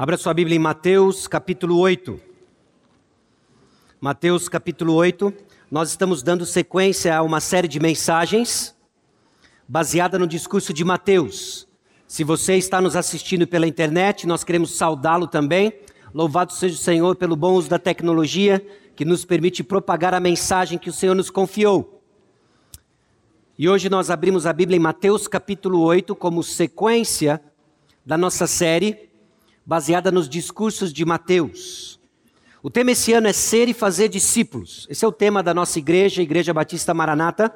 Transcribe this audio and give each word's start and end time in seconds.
Abra 0.00 0.16
sua 0.16 0.32
Bíblia 0.32 0.54
em 0.54 0.60
Mateus 0.60 1.26
capítulo 1.26 1.76
8. 1.76 2.20
Mateus 4.00 4.48
capítulo 4.48 4.94
8. 4.94 5.34
Nós 5.68 5.90
estamos 5.90 6.22
dando 6.22 6.46
sequência 6.46 7.16
a 7.16 7.20
uma 7.20 7.40
série 7.40 7.66
de 7.66 7.80
mensagens 7.80 8.76
baseada 9.66 10.16
no 10.16 10.28
discurso 10.28 10.72
de 10.72 10.84
Mateus. 10.84 11.66
Se 12.06 12.22
você 12.22 12.54
está 12.54 12.80
nos 12.80 12.94
assistindo 12.94 13.44
pela 13.44 13.66
internet, 13.66 14.24
nós 14.24 14.44
queremos 14.44 14.76
saudá-lo 14.76 15.26
também. 15.26 15.72
Louvado 16.14 16.52
seja 16.52 16.76
o 16.76 16.78
Senhor 16.78 17.16
pelo 17.16 17.34
bom 17.34 17.54
uso 17.54 17.68
da 17.68 17.76
tecnologia 17.76 18.64
que 18.94 19.04
nos 19.04 19.24
permite 19.24 19.64
propagar 19.64 20.14
a 20.14 20.20
mensagem 20.20 20.78
que 20.78 20.90
o 20.90 20.92
Senhor 20.92 21.16
nos 21.16 21.28
confiou. 21.28 22.00
E 23.58 23.68
hoje 23.68 23.90
nós 23.90 24.10
abrimos 24.10 24.46
a 24.46 24.52
Bíblia 24.52 24.76
em 24.76 24.80
Mateus 24.80 25.26
capítulo 25.26 25.80
8 25.80 26.14
como 26.14 26.40
sequência 26.44 27.42
da 28.06 28.16
nossa 28.16 28.46
série 28.46 29.07
baseada 29.68 30.10
nos 30.10 30.30
discursos 30.30 30.94
de 30.94 31.04
Mateus. 31.04 32.00
O 32.62 32.70
tema 32.70 32.92
esse 32.92 33.12
ano 33.12 33.28
é 33.28 33.34
ser 33.34 33.68
e 33.68 33.74
fazer 33.74 34.08
discípulos. 34.08 34.86
Esse 34.88 35.04
é 35.04 35.08
o 35.08 35.12
tema 35.12 35.42
da 35.42 35.52
nossa 35.52 35.78
igreja, 35.78 36.22
Igreja 36.22 36.54
Batista 36.54 36.94
Maranata, 36.94 37.54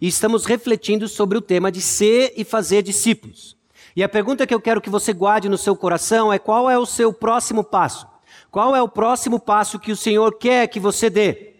e 0.00 0.08
estamos 0.08 0.44
refletindo 0.44 1.06
sobre 1.06 1.38
o 1.38 1.40
tema 1.40 1.70
de 1.70 1.80
ser 1.80 2.32
e 2.36 2.42
fazer 2.42 2.82
discípulos. 2.82 3.56
E 3.94 4.02
a 4.02 4.08
pergunta 4.08 4.44
que 4.44 4.52
eu 4.52 4.60
quero 4.60 4.80
que 4.80 4.90
você 4.90 5.12
guarde 5.12 5.48
no 5.48 5.56
seu 5.56 5.76
coração 5.76 6.32
é 6.32 6.38
qual 6.38 6.68
é 6.68 6.76
o 6.76 6.84
seu 6.84 7.12
próximo 7.12 7.62
passo? 7.62 8.08
Qual 8.50 8.74
é 8.74 8.82
o 8.82 8.88
próximo 8.88 9.38
passo 9.38 9.78
que 9.78 9.92
o 9.92 9.96
Senhor 9.96 10.36
quer 10.38 10.66
que 10.66 10.80
você 10.80 11.08
dê? 11.08 11.52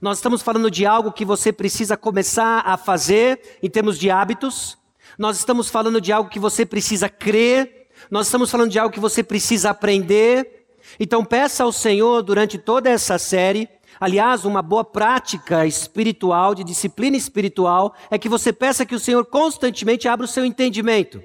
Nós 0.00 0.16
estamos 0.16 0.40
falando 0.40 0.70
de 0.70 0.86
algo 0.86 1.12
que 1.12 1.26
você 1.26 1.52
precisa 1.52 1.98
começar 1.98 2.62
a 2.64 2.78
fazer 2.78 3.58
em 3.62 3.68
termos 3.68 3.98
de 3.98 4.10
hábitos. 4.10 4.78
Nós 5.18 5.36
estamos 5.36 5.68
falando 5.68 6.00
de 6.00 6.12
algo 6.12 6.30
que 6.30 6.40
você 6.40 6.64
precisa 6.64 7.10
crer 7.10 7.79
nós 8.10 8.26
estamos 8.26 8.50
falando 8.50 8.70
de 8.70 8.78
algo 8.78 8.92
que 8.92 9.00
você 9.00 9.22
precisa 9.22 9.70
aprender. 9.70 10.66
Então 10.98 11.24
peça 11.24 11.62
ao 11.62 11.70
Senhor 11.70 12.22
durante 12.22 12.58
toda 12.58 12.90
essa 12.90 13.18
série, 13.18 13.68
aliás, 14.00 14.44
uma 14.44 14.60
boa 14.60 14.84
prática 14.84 15.64
espiritual, 15.64 16.54
de 16.54 16.64
disciplina 16.64 17.16
espiritual, 17.16 17.94
é 18.10 18.18
que 18.18 18.28
você 18.28 18.52
peça 18.52 18.84
que 18.84 18.94
o 18.94 19.00
Senhor 19.00 19.24
constantemente 19.26 20.08
abra 20.08 20.24
o 20.24 20.28
seu 20.28 20.44
entendimento 20.44 21.22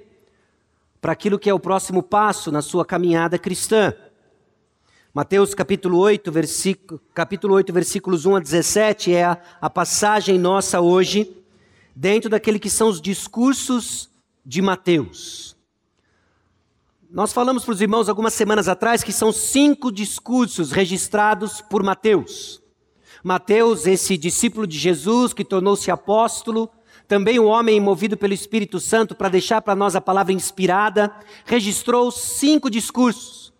para 1.01 1.13
aquilo 1.13 1.39
que 1.39 1.49
é 1.49 1.53
o 1.53 1.59
próximo 1.59 2.03
passo 2.03 2.51
na 2.51 2.61
sua 2.61 2.85
caminhada 2.85 3.39
cristã. 3.39 3.93
Mateus 5.13 5.55
capítulo 5.55 5.97
8, 5.99 6.31
versículo, 6.31 7.01
capítulo 7.13 7.55
8, 7.55 7.71
versículos 7.71 8.25
1 8.25 8.35
a 8.35 8.39
17 8.39 9.13
é 9.13 9.23
a, 9.23 9.37
a 9.61 9.69
passagem 9.69 10.37
nossa 10.37 10.81
hoje, 10.81 11.41
dentro 11.95 12.29
daquele 12.29 12.59
que 12.59 12.69
são 12.69 12.89
os 12.89 13.01
discursos 13.01 14.09
de 14.45 14.61
Mateus. 14.61 15.54
Nós 17.15 17.31
falamos 17.31 17.63
para 17.63 17.71
os 17.73 17.79
irmãos 17.79 18.09
algumas 18.09 18.33
semanas 18.33 18.67
atrás 18.67 19.01
que 19.01 19.13
são 19.13 19.31
cinco 19.31 19.89
discursos 19.89 20.73
registrados 20.73 21.61
por 21.61 21.81
Mateus. 21.81 22.61
Mateus, 23.23 23.87
esse 23.87 24.17
discípulo 24.17 24.67
de 24.67 24.77
Jesus 24.77 25.31
que 25.31 25.45
tornou-se 25.45 25.89
apóstolo, 25.89 26.69
também 27.07 27.39
um 27.39 27.45
homem 27.45 27.79
movido 27.79 28.17
pelo 28.17 28.33
Espírito 28.33 28.81
Santo 28.81 29.15
para 29.15 29.29
deixar 29.29 29.61
para 29.61 29.77
nós 29.77 29.95
a 29.95 30.01
palavra 30.01 30.33
inspirada, 30.33 31.09
registrou 31.45 32.11
cinco 32.11 32.69
discursos. 32.69 33.53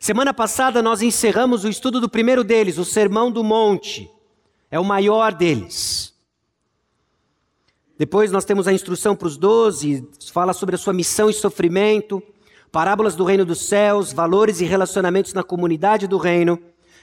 Semana 0.00 0.32
passada 0.32 0.80
nós 0.80 1.02
encerramos 1.02 1.64
o 1.64 1.68
estudo 1.68 2.00
do 2.00 2.08
primeiro 2.08 2.42
deles, 2.42 2.78
o 2.78 2.84
Sermão 2.84 3.30
do 3.30 3.44
Monte. 3.44 4.10
É 4.70 4.80
o 4.80 4.84
maior 4.84 5.34
deles. 5.34 6.14
Depois 7.98 8.32
nós 8.32 8.46
temos 8.46 8.66
a 8.66 8.72
instrução 8.72 9.14
para 9.14 9.28
os 9.28 9.36
doze, 9.36 10.08
fala 10.32 10.54
sobre 10.54 10.76
a 10.76 10.78
sua 10.78 10.94
missão 10.94 11.28
e 11.28 11.34
sofrimento 11.34 12.22
parábolas 12.72 13.14
do 13.14 13.22
reino 13.22 13.44
dos 13.44 13.66
céus, 13.66 14.14
valores 14.14 14.62
e 14.62 14.64
relacionamentos 14.64 15.34
na 15.34 15.42
comunidade 15.42 16.08
do 16.08 16.16
reino 16.16 16.58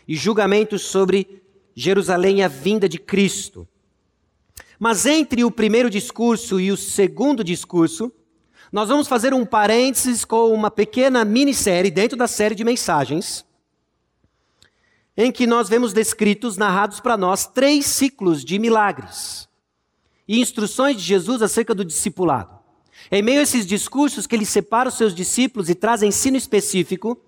e 0.07 0.15
julgamentos 0.15 0.81
sobre 0.81 1.43
Jerusalém 1.75 2.39
e 2.39 2.43
a 2.43 2.47
vinda 2.47 2.89
de 2.89 2.97
Cristo. 2.97 3.67
Mas 4.79 5.05
entre 5.05 5.43
o 5.43 5.51
primeiro 5.51 5.87
discurso 5.87 6.59
e 6.59 6.71
o 6.71 6.77
segundo 6.77 7.43
discurso, 7.43 8.11
nós 8.71 8.89
vamos 8.89 9.07
fazer 9.07 9.31
um 9.33 9.45
parênteses 9.45 10.25
com 10.25 10.51
uma 10.51 10.71
pequena 10.71 11.23
minissérie 11.23 11.91
dentro 11.91 12.17
da 12.17 12.27
série 12.27 12.55
de 12.55 12.63
mensagens, 12.63 13.45
em 15.15 15.31
que 15.31 15.45
nós 15.45 15.69
vemos 15.69 15.93
descritos, 15.93 16.57
narrados 16.57 16.99
para 16.99 17.17
nós, 17.17 17.45
três 17.45 17.85
ciclos 17.85 18.43
de 18.43 18.57
milagres 18.57 19.47
e 20.27 20.39
instruções 20.39 20.95
de 20.95 21.03
Jesus 21.03 21.41
acerca 21.41 21.75
do 21.75 21.85
discipulado. 21.85 22.58
Em 23.11 23.21
meio 23.21 23.39
a 23.39 23.43
esses 23.43 23.65
discursos 23.65 24.27
que 24.27 24.35
ele 24.35 24.45
separa 24.45 24.89
os 24.89 24.95
seus 24.95 25.15
discípulos 25.15 25.69
e 25.69 25.75
traz 25.75 26.03
ensino 26.03 26.37
específico, 26.37 27.19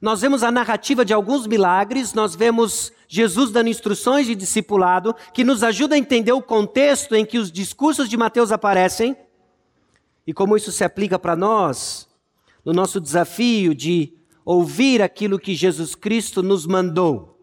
nós 0.00 0.20
vemos 0.20 0.42
a 0.42 0.50
narrativa 0.50 1.04
de 1.04 1.12
alguns 1.12 1.46
milagres, 1.46 2.12
nós 2.12 2.34
vemos 2.34 2.92
Jesus 3.08 3.50
dando 3.50 3.68
instruções 3.68 4.26
de 4.26 4.34
discipulado 4.34 5.14
que 5.32 5.44
nos 5.44 5.62
ajuda 5.62 5.94
a 5.94 5.98
entender 5.98 6.32
o 6.32 6.42
contexto 6.42 7.14
em 7.14 7.24
que 7.24 7.38
os 7.38 7.50
discursos 7.50 8.08
de 8.08 8.16
Mateus 8.16 8.52
aparecem 8.52 9.16
e 10.26 10.34
como 10.34 10.56
isso 10.56 10.72
se 10.72 10.84
aplica 10.84 11.18
para 11.18 11.36
nós 11.36 12.08
no 12.64 12.72
nosso 12.72 13.00
desafio 13.00 13.74
de 13.74 14.12
ouvir 14.44 15.00
aquilo 15.00 15.38
que 15.38 15.54
Jesus 15.54 15.94
Cristo 15.94 16.42
nos 16.42 16.66
mandou. 16.66 17.38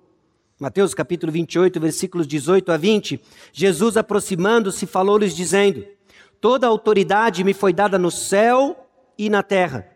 Mateus 0.59 0.93
capítulo 0.93 1.31
28, 1.31 1.79
versículos 1.79 2.27
18 2.27 2.72
a 2.72 2.77
20, 2.77 3.19
Jesus 3.51 3.97
aproximando-se 3.97 4.85
falou-lhes 4.85 5.35
dizendo: 5.35 5.85
Toda 6.43 6.67
autoridade 6.67 7.41
me 7.41 7.53
foi 7.53 7.71
dada 7.71 7.97
no 7.97 8.11
céu 8.11 8.85
e 9.17 9.29
na 9.29 9.41
terra. 9.41 9.87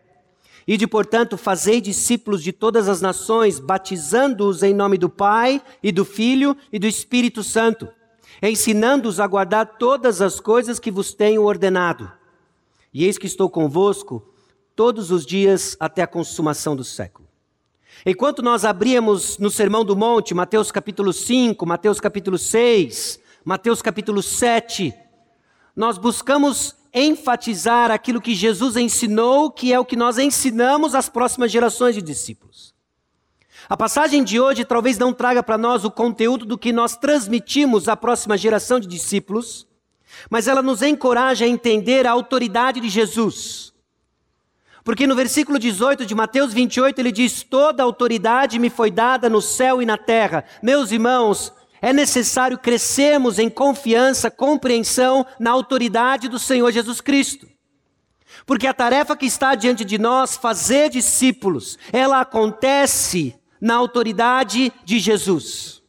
E 0.66 0.78
de, 0.78 0.86
portanto, 0.86 1.36
fazei 1.36 1.78
discípulos 1.78 2.42
de 2.42 2.54
todas 2.54 2.88
as 2.88 3.02
nações, 3.02 3.58
batizando-os 3.58 4.62
em 4.62 4.72
nome 4.72 4.96
do 4.96 5.10
Pai 5.10 5.60
e 5.82 5.92
do 5.92 6.06
Filho 6.06 6.56
e 6.72 6.78
do 6.78 6.86
Espírito 6.86 7.44
Santo, 7.44 7.86
ensinando-os 8.42 9.20
a 9.20 9.26
guardar 9.26 9.76
todas 9.76 10.22
as 10.22 10.40
coisas 10.40 10.78
que 10.78 10.90
vos 10.90 11.12
tenho 11.12 11.42
ordenado. 11.42 12.10
E 12.94 13.04
eis 13.04 13.18
que 13.18 13.26
estou 13.26 13.50
convosco 13.50 14.26
todos 14.74 15.10
os 15.10 15.26
dias 15.26 15.76
até 15.78 16.00
a 16.00 16.06
consumação 16.06 16.74
do 16.74 16.82
século. 16.82 17.28
Enquanto 18.06 18.40
nós 18.40 18.64
abríamos 18.64 19.36
no 19.36 19.50
Sermão 19.50 19.84
do 19.84 19.94
Monte, 19.94 20.32
Mateus 20.32 20.72
capítulo 20.72 21.12
5, 21.12 21.66
Mateus 21.66 22.00
capítulo 22.00 22.38
6, 22.38 23.20
Mateus 23.44 23.82
capítulo 23.82 24.22
7, 24.22 24.94
nós 25.78 25.96
buscamos 25.96 26.74
enfatizar 26.92 27.92
aquilo 27.92 28.20
que 28.20 28.34
Jesus 28.34 28.76
ensinou, 28.76 29.48
que 29.48 29.72
é 29.72 29.78
o 29.78 29.84
que 29.84 29.94
nós 29.94 30.18
ensinamos 30.18 30.92
às 30.92 31.08
próximas 31.08 31.52
gerações 31.52 31.94
de 31.94 32.02
discípulos. 32.02 32.74
A 33.68 33.76
passagem 33.76 34.24
de 34.24 34.40
hoje 34.40 34.64
talvez 34.64 34.98
não 34.98 35.12
traga 35.12 35.40
para 35.40 35.56
nós 35.56 35.84
o 35.84 35.90
conteúdo 35.90 36.44
do 36.44 36.58
que 36.58 36.72
nós 36.72 36.96
transmitimos 36.96 37.86
à 37.86 37.96
próxima 37.96 38.36
geração 38.36 38.80
de 38.80 38.88
discípulos, 38.88 39.68
mas 40.28 40.48
ela 40.48 40.62
nos 40.62 40.82
encoraja 40.82 41.44
a 41.44 41.48
entender 41.48 42.08
a 42.08 42.10
autoridade 42.10 42.80
de 42.80 42.88
Jesus. 42.88 43.72
Porque 44.82 45.06
no 45.06 45.14
versículo 45.14 45.60
18 45.60 46.04
de 46.04 46.14
Mateus 46.14 46.52
28 46.52 46.98
ele 46.98 47.12
diz: 47.12 47.44
Toda 47.44 47.84
autoridade 47.84 48.58
me 48.58 48.68
foi 48.68 48.90
dada 48.90 49.30
no 49.30 49.40
céu 49.40 49.80
e 49.80 49.86
na 49.86 49.96
terra. 49.96 50.44
Meus 50.60 50.90
irmãos, 50.90 51.52
é 51.80 51.92
necessário 51.92 52.58
crescermos 52.58 53.38
em 53.38 53.48
confiança, 53.48 54.30
compreensão 54.30 55.26
na 55.38 55.50
autoridade 55.50 56.28
do 56.28 56.38
Senhor 56.38 56.70
Jesus 56.72 57.00
Cristo. 57.00 57.48
Porque 58.46 58.66
a 58.66 58.74
tarefa 58.74 59.16
que 59.16 59.26
está 59.26 59.54
diante 59.54 59.84
de 59.84 59.98
nós, 59.98 60.36
fazer 60.36 60.90
discípulos, 60.90 61.78
ela 61.92 62.20
acontece 62.20 63.34
na 63.60 63.74
autoridade 63.74 64.72
de 64.84 64.98
Jesus. 64.98 65.82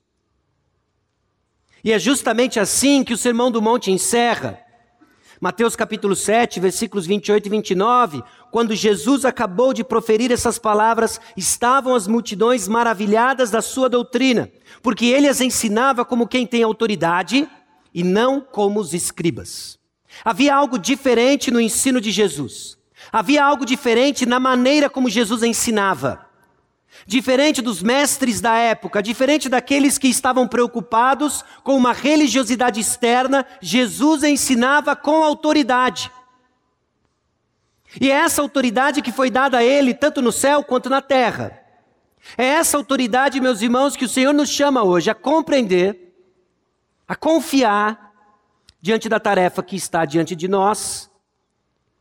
E 1.83 1.91
é 1.91 1.99
justamente 1.99 2.59
assim 2.59 3.03
que 3.03 3.13
o 3.13 3.17
Sermão 3.17 3.49
do 3.49 3.61
Monte 3.61 3.91
encerra. 3.91 4.59
Mateus 5.41 5.73
capítulo 5.73 6.17
7, 6.17 6.59
versículos 6.59 7.05
28 7.07 7.45
e 7.45 7.49
29, 7.49 8.23
quando 8.51 8.75
Jesus 8.75 9.23
acabou 9.23 9.73
de 9.73 9.85
proferir 9.85 10.33
essas 10.33 10.59
palavras, 10.59 11.21
estavam 11.37 11.95
as 11.95 12.07
multidões 12.07 12.67
maravilhadas 12.67 13.49
da 13.49 13.61
sua 13.61 13.87
doutrina, 13.87 14.51
porque 14.83 15.05
ele 15.05 15.29
as 15.29 15.39
ensinava 15.39 16.03
como 16.03 16.27
quem 16.27 16.45
tem 16.45 16.61
autoridade 16.61 17.47
e 17.93 18.03
não 18.03 18.41
como 18.41 18.81
os 18.81 18.93
escribas. 18.93 19.79
Havia 20.25 20.53
algo 20.53 20.77
diferente 20.77 21.49
no 21.49 21.61
ensino 21.61 22.01
de 22.01 22.11
Jesus. 22.11 22.77
Havia 23.09 23.45
algo 23.45 23.65
diferente 23.65 24.25
na 24.25 24.41
maneira 24.41 24.89
como 24.89 25.09
Jesus 25.09 25.41
ensinava. 25.41 26.28
Diferente 27.05 27.61
dos 27.61 27.81
mestres 27.81 28.41
da 28.41 28.55
época, 28.55 29.01
diferente 29.01 29.47
daqueles 29.47 29.97
que 29.97 30.07
estavam 30.07 30.47
preocupados 30.47 31.43
com 31.63 31.75
uma 31.77 31.93
religiosidade 31.93 32.79
externa, 32.79 33.45
Jesus 33.61 34.23
ensinava 34.23 34.95
com 34.95 35.23
autoridade. 35.23 36.11
E 37.99 38.11
é 38.11 38.15
essa 38.15 38.41
autoridade 38.41 39.01
que 39.01 39.11
foi 39.11 39.29
dada 39.29 39.59
a 39.59 39.63
ele, 39.63 39.93
tanto 39.93 40.21
no 40.21 40.31
céu 40.31 40.63
quanto 40.63 40.89
na 40.89 41.01
terra. 41.01 41.59
É 42.37 42.45
essa 42.45 42.77
autoridade, 42.77 43.39
meus 43.39 43.61
irmãos, 43.61 43.95
que 43.95 44.05
o 44.05 44.09
Senhor 44.09 44.33
nos 44.33 44.49
chama 44.49 44.83
hoje 44.83 45.09
a 45.09 45.15
compreender, 45.15 46.13
a 47.07 47.15
confiar 47.15 48.13
diante 48.81 49.09
da 49.09 49.19
tarefa 49.19 49.63
que 49.63 49.75
está 49.75 50.05
diante 50.05 50.35
de 50.35 50.47
nós, 50.47 51.09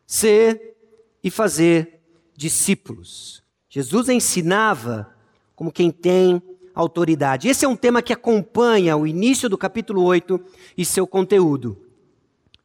ser 0.06 0.76
e 1.22 1.30
fazer 1.30 2.00
discípulos. 2.36 3.42
Jesus 3.68 4.08
ensinava 4.08 5.14
como 5.54 5.72
quem 5.72 5.90
tem 5.90 6.42
autoridade. 6.74 7.48
Esse 7.48 7.64
é 7.64 7.68
um 7.68 7.76
tema 7.76 8.00
que 8.00 8.12
acompanha 8.12 8.96
o 8.96 9.06
início 9.06 9.48
do 9.48 9.58
capítulo 9.58 10.02
8 10.04 10.40
e 10.76 10.84
seu 10.84 11.06
conteúdo. 11.06 11.76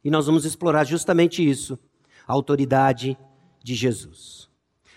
E 0.04 0.10
nós 0.10 0.26
vamos 0.26 0.44
explorar 0.44 0.84
justamente 0.84 1.48
isso, 1.48 1.78
a 2.26 2.32
autoridade 2.32 3.18
de 3.62 3.74
Jesus. 3.74 4.48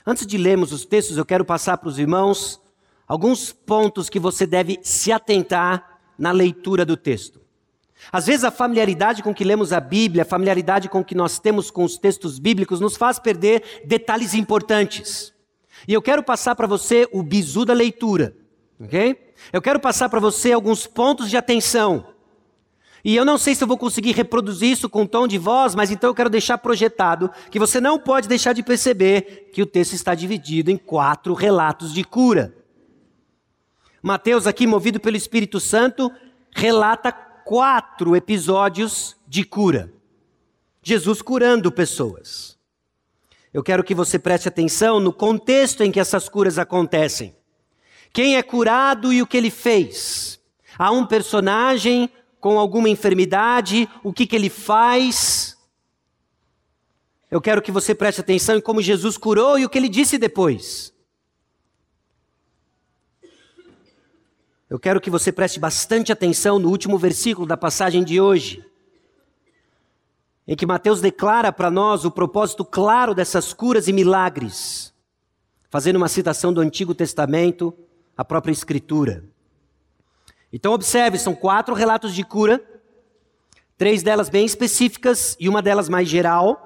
Antes 0.05 0.25
de 0.25 0.37
lermos 0.37 0.71
os 0.71 0.85
textos, 0.85 1.17
eu 1.17 1.25
quero 1.25 1.43
passar 1.43 1.77
para 1.77 1.89
os 1.89 1.97
irmãos 1.97 2.61
alguns 3.07 3.51
pontos 3.51 4.09
que 4.09 4.19
você 4.19 4.45
deve 4.45 4.79
se 4.83 5.11
atentar 5.11 5.99
na 6.17 6.31
leitura 6.31 6.85
do 6.85 6.95
texto. 6.95 7.41
Às 8.11 8.27
vezes 8.27 8.43
a 8.43 8.51
familiaridade 8.51 9.23
com 9.23 9.33
que 9.33 9.43
lemos 9.43 9.73
a 9.73 9.79
Bíblia, 9.79 10.21
a 10.21 10.25
familiaridade 10.25 10.87
com 10.87 11.03
que 11.03 11.15
nós 11.15 11.39
temos 11.39 11.71
com 11.71 11.83
os 11.83 11.97
textos 11.97 12.37
bíblicos, 12.37 12.79
nos 12.79 12.95
faz 12.95 13.17
perder 13.17 13.81
detalhes 13.85 14.33
importantes. 14.33 15.33
E 15.85 15.93
eu 15.93 16.01
quero 16.01 16.23
passar 16.23 16.55
para 16.55 16.67
você 16.67 17.07
o 17.11 17.21
bizu 17.21 17.65
da 17.65 17.73
leitura, 17.73 18.35
ok? 18.79 19.33
Eu 19.51 19.61
quero 19.61 19.79
passar 19.79 20.07
para 20.09 20.19
você 20.19 20.53
alguns 20.53 20.87
pontos 20.87 21.29
de 21.29 21.35
atenção. 21.35 22.07
E 23.03 23.15
eu 23.15 23.23
não 23.23 23.37
sei 23.37 23.55
se 23.55 23.63
eu 23.63 23.67
vou 23.67 23.77
conseguir 23.77 24.11
reproduzir 24.11 24.71
isso 24.71 24.89
com 24.89 25.05
tom 25.05 25.27
de 25.27 25.37
voz, 25.37 25.75
mas 25.75 25.91
então 25.91 26.09
eu 26.09 26.15
quero 26.15 26.29
deixar 26.29 26.57
projetado 26.57 27.31
que 27.49 27.59
você 27.59 27.79
não 27.79 27.97
pode 27.97 28.27
deixar 28.27 28.53
de 28.53 28.63
perceber 28.63 29.49
que 29.53 29.61
o 29.61 29.65
texto 29.65 29.93
está 29.93 30.13
dividido 30.13 30.71
em 30.71 30.77
quatro 30.77 31.33
relatos 31.33 31.93
de 31.93 32.03
cura. 32.03 32.53
Mateus, 34.01 34.47
aqui 34.47 34.67
movido 34.67 34.99
pelo 34.99 35.15
Espírito 35.15 35.59
Santo, 35.59 36.11
relata 36.51 37.11
quatro 37.11 38.15
episódios 38.15 39.15
de 39.27 39.43
cura. 39.43 39.93
Jesus 40.81 41.21
curando 41.21 41.71
pessoas. 41.71 42.56
Eu 43.57 43.63
quero 43.63 43.83
que 43.83 43.95
você 43.95 44.19
preste 44.19 44.47
atenção 44.47 44.99
no 44.99 45.11
contexto 45.11 45.81
em 45.81 45.91
que 45.91 45.99
essas 45.99 46.29
curas 46.29 46.59
acontecem. 46.59 47.35
Quem 48.13 48.37
é 48.37 48.43
curado 48.43 49.11
e 49.11 49.19
o 49.19 49.25
que 49.25 49.35
ele 49.35 49.49
fez. 49.49 50.39
Há 50.77 50.91
um 50.91 51.07
personagem 51.07 52.07
com 52.39 52.59
alguma 52.59 52.87
enfermidade, 52.87 53.89
o 54.03 54.13
que, 54.13 54.27
que 54.27 54.35
ele 54.35 54.47
faz. 54.47 55.57
Eu 57.31 57.41
quero 57.41 57.59
que 57.59 57.71
você 57.71 57.95
preste 57.95 58.21
atenção 58.21 58.57
em 58.57 58.61
como 58.61 58.79
Jesus 58.79 59.17
curou 59.17 59.57
e 59.57 59.65
o 59.65 59.69
que 59.69 59.79
ele 59.79 59.89
disse 59.89 60.19
depois. 60.19 60.93
Eu 64.69 64.77
quero 64.77 65.01
que 65.01 65.09
você 65.09 65.31
preste 65.31 65.59
bastante 65.59 66.11
atenção 66.11 66.59
no 66.59 66.69
último 66.69 66.95
versículo 66.95 67.47
da 67.47 67.57
passagem 67.57 68.03
de 68.03 68.21
hoje, 68.21 68.63
em 70.47 70.55
que 70.55 70.65
Mateus 70.65 71.01
declara 71.01 71.51
para 71.51 71.69
nós 71.69 72.05
o 72.05 72.11
propósito 72.11 72.63
claro 72.63 73.13
dessas 73.13 73.53
curas 73.53 73.87
e 73.87 73.93
milagres, 73.93 74.93
fazendo 75.69 75.97
uma 75.97 76.07
citação 76.07 76.53
do 76.53 76.61
Antigo 76.61 76.95
Testamento, 76.95 77.73
a 78.15 78.23
própria 78.23 78.51
Escritura. 78.51 79.23
Então, 80.51 80.73
observe: 80.73 81.17
são 81.17 81.35
quatro 81.35 81.75
relatos 81.75 82.15
de 82.15 82.23
cura, 82.23 82.63
três 83.77 84.01
delas 84.01 84.29
bem 84.29 84.45
específicas 84.45 85.35
e 85.39 85.49
uma 85.49 85.61
delas 85.61 85.89
mais 85.89 86.07
geral. 86.07 86.63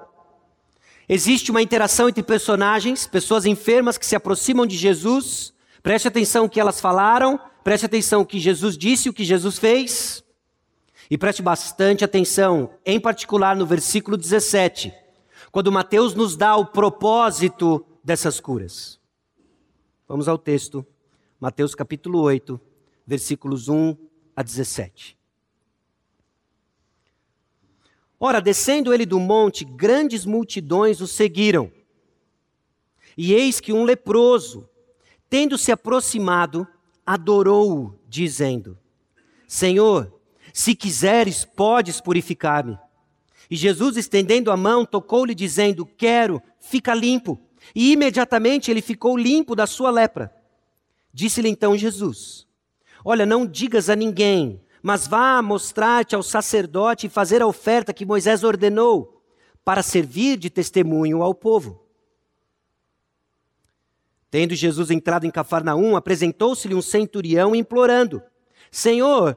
Existe 1.08 1.50
uma 1.50 1.60
interação 1.60 2.08
entre 2.08 2.22
personagens, 2.22 3.06
pessoas 3.06 3.44
enfermas 3.44 3.98
que 3.98 4.06
se 4.06 4.14
aproximam 4.14 4.64
de 4.64 4.76
Jesus. 4.76 5.52
Preste 5.82 6.06
atenção 6.06 6.44
no 6.44 6.48
que 6.48 6.60
elas 6.60 6.80
falaram, 6.80 7.40
Preste 7.62 7.86
atenção 7.86 8.22
o 8.22 8.26
que 8.26 8.40
Jesus 8.40 8.76
disse, 8.76 9.08
o 9.08 9.12
que 9.12 9.24
Jesus 9.24 9.58
fez. 9.58 10.21
E 11.10 11.18
preste 11.18 11.42
bastante 11.42 12.04
atenção, 12.04 12.70
em 12.84 13.00
particular 13.00 13.56
no 13.56 13.66
versículo 13.66 14.16
17, 14.16 14.92
quando 15.50 15.72
Mateus 15.72 16.14
nos 16.14 16.36
dá 16.36 16.56
o 16.56 16.66
propósito 16.66 17.84
dessas 18.02 18.40
curas. 18.40 18.98
Vamos 20.08 20.28
ao 20.28 20.38
texto, 20.38 20.86
Mateus 21.38 21.74
capítulo 21.74 22.20
8, 22.20 22.60
versículos 23.06 23.68
1 23.68 23.96
a 24.34 24.42
17. 24.42 25.18
Ora, 28.18 28.40
descendo 28.40 28.94
ele 28.94 29.04
do 29.04 29.18
monte, 29.18 29.64
grandes 29.64 30.24
multidões 30.24 31.00
o 31.00 31.08
seguiram. 31.08 31.72
E 33.16 33.34
eis 33.34 33.58
que 33.58 33.72
um 33.72 33.84
leproso, 33.84 34.68
tendo 35.28 35.58
se 35.58 35.72
aproximado, 35.72 36.66
adorou-o, 37.04 37.98
dizendo: 38.08 38.78
Senhor, 39.48 40.21
se 40.52 40.74
quiseres, 40.74 41.44
podes 41.44 42.00
purificar-me. 42.00 42.78
E 43.50 43.56
Jesus, 43.56 43.96
estendendo 43.96 44.50
a 44.50 44.56
mão, 44.56 44.84
tocou-lhe, 44.84 45.34
dizendo: 45.34 45.84
Quero, 45.84 46.42
fica 46.60 46.94
limpo. 46.94 47.38
E 47.74 47.92
imediatamente 47.92 48.70
ele 48.70 48.82
ficou 48.82 49.16
limpo 49.16 49.54
da 49.54 49.66
sua 49.66 49.90
lepra. 49.90 50.34
Disse-lhe 51.12 51.48
então 51.48 51.76
Jesus: 51.76 52.46
Olha, 53.04 53.26
não 53.26 53.46
digas 53.46 53.90
a 53.90 53.96
ninguém, 53.96 54.60
mas 54.82 55.06
vá 55.06 55.40
mostrar-te 55.42 56.14
ao 56.14 56.22
sacerdote 56.22 57.06
e 57.06 57.10
fazer 57.10 57.42
a 57.42 57.46
oferta 57.46 57.92
que 57.92 58.06
Moisés 58.06 58.42
ordenou, 58.42 59.22
para 59.64 59.82
servir 59.82 60.36
de 60.36 60.50
testemunho 60.50 61.22
ao 61.22 61.34
povo. 61.34 61.82
Tendo 64.30 64.54
Jesus 64.54 64.90
entrado 64.90 65.26
em 65.26 65.30
Cafarnaum, 65.30 65.94
apresentou-se-lhe 65.94 66.74
um 66.74 66.80
centurião 66.80 67.54
implorando: 67.54 68.22
Senhor, 68.70 69.36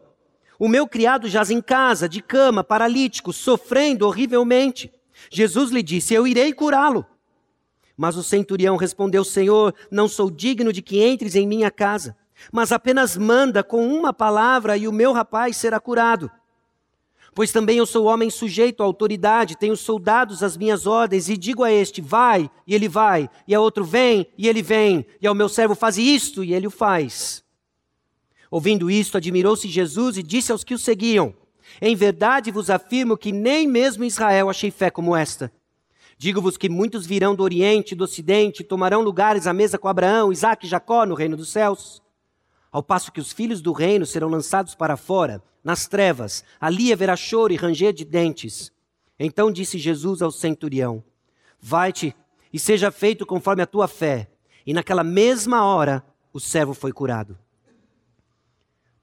o 0.59 0.67
meu 0.67 0.87
criado 0.87 1.27
jaz 1.27 1.49
em 1.49 1.61
casa, 1.61 2.07
de 2.07 2.21
cama, 2.21 2.63
paralítico, 2.63 3.33
sofrendo 3.33 4.05
horrivelmente. 4.05 4.91
Jesus 5.29 5.71
lhe 5.71 5.83
disse: 5.83 6.13
Eu 6.13 6.27
irei 6.27 6.53
curá-lo. 6.53 7.05
Mas 7.97 8.17
o 8.17 8.23
centurião 8.23 8.75
respondeu: 8.75 9.23
Senhor, 9.23 9.73
não 9.89 10.07
sou 10.07 10.29
digno 10.29 10.73
de 10.73 10.81
que 10.81 11.05
entres 11.05 11.35
em 11.35 11.47
minha 11.47 11.71
casa, 11.71 12.15
mas 12.51 12.71
apenas 12.71 13.15
manda 13.15 13.63
com 13.63 13.87
uma 13.87 14.13
palavra 14.13 14.77
e 14.77 14.87
o 14.87 14.93
meu 14.93 15.13
rapaz 15.13 15.57
será 15.57 15.79
curado. 15.79 16.29
Pois 17.33 17.51
também 17.51 17.77
eu 17.77 17.85
sou 17.85 18.05
homem 18.05 18.29
sujeito 18.29 18.81
à 18.81 18.85
autoridade, 18.85 19.57
tenho 19.57 19.75
soldados 19.75 20.41
às 20.41 20.55
minhas 20.55 20.87
ordens, 20.87 21.27
e 21.27 21.35
digo 21.35 21.63
a 21.63 21.71
este: 21.71 22.01
vai, 22.01 22.49
e 22.65 22.73
ele 22.73 22.87
vai, 22.87 23.29
e 23.45 23.53
a 23.53 23.59
outro: 23.59 23.83
vem, 23.83 24.27
e 24.37 24.47
ele 24.47 24.61
vem, 24.61 25.05
e 25.21 25.27
ao 25.27 25.35
meu 25.35 25.49
servo: 25.49 25.75
faze 25.75 26.01
isto, 26.01 26.43
e 26.43 26.53
ele 26.53 26.67
o 26.67 26.71
faz. 26.71 27.44
Ouvindo 28.55 28.89
isto, 28.89 29.17
admirou-se 29.17 29.67
Jesus 29.67 30.15
e 30.15 30.23
disse 30.23 30.49
aos 30.49 30.63
que 30.63 30.73
o 30.73 30.79
seguiam: 30.79 31.35
Em 31.81 31.93
verdade 31.93 32.51
vos 32.51 32.69
afirmo 32.69 33.17
que 33.17 33.33
nem 33.33 33.67
mesmo 33.67 34.05
em 34.05 34.07
Israel 34.07 34.49
achei 34.49 34.71
fé 34.71 34.89
como 34.89 35.13
esta. 35.13 35.51
Digo-vos 36.17 36.55
que 36.55 36.69
muitos 36.69 37.05
virão 37.05 37.35
do 37.35 37.43
Oriente 37.43 37.91
e 37.91 37.97
do 37.97 38.05
Ocidente, 38.05 38.61
e 38.61 38.65
tomarão 38.65 39.01
lugares 39.01 39.45
à 39.45 39.51
mesa 39.51 39.77
com 39.77 39.89
Abraão, 39.89 40.31
Isaque 40.31 40.67
e 40.67 40.69
Jacó 40.69 41.05
no 41.05 41.15
reino 41.15 41.35
dos 41.35 41.49
céus. 41.49 42.01
Ao 42.71 42.81
passo 42.81 43.11
que 43.11 43.19
os 43.19 43.33
filhos 43.33 43.61
do 43.61 43.73
reino 43.73 44.05
serão 44.05 44.29
lançados 44.29 44.73
para 44.73 44.95
fora 44.95 45.43
nas 45.61 45.85
trevas, 45.85 46.41
ali 46.57 46.93
haverá 46.93 47.17
choro 47.17 47.51
e 47.51 47.57
ranger 47.57 47.91
de 47.91 48.05
dentes. 48.05 48.71
Então 49.19 49.51
disse 49.51 49.77
Jesus 49.77 50.21
ao 50.21 50.31
centurião: 50.31 51.03
Vai-te 51.59 52.15
e 52.53 52.57
seja 52.57 52.89
feito 52.89 53.25
conforme 53.25 53.63
a 53.63 53.67
tua 53.67 53.89
fé. 53.89 54.29
E 54.65 54.73
naquela 54.73 55.03
mesma 55.03 55.65
hora 55.65 56.01
o 56.31 56.39
servo 56.39 56.73
foi 56.73 56.93
curado. 56.93 57.37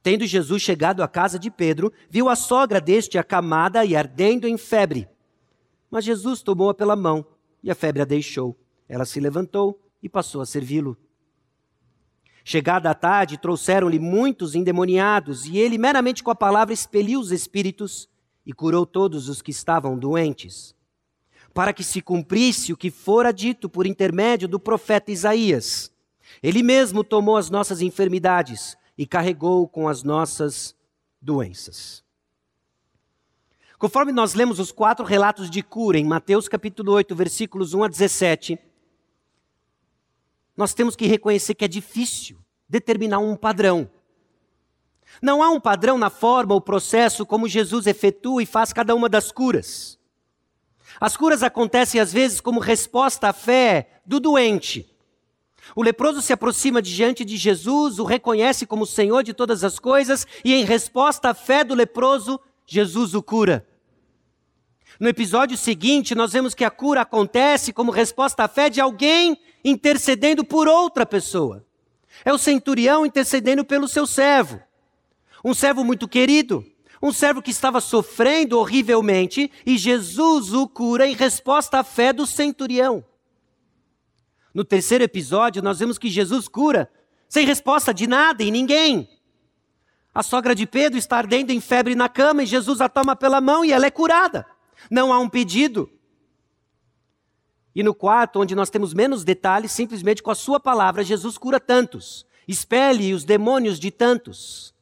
Tendo 0.03 0.27
Jesus 0.27 0.61
chegado 0.61 1.03
à 1.03 1.09
casa 1.09 1.39
de 1.39 1.51
Pedro, 1.51 1.93
viu 2.11 2.29
a 2.29 2.35
sogra 2.35 2.81
deste 2.81 3.19
acamada 3.19 3.85
e 3.85 3.95
ardendo 3.95 4.49
em 4.49 4.59
febre. 4.59 5.09
Mas 5.91 6.05
Jesus 6.05 6.43
tomou-a 6.43 6.75
pela 6.75 6.97
mão 6.97 7.25
e 7.63 7.71
a 7.71 7.75
febre 7.75 8.03
a 8.03 8.05
deixou. 8.05 8.59
Ela 8.89 9.05
se 9.05 9.21
levantou 9.21 9.81
e 10.03 10.09
passou 10.09 10.41
a 10.41 10.47
servi-lo. 10.47 10.97
Chegada 12.45 12.91
a 12.91 12.95
tarde, 12.95 13.39
trouxeram-lhe 13.39 14.01
muitos 14.01 14.57
endemoniados, 14.57 15.47
e 15.47 15.59
ele, 15.59 15.79
meramente 15.79 16.25
com 16.25 16.31
a 16.33 16.35
palavra, 16.35 16.75
expeliu 16.75 17.21
os 17.21 17.31
espíritos 17.31 18.09
e 18.45 18.53
curou 18.53 18.85
todos 18.85 19.29
os 19.29 19.41
que 19.41 19.53
estavam 19.53 19.97
doentes. 19.97 20.75
Para 21.55 21.73
que 21.73 21.85
se 21.85 22.03
cumprisse 22.03 22.73
o 22.73 22.77
que 22.77 22.91
fora 22.91 23.33
dito 23.33 23.69
por 23.69 23.87
intermédio 23.87 24.49
do 24.49 24.59
profeta 24.59 25.13
Isaías. 25.13 25.93
Ele 26.43 26.65
mesmo 26.65 27.05
tomou 27.05 27.37
as 27.37 27.49
nossas 27.49 27.81
enfermidades 27.81 28.77
e 28.97 29.07
carregou 29.07 29.67
com 29.67 29.89
as 29.89 30.03
nossas 30.03 30.75
doenças. 31.21 32.05
Conforme 33.79 34.13
nós 34.13 34.35
lemos 34.35 34.61
os 34.61 34.71
quatro 34.71 35.05
relatos 35.05 35.51
de 35.51 35.63
cura 35.63 35.99
em 35.99 36.05
Mateus 36.05 36.47
capítulo 36.49 36.93
8, 36.93 37.15
versículos 37.17 37.75
1 37.75 37.85
a 37.85 37.89
17, 37.89 38.59
nós 40.57 40.73
temos 40.73 40.95
que 40.95 41.07
reconhecer 41.07 41.55
que 41.55 41.65
é 41.65 41.69
difícil 41.69 42.39
determinar 42.69 43.19
um 43.19 43.35
padrão. 43.35 43.91
Não 45.21 45.43
há 45.43 45.51
um 45.51 45.61
padrão 45.61 45.99
na 45.99 46.11
forma 46.11 46.55
ou 46.55 46.61
processo 46.61 47.27
como 47.27 47.49
Jesus 47.49 47.87
efetua 47.87 48.43
e 48.43 48.47
faz 48.47 48.73
cada 48.73 48.95
uma 48.95 49.09
das 49.09 49.33
curas. 49.33 49.99
As 51.01 51.17
curas 51.17 51.43
acontecem 51.43 52.01
às 52.01 52.13
vezes 52.13 52.41
como 52.41 52.61
resposta 52.61 53.29
à 53.29 53.33
fé 53.33 54.01
do 54.07 54.21
doente. 54.21 54.92
O 55.75 55.83
leproso 55.83 56.21
se 56.21 56.33
aproxima 56.33 56.83
diante 56.83 57.25
de 57.25 57.37
Jesus, 57.37 57.99
o 57.99 58.05
reconhece 58.05 58.67
como 58.67 58.85
Senhor 58.85 59.23
de 59.23 59.33
todas 59.33 59.65
as 59.65 59.79
coisas 59.79 60.27
e, 60.45 60.53
em 60.53 60.65
resposta 60.65 61.31
à 61.31 61.35
fé 61.35 61.65
do 61.65 61.75
leproso, 61.75 62.39
Jesus 62.67 63.15
o 63.15 63.23
cura. 63.23 63.67
No 65.01 65.09
episódio 65.09 65.57
seguinte, 65.57 66.15
nós 66.15 66.33
vemos 66.33 66.55
que 66.55 66.65
a 66.65 66.71
cura 66.71 67.03
acontece 67.03 67.73
como 67.73 67.91
resposta 67.91 68.45
à 68.45 68.49
fé 68.49 68.69
de 68.69 68.81
alguém 68.81 69.39
intercedendo 69.65 70.45
por 70.45 70.69
outra 70.69 71.07
pessoa. 71.07 71.65
É 72.25 72.33
o 72.33 72.39
centurião 72.39 73.07
intercedendo 73.07 73.65
pelo 73.65 73.89
seu 73.89 74.07
servo. 74.07 74.61
Um 75.45 75.55
servo 75.55 75.83
muito 75.83 76.07
querido, 76.07 76.65
um 77.01 77.13
servo 77.13 77.43
que 77.43 77.51
estava 77.51 77.81
sofrendo 77.81 78.59
horrivelmente 78.59 79.51
e 79.67 79.77
Jesus 79.77 80.53
o 80.53 80.69
cura 80.69 81.07
em 81.07 81.15
resposta 81.15 81.79
à 81.79 81.85
fé 81.85 82.13
do 82.13 82.27
centurião. 82.27 83.05
No 84.55 84.65
terceiro 84.65 85.05
episódio, 85.05 85.63
nós 85.63 85.79
vemos 85.79 85.99
que 85.99 86.11
Jesus 86.11 86.47
cura 86.49 86.91
sem 87.29 87.47
resposta 87.47 87.95
de 87.95 88.07
nada 88.07 88.43
e 88.43 88.51
ninguém. 88.51 89.09
A 90.15 90.23
sogra 90.23 90.55
de 90.55 90.67
Pedro 90.67 90.99
está 90.99 91.17
ardendo 91.17 91.51
em 91.51 91.61
febre 91.61 91.95
na 91.95 92.09
cama 92.09 92.43
e 92.43 92.47
Jesus 92.47 92.81
a 92.83 92.89
toma 92.89 93.17
pela 93.17 93.41
mão 93.41 93.65
e 93.65 93.73
ela 93.73 93.87
é 93.87 93.91
curada. 93.91 94.47
Não 94.91 95.13
há 95.13 95.19
um 95.19 95.29
pedido. 95.29 95.91
E 97.75 97.83
no 97.83 97.95
quarto, 97.95 98.41
onde 98.41 98.55
nós 98.55 98.69
temos 98.69 98.93
menos 98.93 99.25
detalhes, 99.25 99.73
simplesmente 99.73 100.23
com 100.23 100.31
a 100.31 100.35
sua 100.35 100.61
palavra, 100.61 101.03
Jesus 101.03 101.39
cura 101.39 101.59
tantos, 101.59 102.27
expele 102.47 103.15
os 103.15 103.25
demônios 103.25 103.81
de 103.81 103.91
tantos. 103.91 104.75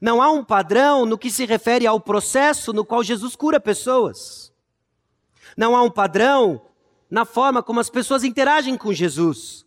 Não 0.00 0.22
há 0.22 0.30
um 0.30 0.42
padrão 0.42 1.04
no 1.04 1.18
que 1.18 1.30
se 1.30 1.44
refere 1.44 1.86
ao 1.86 2.00
processo 2.00 2.72
no 2.72 2.86
qual 2.86 3.04
Jesus 3.04 3.36
cura 3.36 3.60
pessoas. 3.60 4.50
Não 5.54 5.76
há 5.76 5.82
um 5.82 5.90
padrão 5.90 6.62
na 7.10 7.24
forma 7.24 7.62
como 7.62 7.80
as 7.80 7.90
pessoas 7.90 8.22
interagem 8.22 8.76
com 8.76 8.92
Jesus. 8.92 9.66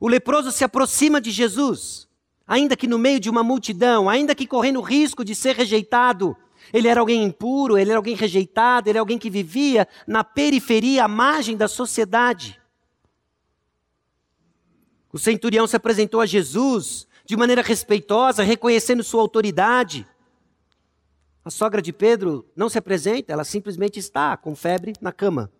O 0.00 0.08
leproso 0.08 0.50
se 0.50 0.64
aproxima 0.64 1.20
de 1.20 1.30
Jesus, 1.30 2.08
ainda 2.46 2.76
que 2.76 2.88
no 2.88 2.98
meio 2.98 3.20
de 3.20 3.30
uma 3.30 3.44
multidão, 3.44 4.10
ainda 4.10 4.34
que 4.34 4.46
correndo 4.46 4.80
o 4.80 4.82
risco 4.82 5.24
de 5.24 5.34
ser 5.34 5.54
rejeitado. 5.54 6.36
Ele 6.72 6.88
era 6.88 7.00
alguém 7.00 7.22
impuro, 7.22 7.78
ele 7.78 7.90
era 7.90 7.98
alguém 7.98 8.16
rejeitado, 8.16 8.88
ele 8.88 8.98
era 8.98 9.00
alguém 9.00 9.18
que 9.18 9.30
vivia 9.30 9.86
na 10.06 10.24
periferia, 10.24 11.04
à 11.04 11.08
margem 11.08 11.56
da 11.56 11.68
sociedade. 11.68 12.60
O 15.12 15.18
centurião 15.18 15.66
se 15.66 15.76
apresentou 15.76 16.20
a 16.20 16.26
Jesus 16.26 17.06
de 17.24 17.36
maneira 17.36 17.62
respeitosa, 17.62 18.42
reconhecendo 18.42 19.04
sua 19.04 19.20
autoridade. 19.20 20.06
A 21.44 21.50
sogra 21.50 21.82
de 21.82 21.92
Pedro 21.92 22.44
não 22.56 22.68
se 22.68 22.78
apresenta, 22.78 23.32
ela 23.32 23.44
simplesmente 23.44 23.98
está 23.98 24.36
com 24.36 24.56
febre 24.56 24.94
na 25.00 25.12
cama. 25.12 25.50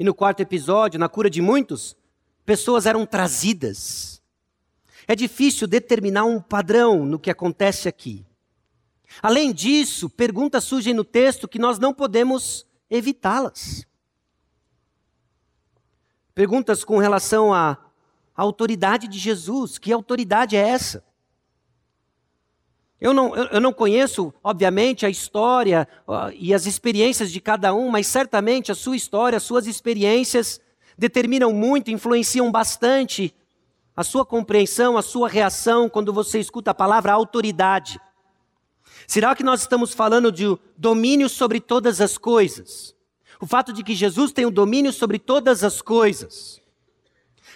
E 0.00 0.02
no 0.02 0.14
quarto 0.14 0.40
episódio, 0.40 0.98
na 0.98 1.10
cura 1.10 1.28
de 1.28 1.42
muitos, 1.42 1.94
pessoas 2.46 2.86
eram 2.86 3.04
trazidas. 3.04 4.22
É 5.06 5.14
difícil 5.14 5.68
determinar 5.68 6.24
um 6.24 6.40
padrão 6.40 7.04
no 7.04 7.18
que 7.18 7.30
acontece 7.30 7.86
aqui. 7.86 8.24
Além 9.20 9.52
disso, 9.52 10.08
perguntas 10.08 10.64
surgem 10.64 10.94
no 10.94 11.04
texto 11.04 11.46
que 11.46 11.58
nós 11.58 11.78
não 11.78 11.92
podemos 11.92 12.66
evitá-las. 12.88 13.86
Perguntas 16.34 16.82
com 16.82 16.96
relação 16.96 17.52
à 17.52 17.76
autoridade 18.34 19.06
de 19.06 19.18
Jesus. 19.18 19.76
Que 19.76 19.92
autoridade 19.92 20.56
é 20.56 20.66
essa? 20.66 21.04
Eu 23.00 23.14
não, 23.14 23.34
eu 23.34 23.60
não 23.60 23.72
conheço, 23.72 24.32
obviamente, 24.44 25.06
a 25.06 25.10
história 25.10 25.88
e 26.34 26.52
as 26.52 26.66
experiências 26.66 27.32
de 27.32 27.40
cada 27.40 27.74
um, 27.74 27.88
mas 27.88 28.06
certamente 28.06 28.70
a 28.70 28.74
sua 28.74 28.94
história, 28.94 29.38
as 29.38 29.42
suas 29.42 29.66
experiências 29.66 30.60
determinam 30.98 31.50
muito, 31.52 31.90
influenciam 31.90 32.52
bastante 32.52 33.34
a 33.96 34.04
sua 34.04 34.24
compreensão, 34.24 34.98
a 34.98 35.02
sua 35.02 35.28
reação 35.28 35.88
quando 35.88 36.12
você 36.12 36.38
escuta 36.38 36.72
a 36.72 36.74
palavra 36.74 37.12
autoridade. 37.12 37.98
Será 39.06 39.34
que 39.34 39.42
nós 39.42 39.62
estamos 39.62 39.92
falando 39.92 40.30
de 40.30 40.44
domínio 40.76 41.28
sobre 41.28 41.60
todas 41.60 42.00
as 42.00 42.18
coisas? 42.18 42.94
O 43.40 43.46
fato 43.46 43.72
de 43.72 43.82
que 43.82 43.94
Jesus 43.94 44.32
tem 44.32 44.44
o 44.44 44.50
domínio 44.50 44.92
sobre 44.92 45.18
todas 45.18 45.64
as 45.64 45.82
coisas. 45.82 46.60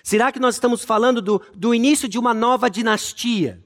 Será 0.03 0.33
que 0.33 0.39
nós 0.39 0.57
estamos 0.57 0.85
falando 0.85 1.23
do, 1.23 1.41
do 1.55 1.75
início 1.75 2.09
de 2.09 2.19
uma 2.19 2.35
nova 2.35 2.71
dinastia? 2.71 3.64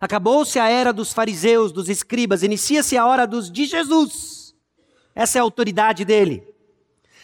Acabou-se 0.00 0.58
a 0.58 0.66
era 0.66 0.92
dos 0.92 1.12
fariseus, 1.12 1.72
dos 1.72 1.88
escribas, 1.88 2.42
inicia-se 2.42 2.96
a 2.96 3.04
hora 3.04 3.26
dos 3.26 3.50
de 3.50 3.66
Jesus. 3.66 4.54
Essa 5.14 5.38
é 5.38 5.40
a 5.40 5.42
autoridade 5.42 6.04
dele. 6.04 6.42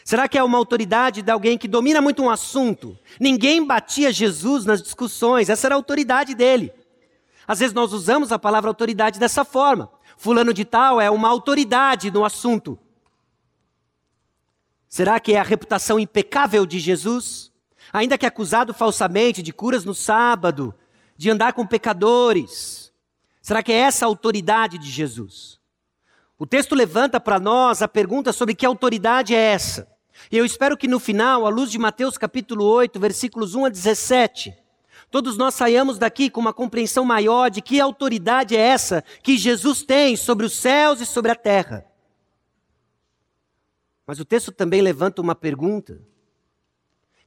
Será 0.04 0.28
que 0.28 0.36
é 0.36 0.42
uma 0.42 0.58
autoridade 0.58 1.22
de 1.22 1.30
alguém 1.32 1.56
que 1.56 1.66
domina 1.66 2.00
muito 2.00 2.22
um 2.22 2.30
assunto? 2.30 2.96
Ninguém 3.18 3.64
batia 3.66 4.12
Jesus 4.12 4.64
nas 4.64 4.82
discussões, 4.82 5.48
essa 5.48 5.66
era 5.66 5.74
a 5.74 5.78
autoridade 5.78 6.34
dele. 6.34 6.72
Às 7.48 7.60
vezes 7.60 7.72
nós 7.72 7.92
usamos 7.92 8.30
a 8.30 8.38
palavra 8.38 8.68
autoridade 8.68 9.18
dessa 9.18 9.44
forma. 9.44 9.90
Fulano 10.16 10.52
de 10.52 10.64
tal 10.64 11.00
é 11.00 11.10
uma 11.10 11.28
autoridade 11.28 12.10
no 12.10 12.24
assunto. 12.24 12.78
Será 14.88 15.18
que 15.18 15.32
é 15.32 15.38
a 15.38 15.42
reputação 15.42 15.98
impecável 15.98 16.66
de 16.66 16.78
Jesus? 16.78 17.52
Ainda 17.92 18.18
que 18.18 18.26
acusado 18.26 18.74
falsamente 18.74 19.42
de 19.42 19.52
curas 19.52 19.84
no 19.84 19.94
sábado, 19.94 20.74
de 21.16 21.30
andar 21.30 21.52
com 21.52 21.66
pecadores. 21.66 22.92
Será 23.40 23.62
que 23.62 23.72
é 23.72 23.76
essa 23.76 24.04
a 24.04 24.08
autoridade 24.08 24.78
de 24.78 24.90
Jesus? 24.90 25.60
O 26.38 26.46
texto 26.46 26.74
levanta 26.74 27.18
para 27.18 27.40
nós 27.40 27.80
a 27.80 27.88
pergunta 27.88 28.32
sobre 28.32 28.54
que 28.54 28.66
autoridade 28.66 29.34
é 29.34 29.38
essa. 29.38 29.90
E 30.30 30.36
eu 30.36 30.44
espero 30.44 30.76
que 30.76 30.88
no 30.88 30.98
final, 30.98 31.46
à 31.46 31.48
luz 31.48 31.70
de 31.70 31.78
Mateus 31.78 32.18
capítulo 32.18 32.64
8, 32.64 32.98
versículos 32.98 33.54
1 33.54 33.66
a 33.66 33.68
17, 33.68 34.54
todos 35.10 35.36
nós 35.38 35.54
saiamos 35.54 35.98
daqui 35.98 36.28
com 36.28 36.40
uma 36.40 36.52
compreensão 36.52 37.04
maior 37.04 37.50
de 37.50 37.62
que 37.62 37.80
autoridade 37.80 38.56
é 38.56 38.60
essa 38.60 39.02
que 39.22 39.38
Jesus 39.38 39.82
tem 39.82 40.16
sobre 40.16 40.44
os 40.44 40.54
céus 40.54 41.00
e 41.00 41.06
sobre 41.06 41.30
a 41.30 41.34
terra. 41.34 41.86
Mas 44.06 44.20
o 44.20 44.24
texto 44.24 44.52
também 44.52 44.82
levanta 44.82 45.22
uma 45.22 45.34
pergunta 45.34 46.00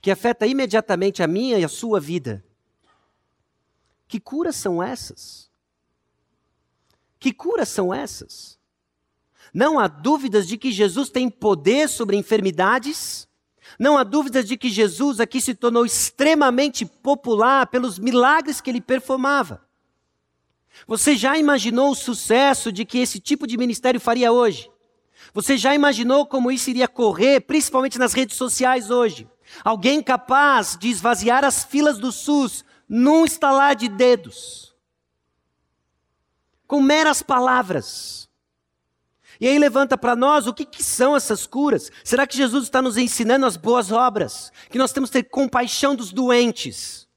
que 0.02 0.12
afeta 0.12 0.48
imediatamente 0.48 1.22
a 1.22 1.28
minha 1.28 1.60
e 1.60 1.64
a 1.64 1.70
sua 1.70 2.00
vida. 2.00 2.44
Que 4.10 4.20
curas 4.20 4.56
são 4.56 4.82
essas? 4.82 5.48
Que 7.20 7.32
curas 7.32 7.70
são 7.70 7.94
essas? 7.94 8.58
Não 9.54 9.78
há 9.78 9.88
dúvidas 9.88 10.48
de 10.48 10.58
que 10.58 10.72
Jesus 10.72 11.12
tem 11.12 11.30
poder 11.30 11.88
sobre 11.88 12.18
enfermidades. 12.18 13.30
Não 13.78 14.00
há 14.00 14.04
dúvidas 14.04 14.48
de 14.48 14.58
que 14.58 14.68
Jesus 14.68 15.20
aqui 15.20 15.40
se 15.40 15.54
tornou 15.54 15.86
extremamente 15.86 16.88
popular 16.88 17.68
pelos 17.68 18.00
milagres 18.00 18.60
que 18.60 18.72
ele 18.72 18.82
performava. 18.82 19.64
Você 20.88 21.16
já 21.16 21.38
imaginou 21.38 21.92
o 21.92 21.96
sucesso 21.96 22.72
de 22.72 22.86
que 22.86 22.98
esse 22.98 23.20
tipo 23.20 23.46
de 23.46 23.58
ministério 23.58 24.02
faria 24.02 24.32
hoje? 24.32 24.72
Você 25.36 25.56
já 25.56 25.76
imaginou 25.76 26.26
como 26.26 26.52
isso 26.52 26.72
iria 26.72 26.88
correr, 26.88 27.42
principalmente 27.42 28.00
nas 28.00 28.14
redes 28.14 28.38
sociais 28.38 28.90
hoje? 28.90 29.28
Alguém 29.64 30.02
capaz 30.02 30.76
de 30.80 30.90
esvaziar 30.90 31.46
as 31.46 31.64
filas 31.64 32.00
do 32.00 32.12
SUS 32.12 32.66
num 32.90 33.24
estalar 33.24 33.76
de 33.76 33.88
dedos, 33.88 34.76
com 36.66 36.82
meras 36.82 37.22
palavras. 37.22 38.28
E 39.40 39.48
aí 39.48 39.58
levanta 39.58 39.98
para 39.98 40.16
nós 40.16 40.48
o 40.48 40.54
que, 40.54 40.66
que, 40.66 40.84
são 40.84 41.16
essas 41.16 41.48
curas. 41.48 41.92
Será 42.04 42.28
que 42.28 42.36
Jesus 42.36 42.66
está 42.66 42.82
nos 42.82 42.98
ensinando 42.98 43.46
as 43.46 43.56
boas 43.56 43.92
obras? 43.92 44.52
Que 44.70 44.78
nós 44.78 44.92
temos 44.92 45.10
que 45.10 45.22
ter 45.22 45.30
compaixão 45.30 45.96
dos 45.96 46.12
doentes. 46.12 47.08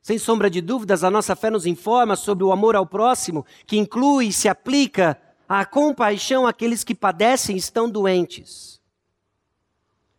Sem 0.00 0.18
sombra 0.18 0.48
de 0.48 0.60
dúvidas, 0.60 1.02
a 1.04 1.10
nossa 1.10 1.34
fé 1.36 1.50
nos 1.50 1.66
informa 1.66 2.16
sobre 2.16 2.44
o 2.44 2.52
amor 2.52 2.76
ao 2.76 2.86
próximo, 2.86 3.44
que 3.66 3.76
inclui 3.76 4.28
e 4.28 4.32
se 4.32 4.48
aplica 4.48 5.20
à 5.48 5.66
compaixão 5.66 6.46
àqueles 6.46 6.82
que 6.84 6.94
padecem 6.94 7.56
e 7.56 7.58
estão 7.58 7.90
doentes. 7.90 8.80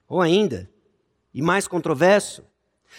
Ou 0.08 0.22
ainda, 0.22 0.70
e 1.34 1.42
mais 1.42 1.68
controverso, 1.68 2.44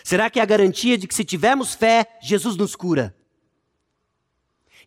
Será 0.02 0.31
que 0.31 0.38
é 0.38 0.43
a 0.43 0.47
garantia 0.47 0.97
de 0.97 1.07
que 1.07 1.14
se 1.14 1.25
tivermos 1.25 1.75
fé, 1.75 2.19
Jesus 2.21 2.57
nos 2.57 2.75
cura? 2.75 3.14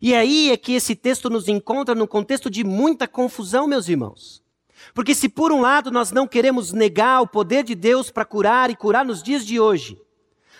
E 0.00 0.14
aí 0.14 0.50
é 0.50 0.56
que 0.56 0.72
esse 0.72 0.96
texto 0.96 1.30
nos 1.30 1.46
encontra 1.46 1.94
num 1.94 2.06
contexto 2.06 2.50
de 2.50 2.64
muita 2.64 3.06
confusão, 3.06 3.68
meus 3.68 3.88
irmãos. 3.88 4.42
Porque 4.92 5.14
se 5.14 5.28
por 5.28 5.52
um 5.52 5.60
lado 5.60 5.90
nós 5.90 6.10
não 6.10 6.26
queremos 6.26 6.72
negar 6.72 7.20
o 7.20 7.26
poder 7.26 7.62
de 7.62 7.74
Deus 7.74 8.10
para 8.10 8.24
curar 8.24 8.68
e 8.68 8.76
curar 8.76 9.04
nos 9.04 9.22
dias 9.22 9.46
de 9.46 9.60
hoje, 9.60 9.96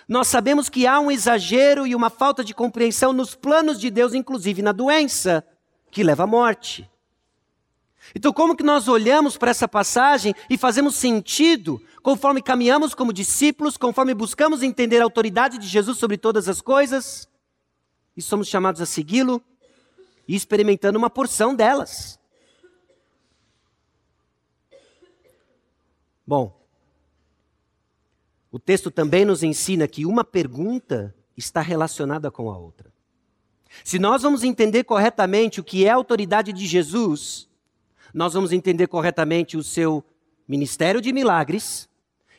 nós 0.07 0.27
sabemos 0.27 0.69
que 0.69 0.87
há 0.87 0.99
um 0.99 1.11
exagero 1.11 1.85
e 1.85 1.95
uma 1.95 2.09
falta 2.09 2.43
de 2.43 2.53
compreensão 2.53 3.13
nos 3.13 3.35
planos 3.35 3.79
de 3.79 3.89
Deus, 3.89 4.13
inclusive 4.13 4.61
na 4.61 4.71
doença, 4.71 5.45
que 5.91 6.03
leva 6.03 6.23
à 6.23 6.27
morte. 6.27 6.89
Então, 8.13 8.33
como 8.33 8.55
que 8.55 8.63
nós 8.63 8.87
olhamos 8.87 9.37
para 9.37 9.51
essa 9.51 9.67
passagem 9.67 10.33
e 10.49 10.57
fazemos 10.57 10.95
sentido 10.95 11.81
conforme 12.03 12.41
caminhamos 12.41 12.93
como 12.93 13.13
discípulos, 13.13 13.77
conforme 13.77 14.13
buscamos 14.13 14.61
entender 14.61 14.99
a 14.99 15.05
autoridade 15.05 15.57
de 15.57 15.65
Jesus 15.65 15.97
sobre 15.97 16.17
todas 16.17 16.49
as 16.49 16.61
coisas? 16.61 17.29
E 18.15 18.21
somos 18.21 18.49
chamados 18.49 18.81
a 18.81 18.85
segui-lo 18.85 19.41
e 20.27 20.35
experimentando 20.35 20.99
uma 20.99 21.09
porção 21.09 21.55
delas. 21.55 22.19
Bom, 26.27 26.61
o 28.51 28.59
texto 28.59 28.91
também 28.91 29.23
nos 29.23 29.41
ensina 29.41 29.87
que 29.87 30.05
uma 30.05 30.25
pergunta 30.25 31.15
está 31.37 31.61
relacionada 31.61 32.29
com 32.29 32.51
a 32.51 32.57
outra. 32.57 32.91
Se 33.83 33.97
nós 33.97 34.21
vamos 34.21 34.43
entender 34.43 34.83
corretamente 34.83 35.61
o 35.61 35.63
que 35.63 35.85
é 35.85 35.89
a 35.89 35.95
autoridade 35.95 36.51
de 36.51 36.67
Jesus, 36.67 37.49
nós 38.13 38.33
vamos 38.33 38.51
entender 38.51 38.87
corretamente 38.87 39.55
o 39.57 39.63
seu 39.63 40.03
ministério 40.47 41.01
de 41.01 41.11
milagres 41.13 41.89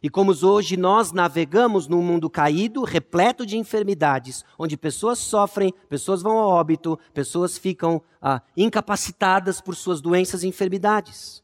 E 0.04 0.10
como 0.10 0.32
hoje 0.32 0.76
nós 0.76 1.12
navegamos 1.12 1.88
num 1.88 2.02
mundo 2.02 2.28
caído, 2.28 2.84
repleto 2.84 3.46
de 3.46 3.56
enfermidades, 3.56 4.44
onde 4.58 4.76
pessoas 4.76 5.18
sofrem, 5.18 5.72
pessoas 5.88 6.20
vão 6.20 6.36
ao 6.36 6.50
óbito, 6.50 6.98
pessoas 7.14 7.56
ficam 7.56 8.02
ah, 8.20 8.42
incapacitadas 8.54 9.62
por 9.62 9.74
suas 9.74 10.02
doenças 10.02 10.42
e 10.42 10.46
enfermidades. 10.46 11.42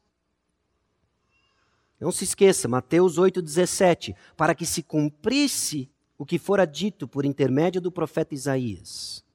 Não 1.99 2.11
se 2.11 2.23
esqueça, 2.23 2.67
Mateus 2.67 3.17
8,17, 3.17 4.15
para 4.37 4.53
que 4.53 4.67
se 4.67 4.83
cumprisse 4.83 5.89
o 6.15 6.23
que 6.23 6.37
fora 6.37 6.67
dito 6.67 7.07
por 7.07 7.25
intermédio 7.25 7.81
do 7.81 7.91
profeta 7.91 8.35
Isaías. 8.35 9.25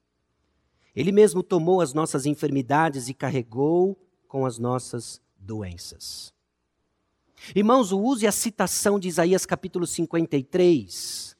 Ele 0.94 1.10
mesmo 1.10 1.42
tomou 1.42 1.80
as 1.80 1.92
nossas 1.92 2.26
enfermidades 2.26 3.08
e 3.08 3.12
carregou 3.12 3.98
com 4.28 4.46
as 4.46 4.56
nossas 4.56 5.20
doenças. 5.36 6.35
Irmãos, 7.54 7.92
o 7.92 8.00
uso 8.00 8.24
e 8.24 8.26
a 8.26 8.32
citação 8.32 8.98
de 8.98 9.08
Isaías 9.08 9.46
capítulo 9.46 9.86
53 9.86 11.36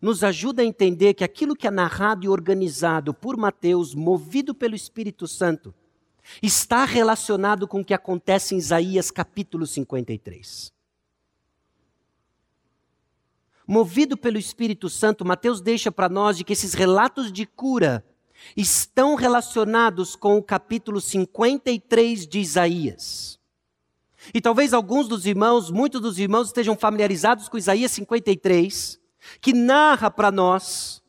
nos 0.00 0.24
ajuda 0.24 0.62
a 0.62 0.64
entender 0.64 1.14
que 1.14 1.22
aquilo 1.22 1.54
que 1.54 1.66
é 1.66 1.70
narrado 1.70 2.24
e 2.24 2.28
organizado 2.28 3.14
por 3.14 3.36
Mateus, 3.36 3.94
movido 3.94 4.52
pelo 4.52 4.74
Espírito 4.74 5.28
Santo, 5.28 5.72
está 6.42 6.84
relacionado 6.84 7.68
com 7.68 7.80
o 7.80 7.84
que 7.84 7.94
acontece 7.94 8.54
em 8.54 8.58
Isaías 8.58 9.12
capítulo 9.12 9.64
53. 9.64 10.72
Movido 13.64 14.16
pelo 14.16 14.38
Espírito 14.38 14.90
Santo, 14.90 15.24
Mateus 15.24 15.60
deixa 15.60 15.92
para 15.92 16.08
nós 16.08 16.36
de 16.36 16.44
que 16.44 16.52
esses 16.52 16.74
relatos 16.74 17.32
de 17.32 17.46
cura 17.46 18.04
estão 18.56 19.14
relacionados 19.14 20.16
com 20.16 20.36
o 20.36 20.42
capítulo 20.42 21.00
53 21.00 22.26
de 22.26 22.40
Isaías. 22.40 23.38
E 24.32 24.40
talvez 24.40 24.72
alguns 24.72 25.08
dos 25.08 25.26
irmãos, 25.26 25.70
muitos 25.70 26.00
dos 26.00 26.18
irmãos 26.18 26.48
estejam 26.48 26.76
familiarizados 26.76 27.48
com 27.48 27.58
Isaías 27.58 27.90
53, 27.92 29.00
que 29.40 29.52
narra 29.52 30.10
para 30.10 30.30
nós 30.30 31.02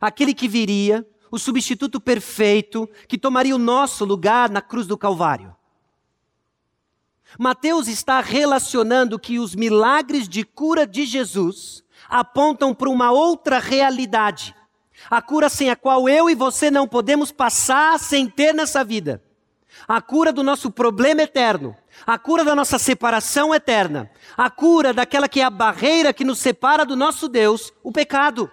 aquele 0.00 0.34
que 0.34 0.48
viria, 0.48 1.06
o 1.30 1.38
substituto 1.38 2.00
perfeito, 2.00 2.88
que 3.08 3.16
tomaria 3.16 3.54
o 3.54 3.58
nosso 3.58 4.04
lugar 4.04 4.50
na 4.50 4.60
cruz 4.60 4.86
do 4.86 4.98
Calvário. 4.98 5.54
Mateus 7.38 7.88
está 7.88 8.20
relacionando 8.20 9.18
que 9.18 9.38
os 9.38 9.54
milagres 9.54 10.28
de 10.28 10.44
cura 10.44 10.86
de 10.86 11.06
Jesus 11.06 11.82
apontam 12.08 12.74
para 12.74 12.90
uma 12.90 13.10
outra 13.10 13.58
realidade. 13.58 14.54
A 15.10 15.22
cura 15.22 15.48
sem 15.48 15.70
a 15.70 15.76
qual 15.76 16.08
eu 16.08 16.28
e 16.28 16.34
você 16.34 16.70
não 16.70 16.86
podemos 16.86 17.32
passar 17.32 17.98
sem 17.98 18.28
ter 18.28 18.52
nessa 18.52 18.84
vida. 18.84 19.22
A 19.88 20.00
cura 20.00 20.32
do 20.32 20.42
nosso 20.42 20.70
problema 20.70 21.22
eterno. 21.22 21.74
A 22.06 22.18
cura 22.18 22.44
da 22.44 22.54
nossa 22.54 22.78
separação 22.78 23.54
eterna. 23.54 24.10
A 24.36 24.50
cura 24.50 24.92
daquela 24.92 25.28
que 25.28 25.40
é 25.40 25.44
a 25.44 25.50
barreira 25.50 26.12
que 26.12 26.24
nos 26.24 26.38
separa 26.38 26.84
do 26.84 26.96
nosso 26.96 27.28
Deus, 27.28 27.72
o 27.82 27.92
pecado. 27.92 28.50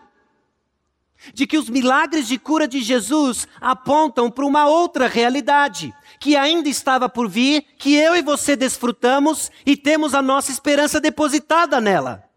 De 1.34 1.46
que 1.46 1.58
os 1.58 1.70
milagres 1.70 2.28
de 2.28 2.38
cura 2.38 2.68
de 2.68 2.80
Jesus 2.80 3.48
apontam 3.60 4.32
para 4.32 4.46
uma 4.46 4.68
outra 4.68 5.08
realidade, 5.08 5.94
que 6.20 6.38
ainda 6.38 6.70
estava 6.70 7.10
por 7.10 7.28
vir, 7.28 7.66
que 7.78 7.96
eu 7.96 8.16
e 8.16 8.22
você 8.22 8.56
desfrutamos 8.56 9.52
e 9.66 9.76
temos 9.76 10.14
a 10.14 10.22
nossa 10.22 10.52
esperança 10.52 11.02
depositada 11.02 11.82
nela. 11.82 12.29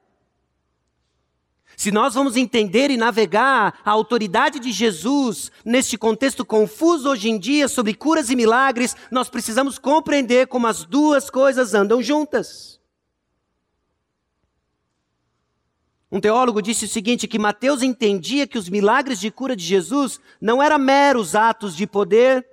Se 1.83 1.91
nós 1.91 2.15
vamos 2.15 2.37
entender 2.37 2.93
e 2.93 2.97
navegar 2.97 3.81
a 3.85 3.91
autoridade 3.91 4.61
de 4.61 4.71
Jesus 4.71 5.51
neste 5.65 5.99
contexto 5.99 6.45
confuso 6.45 7.09
hoje 7.09 7.29
em 7.29 7.37
dia 7.37 7.67
sobre 7.67 7.93
curas 7.93 8.31
e 8.31 8.37
milagres, 8.37 8.95
nós 9.11 9.29
precisamos 9.29 9.81
compreender 9.81 10.47
como 10.47 10.69
as 10.69 10.85
duas 10.85 11.29
coisas 11.29 11.75
andam 11.75 12.01
juntas. 12.01 12.81
Um 16.09 16.21
teólogo 16.21 16.62
disse 16.62 16.85
o 16.85 16.89
seguinte: 16.89 17.27
que 17.27 17.37
Mateus 17.37 17.83
entendia 17.83 18.47
que 18.47 18.59
os 18.59 18.69
milagres 18.69 19.19
de 19.19 19.33
cura 19.33 19.57
de 19.57 19.65
Jesus 19.65 20.21
não 20.41 20.62
eram 20.62 20.79
meros 20.79 21.35
atos 21.35 21.75
de 21.75 21.85
poder, 21.85 22.47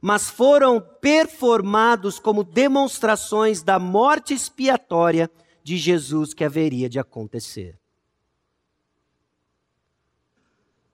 mas 0.00 0.30
foram 0.30 0.80
performados 0.80 2.18
como 2.18 2.42
demonstrações 2.42 3.62
da 3.62 3.78
morte 3.78 4.32
expiatória 4.32 5.30
de 5.62 5.76
Jesus 5.76 6.32
que 6.32 6.42
haveria 6.42 6.88
de 6.88 6.98
acontecer. 6.98 7.78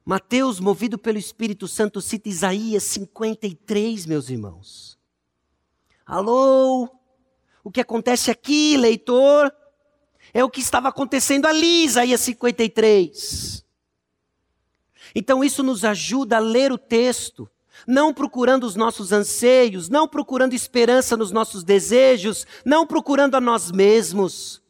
Mateus, 0.04 0.58
movido 0.58 0.98
pelo 0.98 1.18
Espírito 1.18 1.68
Santo, 1.68 2.00
cita 2.00 2.28
Isaías 2.28 2.82
53, 2.82 4.04
meus 4.06 4.28
irmãos. 4.28 4.98
Alô? 6.04 6.88
O 7.62 7.70
que 7.70 7.80
acontece 7.80 8.28
aqui, 8.28 8.76
leitor, 8.76 9.54
é 10.34 10.42
o 10.42 10.50
que 10.50 10.60
estava 10.60 10.88
acontecendo 10.88 11.46
ali, 11.46 11.84
Isaías 11.84 12.20
53. 12.20 13.64
Então 15.14 15.44
isso 15.44 15.62
nos 15.62 15.84
ajuda 15.84 16.38
a 16.38 16.40
ler 16.40 16.72
o 16.72 16.78
texto, 16.78 17.48
não 17.86 18.12
procurando 18.12 18.64
os 18.64 18.74
nossos 18.74 19.12
anseios, 19.12 19.88
não 19.88 20.08
procurando 20.08 20.54
esperança 20.54 21.16
nos 21.16 21.30
nossos 21.30 21.62
desejos, 21.62 22.44
não 22.64 22.84
procurando 22.86 23.36
a 23.36 23.40
nós 23.40 23.70
mesmos, 23.70 24.60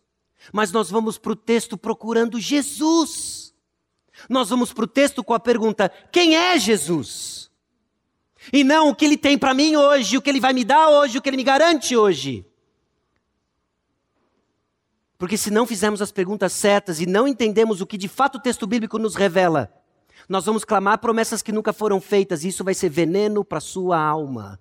mas 0.53 0.71
nós 0.73 0.91
vamos 0.91 1.17
para 1.17 1.33
o 1.33 1.37
texto 1.37 1.79
procurando 1.79 2.39
Jesus. 2.39 3.52
Nós 4.29 4.49
vamos 4.49 4.73
para 4.73 4.85
o 4.85 4.89
texto 4.89 5.23
com 5.23 5.35
a 5.35 5.41
pergunta: 5.41 5.91
quem 6.11 6.37
é 6.37 6.59
Jesus? 6.59 7.51
E 8.53 8.65
não 8.65 8.89
o 8.89 8.95
que 8.95 9.05
ele 9.05 9.17
tem 9.17 9.39
para 9.39 9.55
mim 9.55 9.77
hoje, 9.77 10.17
o 10.17 10.23
que 10.23 10.31
ele 10.31 10.41
vai 10.41 10.53
me 10.53 10.65
dar 10.65 10.89
hoje, 10.89 11.19
o 11.19 11.23
que 11.23 11.29
ele 11.29 11.37
me 11.37 11.45
garante 11.45 11.97
hoje. 11.97 12.45
Porque 15.17 15.37
se 15.37 15.51
não 15.51 15.67
fizermos 15.67 16.03
as 16.03 16.11
perguntas 16.11 16.53
certas 16.53 17.01
e 17.01 17.07
não 17.07 17.29
entendemos 17.29 17.81
o 17.81 17.87
que 17.87 17.97
de 17.97 18.09
fato 18.09 18.39
o 18.39 18.41
texto 18.41 18.67
bíblico 18.67 18.99
nos 18.99 19.15
revela, 19.15 19.73
nós 20.29 20.45
vamos 20.45 20.65
clamar 20.65 20.99
promessas 20.99 21.43
que 21.43 21.53
nunca 21.53 21.73
foram 21.73 22.01
feitas 22.01 22.43
e 22.43 22.49
isso 22.49 22.65
vai 22.65 22.75
ser 22.75 22.89
veneno 22.89 23.45
para 23.45 23.59
a 23.59 23.61
sua 23.61 24.01
alma. 24.01 24.59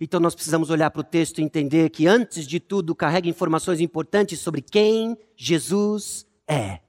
Então 0.00 0.18
nós 0.18 0.34
precisamos 0.34 0.70
olhar 0.70 0.90
para 0.90 1.00
o 1.00 1.04
texto 1.04 1.38
e 1.38 1.44
entender 1.44 1.90
que, 1.90 2.06
antes 2.06 2.46
de 2.46 2.58
tudo, 2.58 2.94
carrega 2.94 3.28
informações 3.28 3.80
importantes 3.80 4.40
sobre 4.40 4.62
quem 4.62 5.16
Jesus 5.36 6.26
é 6.48 6.80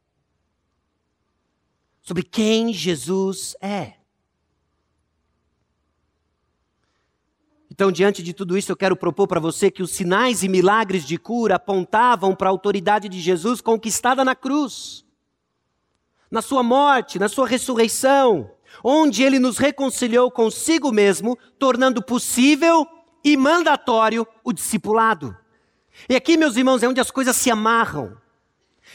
sobre 2.01 2.23
quem 2.23 2.73
Jesus 2.73 3.55
é. 3.61 3.93
Então, 7.69 7.91
diante 7.91 8.21
de 8.21 8.33
tudo 8.33 8.57
isso, 8.57 8.71
eu 8.71 8.75
quero 8.75 8.95
propor 8.95 9.27
para 9.27 9.39
você 9.39 9.71
que 9.71 9.81
os 9.81 9.91
sinais 9.91 10.43
e 10.43 10.49
milagres 10.49 11.05
de 11.05 11.17
cura 11.17 11.55
apontavam 11.55 12.35
para 12.35 12.49
a 12.49 12.51
autoridade 12.51 13.07
de 13.07 13.19
Jesus 13.19 13.61
conquistada 13.61 14.25
na 14.25 14.35
cruz, 14.35 15.05
na 16.29 16.41
sua 16.41 16.61
morte, 16.61 17.17
na 17.17 17.29
sua 17.29 17.47
ressurreição, 17.47 18.51
onde 18.83 19.23
ele 19.23 19.39
nos 19.39 19.57
reconciliou 19.57 20.29
consigo 20.29 20.91
mesmo, 20.91 21.37
tornando 21.57 22.03
possível 22.03 22.85
e 23.23 23.35
mandatório 23.37 24.27
o 24.43 24.53
discipulado. 24.53 25.35
E 26.09 26.15
aqui, 26.15 26.37
meus 26.37 26.55
irmãos, 26.57 26.83
é 26.83 26.87
onde 26.87 27.01
as 27.01 27.09
coisas 27.09 27.35
se 27.35 27.49
amarram. 27.49 28.15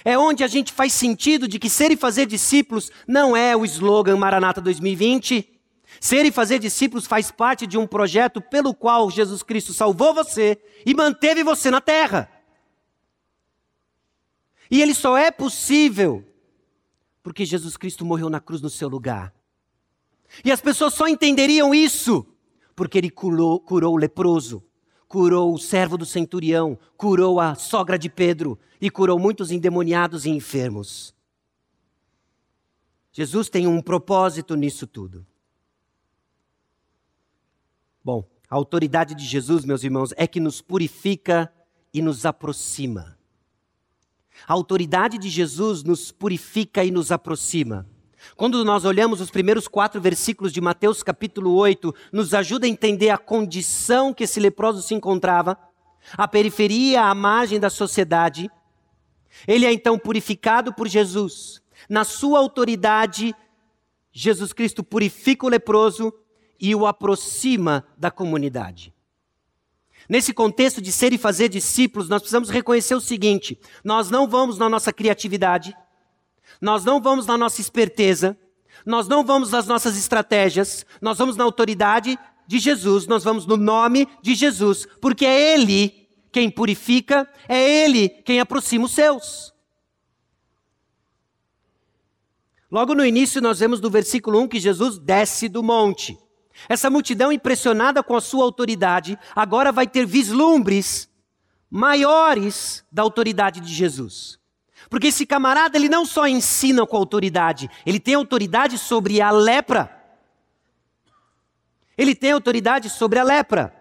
É 0.09 0.17
onde 0.17 0.45
a 0.45 0.47
gente 0.47 0.73
faz 0.73 0.93
sentido 0.93 1.49
de 1.49 1.59
que 1.59 1.69
ser 1.69 1.91
e 1.91 1.97
fazer 1.97 2.27
discípulos 2.27 2.93
não 3.09 3.37
é 3.37 3.57
o 3.57 3.65
slogan 3.65 4.17
Maranata 4.17 4.61
2020. 4.61 5.53
Ser 6.01 6.25
e 6.25 6.31
fazer 6.31 6.61
discípulos 6.61 7.09
faz 7.09 7.33
parte 7.33 7.67
de 7.67 7.77
um 7.77 7.89
projeto 7.89 8.41
pelo 8.41 8.73
qual 8.73 9.11
Jesus 9.11 9.43
Cristo 9.43 9.75
salvou 9.75 10.15
você 10.15 10.63
e 10.87 10.95
manteve 10.95 11.43
você 11.43 11.73
na 11.73 11.81
terra. 11.81 12.31
E 14.71 14.81
ele 14.81 14.95
só 14.95 15.19
é 15.19 15.33
possível 15.33 16.25
porque 17.21 17.45
Jesus 17.45 17.77
Cristo 17.77 18.05
morreu 18.05 18.31
na 18.31 18.39
cruz 18.39 18.63
no 18.63 18.71
seu 18.71 18.89
lugar. 18.89 19.35
E 20.45 20.53
as 20.53 20.61
pessoas 20.61 20.95
só 20.95 21.09
entenderiam 21.09 21.75
isso 21.75 22.25
porque 22.77 22.97
ele 22.97 23.11
curou, 23.11 23.59
curou 23.59 23.95
o 23.95 23.99
leproso, 23.99 24.63
curou 25.09 25.55
o 25.55 25.59
servo 25.59 25.97
do 25.97 26.07
centurião, 26.07 26.79
curou 26.97 27.41
a 27.41 27.55
sogra 27.55 27.99
de 27.99 28.09
Pedro 28.09 28.59
e 28.81 28.91
curou 28.91 29.19
muitos 29.19 29.51
endemoniados 29.51 30.25
e 30.25 30.31
enfermos. 30.31 31.15
Jesus 33.13 33.49
tem 33.49 33.67
um 33.67 33.81
propósito 33.81 34.55
nisso 34.55 34.87
tudo. 34.87 35.27
Bom, 38.05 38.29
a 38.49 38.55
autoridade 38.55 39.15
de 39.15 39.25
Jesus, 39.25 39.65
meus 39.65 39.83
irmãos, 39.83 40.13
é 40.17 40.27
que 40.27 40.39
nos 40.39 40.61
purifica 40.61 41.53
e 41.93 42.03
nos 42.03 42.27
aproxima. 42.27 43.19
A 44.47 44.53
autoridade 44.53 45.19
de 45.19 45.29
Jesus 45.29 45.83
nos 45.83 46.13
purifica 46.13 46.85
e 46.85 46.91
nos 46.91 47.11
aproxima. 47.11 47.87
Quando 48.35 48.65
nós 48.65 48.85
olhamos 48.85 49.21
os 49.21 49.31
primeiros 49.31 49.69
quatro 49.69 50.01
versículos 50.01 50.53
de 50.53 50.61
Mateus 50.61 51.03
capítulo 51.03 51.55
8, 51.55 51.95
nos 52.13 52.35
ajuda 52.35 52.67
a 52.67 52.69
entender 52.69 53.11
a 53.11 53.19
condição 53.19 54.13
que 54.13 54.25
esse 54.25 54.41
leproso 54.41 54.83
se 54.83 54.95
encontrava, 54.95 55.59
a 56.17 56.27
periferia, 56.27 57.03
a 57.03 57.15
margem 57.15 57.61
da 57.61 57.71
sociedade. 57.71 58.51
Ele 59.47 59.67
é 59.67 59.73
então 59.73 59.99
purificado 59.99 60.73
por 60.73 60.89
Jesus. 60.89 61.61
Na 61.89 62.05
sua 62.05 62.39
autoridade, 62.39 63.35
Jesus 64.13 64.53
Cristo 64.53 64.83
purifica 64.83 65.47
o 65.47 65.49
leproso 65.49 66.13
e 66.59 66.75
o 66.75 66.87
aproxima 66.87 67.87
da 67.97 68.11
comunidade. 68.11 68.95
Nesse 70.09 70.33
contexto 70.33 70.81
de 70.81 70.93
ser 70.93 71.13
e 71.13 71.19
fazer 71.19 71.49
discípulos, 71.49 72.09
nós 72.09 72.23
precisamos 72.23 72.49
reconhecer 72.49 72.95
o 72.95 73.01
seguinte: 73.01 73.59
nós 73.85 74.11
não 74.11 74.29
vamos 74.29 74.57
na 74.57 74.69
nossa 74.69 74.93
criatividade, 74.93 75.77
nós 76.61 76.85
não 76.85 77.01
vamos 77.01 77.27
na 77.27 77.37
nossa 77.37 77.61
esperteza, 77.61 78.37
nós 78.85 79.09
não 79.09 79.25
vamos 79.25 79.51
nas 79.51 79.67
nossas 79.67 79.97
estratégias, 79.97 80.87
nós 81.01 81.19
vamos 81.19 81.37
na 81.37 81.45
autoridade 81.45 82.19
de 82.47 82.59
Jesus, 82.59 83.07
nós 83.07 83.25
vamos 83.25 83.47
no 83.47 83.57
nome 83.57 84.09
de 84.23 84.35
Jesus, 84.35 84.87
porque 85.01 85.27
é 85.27 85.55
Ele 85.55 86.09
quem 86.31 86.51
purifica, 86.51 87.29
é 87.49 87.85
Ele 87.85 88.09
quem 88.09 88.41
aproxima 88.41 88.85
os 88.85 88.93
seus. 88.93 89.55
Logo 92.71 92.95
no 92.95 93.05
início, 93.05 93.41
nós 93.41 93.59
vemos 93.59 93.81
no 93.81 93.89
versículo 93.89 94.41
1 94.41 94.49
que 94.49 94.61
Jesus 94.61 94.99
desce 94.99 95.49
do 95.49 95.63
monte. 95.63 96.19
Essa 96.69 96.91
multidão, 96.91 97.31
impressionada 97.31 98.03
com 98.03 98.17
a 98.17 98.21
sua 98.21 98.45
autoridade, 98.45 99.19
agora 99.35 99.71
vai 99.71 99.87
ter 99.87 100.05
vislumbres 100.07 101.09
maiores 101.71 102.85
da 102.91 103.03
autoridade 103.03 103.61
de 103.61 103.73
Jesus. 103.73 104.39
Porque 104.89 105.09
esse 105.09 105.27
camarada, 105.27 105.77
ele 105.77 105.89
não 105.89 106.05
só 106.05 106.27
ensina 106.27 106.87
com 106.87 106.97
autoridade, 106.97 107.69
ele 107.85 107.99
tem 107.99 108.15
autoridade 108.15 108.79
sobre 108.79 109.21
a 109.21 109.31
lepra. 109.31 109.93
Ele 111.99 112.15
tem 112.15 112.33
autoridade 112.33 112.91
sobre 112.91 113.19
a 113.19 113.25
lepra. 113.25 113.75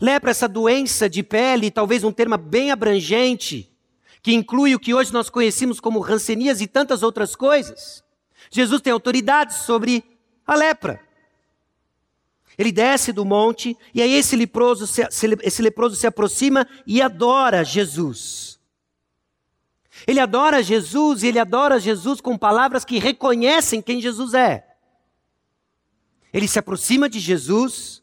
Lepra, 0.00 0.30
essa 0.30 0.48
doença 0.48 1.08
de 1.08 1.22
pele, 1.22 1.70
talvez 1.70 2.04
um 2.04 2.12
termo 2.12 2.36
bem 2.36 2.70
abrangente, 2.70 3.70
que 4.22 4.32
inclui 4.32 4.74
o 4.74 4.80
que 4.80 4.94
hoje 4.94 5.12
nós 5.12 5.30
conhecemos 5.30 5.80
como 5.80 6.00
rancenias 6.00 6.60
e 6.60 6.66
tantas 6.66 7.02
outras 7.02 7.34
coisas. 7.34 8.04
Jesus 8.50 8.80
tem 8.80 8.92
autoridade 8.92 9.54
sobre 9.54 10.04
a 10.46 10.54
lepra. 10.54 11.00
Ele 12.58 12.72
desce 12.72 13.12
do 13.12 13.24
monte 13.24 13.76
e 13.94 14.02
aí 14.02 14.12
esse 14.12 14.36
leproso 14.36 14.86
se, 14.86 15.02
esse 15.42 15.62
leproso 15.62 15.96
se 15.96 16.06
aproxima 16.06 16.66
e 16.86 17.00
adora 17.00 17.64
Jesus. 17.64 18.49
Ele 20.06 20.20
adora 20.20 20.62
Jesus 20.62 21.22
e 21.22 21.28
ele 21.28 21.38
adora 21.38 21.78
Jesus 21.78 22.20
com 22.20 22.36
palavras 22.36 22.84
que 22.84 22.98
reconhecem 22.98 23.82
quem 23.82 24.00
Jesus 24.00 24.34
é. 24.34 24.66
Ele 26.32 26.46
se 26.46 26.58
aproxima 26.58 27.08
de 27.08 27.18
Jesus, 27.18 28.02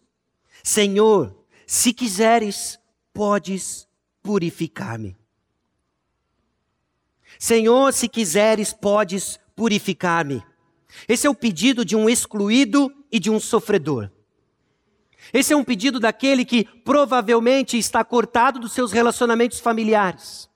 Senhor, 0.64 1.36
se 1.66 1.94
quiseres, 1.94 2.80
podes 3.14 3.88
purificar-me. 4.22 5.16
Senhor, 7.40 7.94
se 7.94 8.08
quiseres, 8.08 8.74
podes 8.74 9.40
purificar-me. 9.56 10.44
Esse 11.08 11.28
é 11.28 11.30
o 11.30 11.36
pedido 11.36 11.86
de 11.86 11.96
um 11.96 12.10
excluído 12.10 12.92
e 13.12 13.20
de 13.20 13.30
um 13.30 13.40
sofredor. 13.40 14.10
Esse 15.34 15.54
é 15.54 15.58
um 15.58 15.64
pedido 15.64 16.00
daquele 16.00 16.46
que 16.46 16.64
provavelmente 16.64 17.78
está 17.78 18.04
cortado 18.04 18.60
dos 18.60 18.72
seus 18.72 18.92
relacionamentos 18.92 19.60
familiares, 19.60 20.47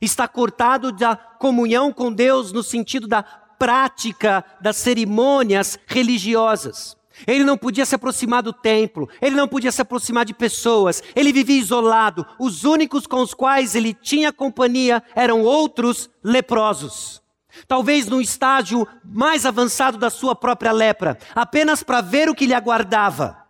está 0.00 0.26
cortado 0.28 0.92
da 0.92 1.16
comunhão 1.16 1.92
com 1.92 2.12
Deus 2.12 2.52
no 2.52 2.62
sentido 2.62 3.06
da 3.06 3.22
prática 3.22 4.44
das 4.60 4.76
cerimônias 4.76 5.78
religiosas. 5.86 6.96
Ele 7.26 7.42
não 7.42 7.58
podia 7.58 7.84
se 7.84 7.94
aproximar 7.94 8.42
do 8.42 8.52
templo, 8.52 9.08
ele 9.20 9.34
não 9.34 9.48
podia 9.48 9.72
se 9.72 9.82
aproximar 9.82 10.24
de 10.24 10.34
pessoas, 10.34 11.02
ele 11.16 11.32
vivia 11.32 11.58
isolado. 11.58 12.24
Os 12.38 12.64
únicos 12.64 13.06
com 13.06 13.20
os 13.20 13.34
quais 13.34 13.74
ele 13.74 13.92
tinha 13.92 14.32
companhia 14.32 15.02
eram 15.16 15.42
outros 15.42 16.08
leprosos. 16.22 17.20
Talvez 17.66 18.06
no 18.06 18.20
estágio 18.20 18.86
mais 19.04 19.44
avançado 19.44 19.98
da 19.98 20.10
sua 20.10 20.36
própria 20.36 20.70
lepra, 20.70 21.18
apenas 21.34 21.82
para 21.82 22.00
ver 22.00 22.28
o 22.28 22.34
que 22.34 22.46
lhe 22.46 22.54
aguardava. 22.54 23.47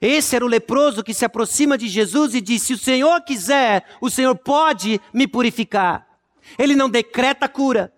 Esse 0.00 0.36
era 0.36 0.44
o 0.44 0.48
leproso 0.48 1.02
que 1.02 1.14
se 1.14 1.24
aproxima 1.24 1.76
de 1.76 1.88
Jesus 1.88 2.34
e 2.34 2.40
diz: 2.40 2.62
Se 2.62 2.74
o 2.74 2.78
Senhor 2.78 3.22
quiser, 3.22 3.84
o 4.00 4.08
Senhor 4.08 4.36
pode 4.36 5.00
me 5.12 5.26
purificar. 5.26 6.06
Ele 6.58 6.74
não 6.74 6.88
decreta 6.88 7.48
cura, 7.48 7.92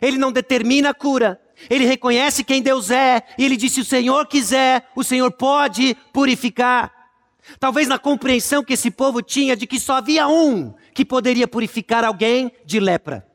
ele 0.00 0.16
não 0.16 0.32
determina 0.32 0.90
a 0.90 0.94
cura, 0.94 1.40
ele 1.68 1.84
reconhece 1.84 2.44
quem 2.44 2.62
Deus 2.62 2.90
é 2.90 3.22
e 3.36 3.44
ele 3.44 3.56
diz: 3.56 3.72
se 3.72 3.80
o 3.80 3.84
Senhor 3.84 4.26
quiser, 4.26 4.88
o 4.94 5.04
Senhor 5.04 5.30
pode 5.32 5.96
purificar. 6.12 6.92
Talvez 7.58 7.88
na 7.88 7.98
compreensão 7.98 8.62
que 8.62 8.74
esse 8.74 8.90
povo 8.90 9.20
tinha 9.20 9.56
de 9.56 9.66
que 9.66 9.80
só 9.80 9.94
havia 9.94 10.28
um 10.28 10.74
que 10.94 11.04
poderia 11.04 11.48
purificar 11.48 12.04
alguém 12.04 12.52
de 12.64 12.78
lepra. 12.78 13.26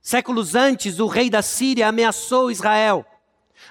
Séculos 0.00 0.54
antes, 0.54 0.98
o 1.00 1.06
rei 1.06 1.30
da 1.30 1.40
Síria 1.40 1.88
ameaçou 1.88 2.50
Israel. 2.50 3.06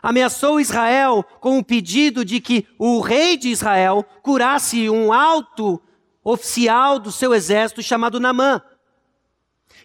Ameaçou 0.02 0.60
Israel 0.60 1.24
com 1.39 1.58
o 1.58 1.63
pedido 1.63 2.26
de 2.26 2.39
que 2.39 2.67
o 2.78 3.00
rei 3.00 3.38
de 3.38 3.50
Israel 3.50 4.06
curasse 4.22 4.89
um 4.89 5.13
alto 5.13 5.82
oficial 6.24 7.00
do 7.00 7.12
seu 7.12 7.34
exército 7.34 7.82
chamado 7.84 8.19
Namã. 8.19 8.62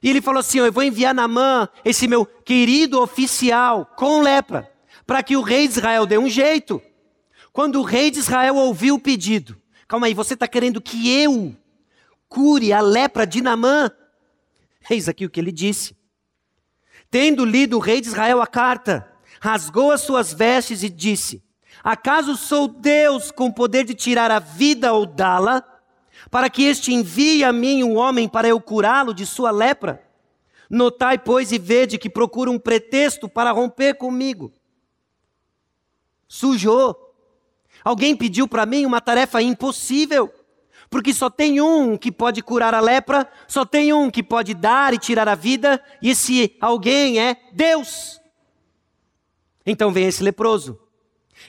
E 0.03 0.09
ele 0.09 0.21
falou 0.21 0.41
assim: 0.41 0.59
Eu 0.59 0.73
vou 0.73 0.83
enviar 0.83 1.15
Namã, 1.15 1.69
esse 1.85 2.07
meu 2.07 2.25
querido 2.25 3.01
oficial, 3.01 3.87
com 3.97 4.21
lepra, 4.21 4.71
para 5.07 5.23
que 5.23 5.37
o 5.37 5.43
rei 5.43 5.67
de 5.67 5.75
Israel 5.75 6.07
dê 6.07 6.19
um 6.19 6.29
jeito. 6.29 6.81
Quando 7.53 7.81
o 7.81 7.85
rei 7.85 8.11
de 8.11 8.19
Israel 8.19 8.57
ouviu 8.57 8.97
o 8.97 9.01
pedido, 9.01 9.61
calma 9.87 10.07
aí, 10.07 10.15
você 10.15 10.35
está 10.35 10.47
querendo 10.47 10.81
que 10.81 11.23
eu 11.23 11.57
cure 12.29 12.73
a 12.73 12.81
lepra 12.81 13.27
de 13.27 13.41
Namã? 13.41 13.91
Eis 14.89 15.09
aqui 15.09 15.27
o 15.27 15.31
que 15.31 15.41
ele 15.41 15.51
disse. 15.51 15.97
Tendo 17.11 17.45
lido 17.45 17.77
o 17.77 17.81
rei 17.81 18.01
de 18.01 18.09
Israel 18.09 18.41
a 18.41 18.47
carta, 18.47 19.11
rasgou 19.41 19.91
as 19.93 20.01
suas 20.01 20.33
vestes 20.33 20.83
e 20.83 20.89
disse: 20.89 21.43
Acaso 21.83 22.37
sou 22.37 22.69
Deus 22.69 23.31
com 23.31 23.51
poder 23.51 23.85
de 23.85 23.95
tirar 23.95 24.31
a 24.31 24.39
vida 24.39 24.93
ou 24.93 25.07
dá-la? 25.07 25.65
para 26.31 26.51
que 26.51 26.65
este 26.65 26.93
envie 26.93 27.45
a 27.45 27.53
mim 27.53 27.83
um 27.83 27.97
homem 27.97 28.29
para 28.29 28.49
eu 28.49 28.61
curá-lo 28.61 29.15
de 29.15 29.25
sua 29.25 29.51
lepra? 29.51 30.03
Notai, 30.69 31.17
pois, 31.19 31.51
e 31.51 31.59
vede 31.59 31.97
que 31.97 32.11
procura 32.11 32.51
um 32.51 32.59
pretexto 32.59 33.29
para 33.29 33.51
romper 33.51 33.95
comigo. 33.95 34.53
Sujou. 36.27 37.15
Alguém 37.83 38.15
pediu 38.15 38.47
para 38.47 38.67
mim 38.67 38.85
uma 38.85 39.01
tarefa 39.01 39.41
impossível, 39.41 40.31
porque 40.91 41.15
só 41.15 41.31
tem 41.31 41.61
um 41.61 41.97
que 41.97 42.13
pode 42.13 42.43
curar 42.43 42.75
a 42.75 42.81
lepra, 42.81 43.27
só 43.47 43.65
tem 43.65 43.93
um 43.95 44.11
que 44.11 44.23
pode 44.23 44.53
dar 44.53 44.93
e 44.93 44.99
tirar 44.99 45.27
a 45.27 45.35
vida, 45.35 45.83
e 46.03 46.11
esse 46.11 46.55
alguém 46.61 47.19
é 47.19 47.37
Deus. 47.53 48.21
Então 49.71 49.93
vem 49.93 50.07
esse 50.07 50.23
leproso. 50.23 50.81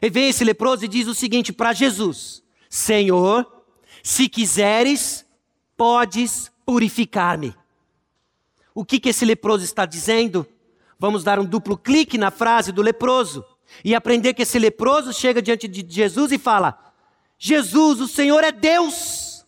E 0.01 0.09
vem 0.09 0.27
esse 0.27 0.43
leproso 0.43 0.83
e 0.83 0.89
diz 0.89 1.07
o 1.07 1.15
seguinte 1.15 1.53
para 1.53 1.71
Jesus: 1.71 2.43
Senhor, 2.69 3.63
se 4.03 4.27
quiseres, 4.27 5.25
podes 5.77 6.51
purificar-me. 6.65 7.55
O 8.75 8.83
que, 8.83 8.99
que 8.99 9.09
esse 9.09 9.23
leproso 9.23 9.63
está 9.63 9.85
dizendo? 9.85 10.45
Vamos 10.99 11.23
dar 11.23 11.39
um 11.39 11.45
duplo 11.45 11.77
clique 11.77 12.17
na 12.17 12.29
frase 12.29 12.73
do 12.73 12.81
leproso 12.81 13.43
e 13.85 13.95
aprender 13.95 14.33
que 14.33 14.41
esse 14.41 14.59
leproso 14.59 15.13
chega 15.13 15.41
diante 15.41 15.65
de 15.65 15.85
Jesus 15.89 16.33
e 16.33 16.37
fala: 16.37 16.77
Jesus, 17.37 18.01
o 18.01 18.07
Senhor 18.07 18.43
é 18.43 18.51
Deus, 18.51 19.45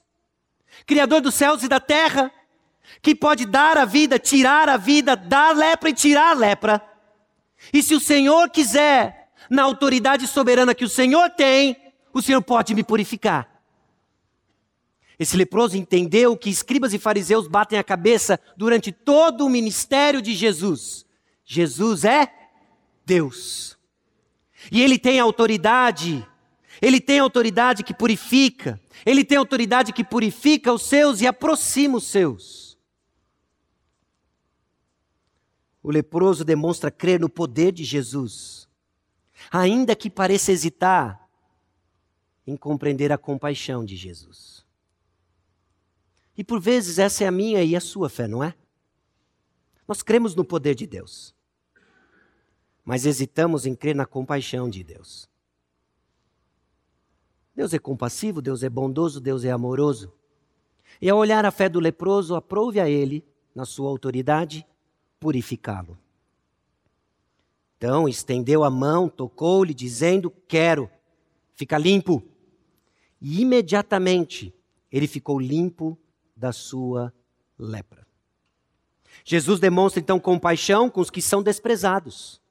Criador 0.86 1.20
dos 1.20 1.36
céus 1.36 1.62
e 1.62 1.68
da 1.68 1.82
terra, 1.82 2.32
que 3.02 3.14
pode 3.14 3.46
dar 3.46 3.78
a 3.78 3.84
vida, 3.84 4.18
tirar 4.18 4.70
a 4.70 4.78
vida, 4.78 5.14
dar 5.16 5.54
lepra 5.54 5.90
e 5.90 5.94
tirar 5.94 6.32
a 6.32 6.40
lepra. 6.40 6.91
E 7.74 7.84
se 7.84 7.94
o 7.94 8.00
Senhor 8.00 8.50
quiser, 8.50 9.32
na 9.50 9.64
autoridade 9.64 10.28
soberana 10.28 10.74
que 10.74 10.86
o 10.86 10.90
Senhor 10.90 11.30
tem, 11.30 11.76
o 12.14 12.22
Senhor 12.22 12.42
pode 12.42 12.74
me 12.74 12.84
purificar. 12.84 13.50
Esse 15.20 15.38
leproso 15.38 15.78
entendeu 15.78 16.36
que 16.36 16.50
escribas 16.50 16.94
e 16.94 17.00
fariseus 17.00 17.48
batem 17.48 17.78
a 17.78 17.84
cabeça 17.84 18.40
durante 18.58 18.92
todo 18.92 19.46
o 19.46 19.50
ministério 19.50 20.22
de 20.22 20.34
Jesus. 20.34 21.06
Jesus 21.46 22.04
é 22.04 22.34
Deus. 23.06 23.78
E 24.72 24.82
ele 24.82 24.98
tem 24.98 25.20
autoridade. 25.20 26.28
Ele 26.82 27.00
tem 27.00 27.20
autoridade 27.20 27.84
que 27.84 27.94
purifica. 27.94 28.82
Ele 29.06 29.24
tem 29.24 29.38
autoridade 29.38 29.94
que 29.94 30.04
purifica 30.04 30.74
os 30.74 30.84
seus 30.84 31.22
e 31.22 31.28
aproxima 31.28 31.98
os 31.98 32.06
seus. 32.06 32.71
O 35.84 35.90
leproso 35.90 36.46
demonstra 36.46 36.92
crer 36.92 37.20
no 37.20 37.30
poder 37.30 37.72
de 37.72 37.84
Jesus, 37.84 38.68
ainda 39.50 39.96
que 39.96 40.10
pareça 40.10 40.52
hesitar 40.52 41.28
em 42.46 42.56
compreender 42.56 43.12
a 43.12 43.18
compaixão 43.18 43.84
de 43.84 43.96
Jesus. 43.96 44.66
E 46.38 46.44
por 46.44 46.60
vezes 46.60 47.00
essa 47.00 47.24
é 47.24 47.28
a 47.28 47.32
minha 47.32 47.64
e 47.64 47.76
a 47.76 47.80
sua 47.80 48.10
fé, 48.10 48.28
não 48.28 48.44
é? 48.44 48.56
Nós 49.88 50.02
cremos 50.02 50.36
no 50.36 50.46
poder 50.46 50.76
de 50.76 50.88
Deus, 50.88 51.36
mas 52.86 53.06
hesitamos 53.06 53.66
em 53.66 53.76
crer 53.76 53.96
na 53.96 54.06
compaixão 54.06 54.70
de 54.70 54.84
Deus. 54.84 55.30
Deus 57.56 57.74
é 57.74 57.80
compassivo, 57.80 58.42
Deus 58.42 58.64
é 58.64 58.70
bondoso, 58.70 59.20
Deus 59.20 59.44
é 59.44 59.52
amoroso. 59.52 60.14
E 61.02 61.10
ao 61.10 61.18
olhar 61.18 61.46
a 61.46 61.52
fé 61.52 61.68
do 61.68 61.80
leproso, 61.80 62.36
aprove 62.36 62.80
a 62.80 62.90
ele, 62.90 63.26
na 63.54 63.66
sua 63.66 63.90
autoridade, 63.90 64.66
purificá-lo. 65.22 65.98
Então 67.78 68.10
estendeu 68.10 68.64
a 68.64 68.70
mão, 68.70 69.08
tocou-lhe, 69.08 69.74
dizendo: 69.74 70.30
Quero, 70.48 70.90
fica 71.56 71.78
limpo. 71.78 72.22
e 73.22 73.42
imediatamente 73.42 74.54
ele 74.92 75.08
ficou 75.08 75.40
limpo 75.40 75.98
da 76.36 76.52
sua 76.52 77.14
lepra. 77.58 78.06
Jesus 79.24 79.60
demonstra 79.60 80.02
então 80.02 80.20
compaixão 80.20 80.90
com 80.90 81.00
os 81.00 81.12
que 81.12 81.22
são 81.22 81.44
desprezados. 81.44 82.42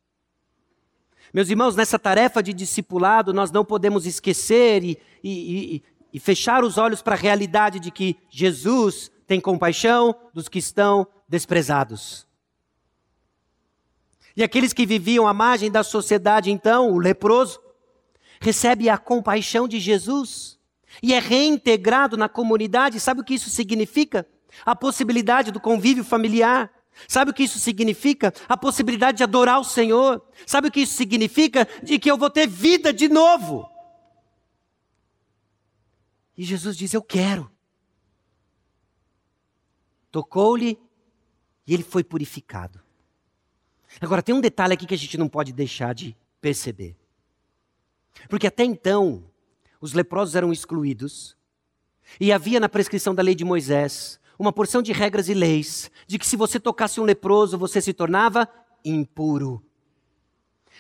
Meus 1.35 1.49
irmãos, 1.49 1.75
nessa 1.75 1.99
tarefa 1.99 2.43
de 2.43 2.53
discipulado, 2.53 3.33
nós 3.33 3.51
não 3.51 3.65
podemos 3.65 4.07
esquecer 4.07 4.85
e, 4.85 4.99
e, 5.23 5.77
e, 5.77 5.83
e 6.13 6.21
fechar 6.21 6.63
os 6.63 6.79
olhos 6.79 7.03
para 7.03 7.15
a 7.15 7.19
realidade 7.19 7.81
de 7.81 7.91
que 7.91 8.17
Jesus 8.29 9.11
tem 9.27 9.41
compaixão 9.41 10.15
dos 10.33 10.49
que 10.49 10.59
estão 10.59 11.07
desprezados. 11.29 12.30
E 14.37 14.43
aqueles 14.43 14.73
que 14.73 14.87
viviam 14.87 15.27
à 15.27 15.35
margem 15.35 15.71
da 15.71 15.83
sociedade, 15.83 16.51
então, 16.51 16.91
o 16.93 16.99
leproso, 16.99 17.61
recebe 18.41 18.89
a 18.89 18.97
compaixão 18.97 19.69
de 19.69 19.79
Jesus 19.79 20.59
e 21.03 21.13
é 21.13 21.19
reintegrado 21.19 22.17
na 22.17 22.29
comunidade. 22.29 23.01
Sabe 23.01 23.21
o 23.21 23.25
que 23.25 23.35
isso 23.35 23.51
significa? 23.51 24.27
A 24.65 24.75
possibilidade 24.75 25.51
do 25.51 25.61
convívio 25.61 26.05
familiar. 26.05 26.71
Sabe 27.09 27.31
o 27.31 27.35
que 27.35 27.45
isso 27.45 27.59
significa? 27.59 28.33
A 28.49 28.57
possibilidade 28.57 29.19
de 29.19 29.23
adorar 29.23 29.61
o 29.61 29.65
Senhor. 29.65 30.23
Sabe 30.47 30.69
o 30.69 30.71
que 30.71 30.81
isso 30.81 30.95
significa? 30.95 31.67
De 31.83 31.99
que 31.99 32.11
eu 32.11 32.19
vou 32.19 32.31
ter 32.31 32.47
vida 32.49 32.93
de 32.93 33.09
novo. 33.09 33.69
E 36.37 36.45
Jesus 36.45 36.77
diz: 36.77 36.93
Eu 36.93 37.03
quero. 37.03 37.51
Tocou-lhe 40.11 40.79
e 41.67 41.75
ele 41.75 41.85
foi 41.85 42.03
purificado. 42.03 42.83
Agora, 43.99 44.23
tem 44.23 44.35
um 44.35 44.41
detalhe 44.41 44.75
aqui 44.75 44.87
que 44.87 44.95
a 44.95 44.99
gente 44.99 45.17
não 45.17 45.29
pode 45.29 45.53
deixar 45.53 45.95
de 45.95 46.17
perceber. 46.41 46.97
Porque 48.29 48.47
até 48.47 48.65
então, 48.65 49.25
os 49.81 49.93
leprosos 49.93 50.35
eram 50.35 50.53
excluídos, 50.53 51.37
e 52.19 52.33
havia 52.33 52.59
na 52.59 52.69
prescrição 52.69 53.15
da 53.15 53.23
lei 53.23 53.35
de 53.35 53.45
Moisés 53.45 54.19
uma 54.39 54.53
porção 54.53 54.81
de 54.81 54.93
regras 54.93 55.29
e 55.29 55.35
leis 55.35 55.91
de 56.07 56.19
que 56.19 56.27
se 56.27 56.35
você 56.35 56.59
tocasse 56.59 56.99
um 56.99 57.05
leproso, 57.05 57.59
você 57.59 57.81
se 57.81 57.93
tornava 57.93 58.49
impuro. 58.85 59.63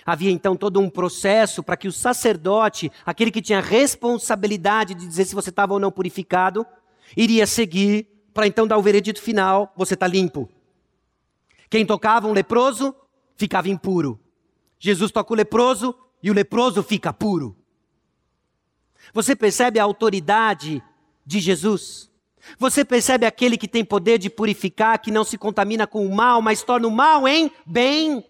Havia 0.05 0.31
então 0.31 0.57
todo 0.57 0.81
um 0.81 0.88
processo 0.88 1.62
para 1.62 1.77
que 1.77 1.87
o 1.87 1.92
sacerdote, 1.92 2.90
aquele 3.05 3.31
que 3.31 3.42
tinha 3.42 3.61
responsabilidade 3.61 4.94
de 4.94 5.07
dizer 5.07 5.27
se 5.27 5.35
você 5.35 5.51
estava 5.51 5.75
ou 5.75 5.79
não 5.79 5.92
purificado, 5.92 6.66
iria 7.14 7.46
seguir 7.46 8.09
para 8.33 8.46
então 8.46 8.66
dar 8.66 8.79
o 8.79 8.83
veredito 8.83 9.20
final: 9.20 9.73
você 9.77 9.92
está 9.92 10.07
limpo. 10.07 10.49
Quem 11.70 11.87
tocava 11.87 12.26
um 12.26 12.33
leproso 12.33 12.94
ficava 13.37 13.68
impuro. 13.68 14.20
Jesus 14.78 15.12
toca 15.12 15.33
o 15.33 15.37
leproso 15.37 15.94
e 16.20 16.30
o 16.30 16.35
leproso 16.35 16.83
fica 16.83 17.12
puro. 17.12 17.56
Você 19.14 19.37
percebe 19.37 19.78
a 19.78 19.85
autoridade 19.85 20.83
de 21.24 21.38
Jesus? 21.38 22.11
Você 22.59 22.85
percebe 22.85 23.24
aquele 23.24 23.56
que 23.56 23.68
tem 23.68 23.85
poder 23.85 24.18
de 24.18 24.28
purificar, 24.28 25.00
que 25.00 25.11
não 25.11 25.24
se 25.24 25.38
contamina 25.38 25.87
com 25.87 26.04
o 26.04 26.14
mal, 26.14 26.42
mas 26.42 26.62
torna 26.62 26.88
o 26.88 26.90
mal 26.90 27.28
em 27.28 27.52
bem, 27.64 28.24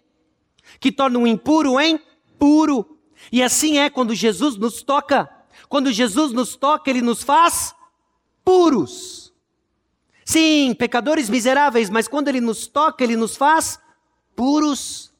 que 0.79 0.91
torna 0.91 1.17
o 1.17 1.27
impuro 1.27 1.79
em 1.79 1.99
puro. 2.37 2.97
E 3.31 3.41
assim 3.41 3.79
é 3.79 3.89
quando 3.89 4.13
Jesus 4.13 4.55
nos 4.55 4.83
toca. 4.83 5.29
Quando 5.67 5.91
Jesus 5.91 6.31
nos 6.31 6.55
toca, 6.55 6.89
ele 6.89 7.01
nos 7.01 7.23
faz 7.23 7.73
puros. 8.43 9.30
Sim, 10.31 10.73
pecadores 10.73 11.29
miseráveis, 11.29 11.89
mas 11.89 12.07
quando 12.07 12.29
ele 12.29 12.39
nos 12.39 12.65
toca, 12.65 13.03
ele 13.03 13.17
nos 13.17 13.35
faz 13.35 13.77
puros. 14.33 15.13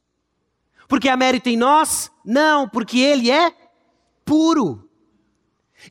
Porque 0.88 1.10
há 1.10 1.18
mérito 1.18 1.50
em 1.50 1.58
nós? 1.58 2.10
Não, 2.24 2.66
porque 2.66 2.98
ele 2.98 3.30
é 3.30 3.54
puro. 4.24 4.90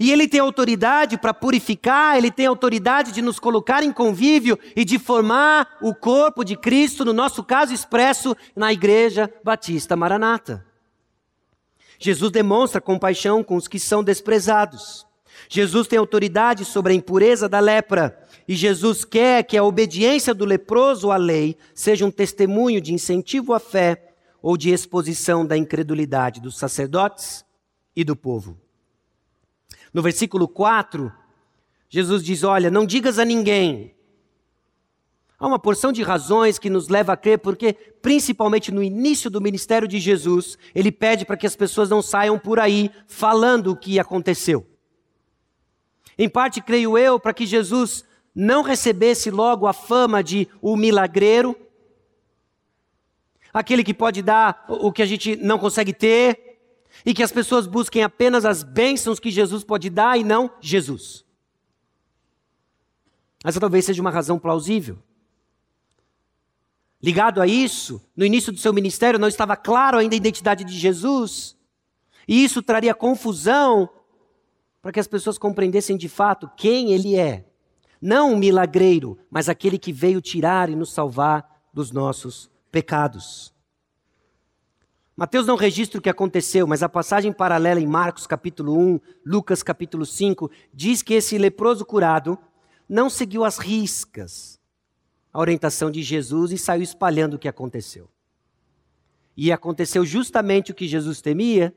E 0.01 0.11
ele 0.11 0.27
tem 0.27 0.41
autoridade 0.41 1.19
para 1.19 1.35
purificar, 1.35 2.17
ele 2.17 2.31
tem 2.31 2.47
autoridade 2.47 3.13
de 3.13 3.21
nos 3.21 3.39
colocar 3.39 3.83
em 3.83 3.93
convívio 3.93 4.59
e 4.75 4.87
de 4.87 4.99
formar 4.99 5.77
o 5.83 5.95
corpo 5.95 6.43
de 6.43 6.57
Cristo, 6.57 7.05
no 7.05 7.13
nosso 7.13 7.45
caso 7.45 7.75
expresso, 7.75 8.35
na 8.57 8.73
Igreja 8.73 9.31
Batista 9.45 9.95
Maranata. 9.95 10.65
Jesus 11.99 12.33
demonstra 12.33 12.81
compaixão 12.81 13.45
com 13.45 13.57
os 13.57 13.69
que 13.69 13.79
são 13.79 14.03
desprezados. 14.03 15.07
Jesus 15.47 15.87
tem 15.87 15.99
autoridade 15.99 16.65
sobre 16.65 16.95
a 16.95 16.97
impureza 16.97 17.51
da 17.51 17.61
lepra. 17.61 18.20
E 18.51 18.57
Jesus 18.57 19.05
quer 19.05 19.45
que 19.45 19.57
a 19.57 19.63
obediência 19.63 20.35
do 20.35 20.45
leproso 20.45 21.13
à 21.13 21.17
lei 21.17 21.57
seja 21.73 22.05
um 22.05 22.11
testemunho 22.11 22.81
de 22.81 22.93
incentivo 22.93 23.55
à 23.55 23.61
fé 23.61 24.13
ou 24.43 24.57
de 24.57 24.71
exposição 24.71 25.47
da 25.47 25.57
incredulidade 25.57 26.41
dos 26.41 26.59
sacerdotes 26.59 27.45
e 27.95 28.03
do 28.03 28.17
povo. 28.17 28.59
No 29.95 30.03
versículo 30.03 30.49
4, 30.49 31.13
Jesus 31.89 32.25
diz: 32.25 32.43
Olha, 32.43 32.73
não 32.73 32.85
digas 32.85 33.21
a 33.21 33.25
ninguém. 33.25 33.95
Há 35.39 35.47
uma 35.47 35.61
porção 35.61 35.93
de 35.93 36.03
razões 36.03 36.59
que 36.59 36.69
nos 36.69 36.89
leva 36.89 37.13
a 37.13 37.17
crer, 37.17 37.39
porque, 37.39 37.73
principalmente 38.03 38.73
no 38.73 38.83
início 38.83 39.31
do 39.31 39.41
ministério 39.41 39.87
de 39.87 40.01
Jesus, 40.01 40.59
ele 40.75 40.91
pede 40.91 41.25
para 41.25 41.37
que 41.37 41.47
as 41.47 41.55
pessoas 41.55 41.89
não 41.89 42.03
saiam 42.03 42.37
por 42.37 42.59
aí 42.59 42.91
falando 43.07 43.69
o 43.69 43.77
que 43.77 44.01
aconteceu. 44.01 44.67
Em 46.19 46.29
parte, 46.29 46.61
creio 46.61 46.99
eu, 46.99 47.21
para 47.21 47.33
que 47.33 47.47
Jesus 47.47 48.10
não 48.35 48.62
recebesse 48.62 49.31
logo 49.31 49.66
a 49.66 49.73
fama 49.73 50.23
de 50.23 50.49
o 50.61 50.77
milagreiro, 50.77 51.57
aquele 53.53 53.83
que 53.83 53.95
pode 53.95 54.23
dar 54.23 54.64
o 54.69 54.93
que 54.93 55.03
a 55.03 55.07
gente 55.07 55.37
não 55.37 55.59
consegue 55.59 55.93
ter, 55.93 56.51
e 57.05 57.14
que 57.14 57.23
as 57.23 57.33
pessoas 57.33 57.66
busquem 57.66 58.03
apenas 58.03 58.45
as 58.45 58.62
bênçãos 58.62 59.21
que 59.21 59.31
Jesus 59.31 59.64
pode 59.64 59.88
dar 59.88 60.19
e 60.19 60.25
não 60.25 60.51
Jesus. 60.61 61.25
Essa 63.45 63.61
talvez 63.61 63.85
seja 63.85 64.03
uma 64.03 64.11
razão 64.11 64.38
plausível. 64.38 64.99
Ligado 67.03 67.40
a 67.40 67.47
isso, 67.47 68.03
no 68.14 68.27
início 68.27 68.53
do 68.53 68.59
seu 68.59 68.73
ministério 68.73 69.19
não 69.19 69.29
estava 69.29 69.57
claro 69.57 69.97
ainda 69.97 70.14
a 70.14 70.19
identidade 70.19 70.64
de 70.64 70.79
Jesus, 70.79 71.57
e 72.29 72.45
isso 72.45 72.62
traria 72.62 72.95
confusão 72.95 73.88
para 74.83 74.93
que 74.93 75.01
as 75.01 75.07
pessoas 75.07 75.38
compreendessem 75.38 75.97
de 75.97 76.09
fato 76.09 76.51
quem 76.57 76.93
ele 76.93 77.16
é. 77.16 77.50
Não 78.01 78.33
um 78.33 78.39
milagreiro, 78.39 79.19
mas 79.31 79.49
aquele 79.49 79.79
que 79.79 79.93
veio 79.93 80.23
tirar 80.23 80.71
e 80.71 80.75
nos 80.75 80.93
salvar 80.93 81.69
dos 81.73 81.93
nossos 81.93 82.51
pecados. 82.73 83.53
Mateus 85.15 85.47
não 85.47 85.57
registra 85.57 85.99
o 85.99 86.03
que 86.03 86.09
aconteceu, 86.09 86.67
mas 86.67 86.83
a 86.83 86.89
passagem 86.89 87.31
paralela 87.31 87.79
em 87.79 87.87
Marcos 87.87 88.27
capítulo 88.27 88.75
1, 88.79 89.01
Lucas 89.27 89.63
capítulo 89.63 90.07
5, 90.07 90.51
diz 90.73 91.03
que 91.03 91.13
esse 91.13 91.37
leproso 91.37 91.85
curado 91.85 92.39
não 92.89 93.11
seguiu 93.11 93.45
as 93.45 93.59
riscas 93.59 94.59
a 95.33 95.39
orientação 95.39 95.91
de 95.91 96.03
Jesus 96.03 96.51
e 96.51 96.59
saiu 96.59 96.83
espalhando 96.83 97.35
o 97.35 97.39
que 97.39 97.47
aconteceu. 97.47 98.09
E 99.37 99.53
aconteceu 99.53 100.05
justamente 100.05 100.73
o 100.73 100.75
que 100.75 100.89
Jesus 100.89 101.21
temia, 101.21 101.73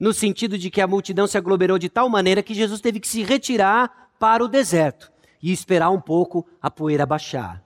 no 0.00 0.12
sentido 0.12 0.56
de 0.56 0.70
que 0.70 0.80
a 0.80 0.86
multidão 0.86 1.26
se 1.26 1.36
aglomerou 1.36 1.78
de 1.78 1.88
tal 1.88 2.08
maneira 2.08 2.42
que 2.42 2.54
Jesus 2.54 2.80
teve 2.80 2.98
que 2.98 3.08
se 3.08 3.22
retirar 3.22 4.10
para 4.18 4.42
o 4.42 4.48
deserto 4.48 5.12
e 5.44 5.52
esperar 5.52 5.90
um 5.90 6.00
pouco 6.00 6.46
a 6.58 6.70
poeira 6.70 7.04
baixar. 7.04 7.62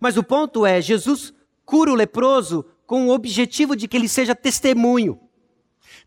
Mas 0.00 0.16
o 0.16 0.24
ponto 0.24 0.66
é, 0.66 0.82
Jesus 0.82 1.32
cura 1.64 1.92
o 1.92 1.94
leproso 1.94 2.64
com 2.84 3.06
o 3.06 3.14
objetivo 3.14 3.76
de 3.76 3.86
que 3.86 3.96
ele 3.96 4.08
seja 4.08 4.34
testemunho. 4.34 5.20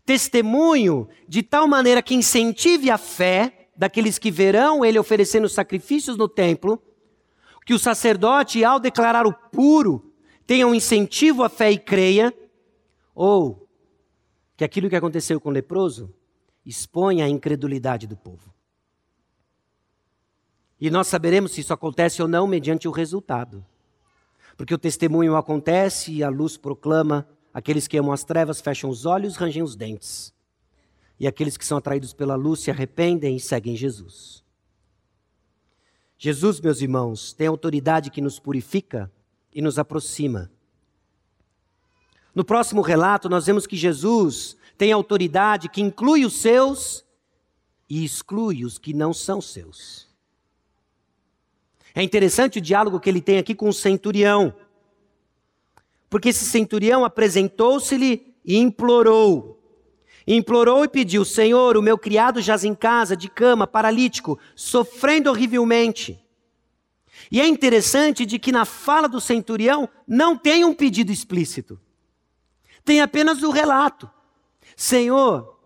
Testemunho 0.04 1.08
de 1.26 1.42
tal 1.42 1.66
maneira 1.66 2.02
que 2.02 2.14
incentive 2.14 2.90
a 2.90 2.98
fé 2.98 3.70
daqueles 3.74 4.18
que 4.18 4.30
verão 4.30 4.84
ele 4.84 4.98
oferecendo 4.98 5.48
sacrifícios 5.48 6.18
no 6.18 6.28
templo, 6.28 6.78
que 7.64 7.72
o 7.72 7.78
sacerdote, 7.78 8.62
ao 8.62 8.78
declarar 8.78 9.26
o 9.26 9.32
puro, 9.32 10.12
tenha 10.46 10.66
um 10.66 10.74
incentivo 10.74 11.42
à 11.42 11.48
fé 11.48 11.72
e 11.72 11.78
creia, 11.78 12.34
ou 13.14 13.66
que 14.58 14.62
aquilo 14.62 14.90
que 14.90 14.96
aconteceu 14.96 15.40
com 15.40 15.48
o 15.48 15.52
leproso 15.52 16.14
exponha 16.66 17.24
a 17.24 17.30
incredulidade 17.30 18.06
do 18.06 18.16
povo. 18.16 18.55
E 20.80 20.90
nós 20.90 21.06
saberemos 21.06 21.52
se 21.52 21.60
isso 21.60 21.72
acontece 21.72 22.20
ou 22.20 22.28
não 22.28 22.46
mediante 22.46 22.86
o 22.86 22.90
resultado. 22.90 23.64
Porque 24.56 24.74
o 24.74 24.78
testemunho 24.78 25.36
acontece 25.36 26.12
e 26.12 26.22
a 26.22 26.28
luz 26.28 26.56
proclama, 26.56 27.26
aqueles 27.52 27.86
que 27.86 27.96
amam 27.96 28.12
as 28.12 28.24
trevas 28.24 28.60
fecham 28.60 28.90
os 28.90 29.06
olhos, 29.06 29.36
rangem 29.36 29.62
os 29.62 29.74
dentes. 29.76 30.34
E 31.18 31.26
aqueles 31.26 31.56
que 31.56 31.64
são 31.64 31.78
atraídos 31.78 32.12
pela 32.12 32.34
luz 32.34 32.60
se 32.60 32.70
arrependem 32.70 33.36
e 33.36 33.40
seguem 33.40 33.76
Jesus. 33.76 34.44
Jesus, 36.18 36.60
meus 36.60 36.80
irmãos, 36.80 37.32
tem 37.32 37.46
autoridade 37.46 38.10
que 38.10 38.20
nos 38.20 38.38
purifica 38.38 39.10
e 39.54 39.60
nos 39.60 39.78
aproxima. 39.78 40.50
No 42.34 42.44
próximo 42.44 42.82
relato, 42.82 43.28
nós 43.28 43.46
vemos 43.46 43.66
que 43.66 43.76
Jesus 43.76 44.56
tem 44.76 44.92
autoridade 44.92 45.70
que 45.70 45.80
inclui 45.80 46.24
os 46.24 46.34
seus 46.34 47.04
e 47.88 48.04
exclui 48.04 48.64
os 48.64 48.78
que 48.78 48.92
não 48.92 49.12
são 49.12 49.40
seus. 49.40 50.05
É 51.96 52.02
interessante 52.02 52.58
o 52.58 52.60
diálogo 52.60 53.00
que 53.00 53.08
ele 53.08 53.22
tem 53.22 53.38
aqui 53.38 53.54
com 53.54 53.70
o 53.70 53.72
centurião. 53.72 54.54
Porque 56.10 56.28
esse 56.28 56.44
centurião 56.44 57.06
apresentou-se-lhe 57.06 58.34
e 58.44 58.58
implorou. 58.58 59.58
Implorou 60.26 60.84
e 60.84 60.88
pediu: 60.88 61.24
Senhor, 61.24 61.74
o 61.74 61.80
meu 61.80 61.96
criado 61.96 62.42
jaz 62.42 62.64
em 62.64 62.74
casa, 62.74 63.16
de 63.16 63.30
cama, 63.30 63.66
paralítico, 63.66 64.38
sofrendo 64.54 65.30
horrivelmente. 65.30 66.22
E 67.32 67.40
é 67.40 67.46
interessante 67.46 68.26
de 68.26 68.38
que 68.38 68.52
na 68.52 68.66
fala 68.66 69.08
do 69.08 69.18
centurião 69.18 69.88
não 70.06 70.36
tem 70.36 70.66
um 70.66 70.74
pedido 70.74 71.10
explícito. 71.10 71.80
Tem 72.84 73.00
apenas 73.00 73.42
o 73.42 73.50
relato. 73.50 74.08
Senhor, 74.76 75.58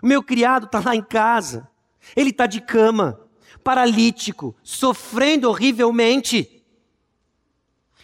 o 0.00 0.06
meu 0.06 0.22
criado 0.22 0.66
está 0.66 0.78
lá 0.78 0.94
em 0.94 1.02
casa, 1.02 1.68
ele 2.14 2.30
está 2.30 2.46
de 2.46 2.60
cama, 2.60 3.27
paralítico, 3.68 4.56
sofrendo 4.62 5.46
horrivelmente. 5.46 6.64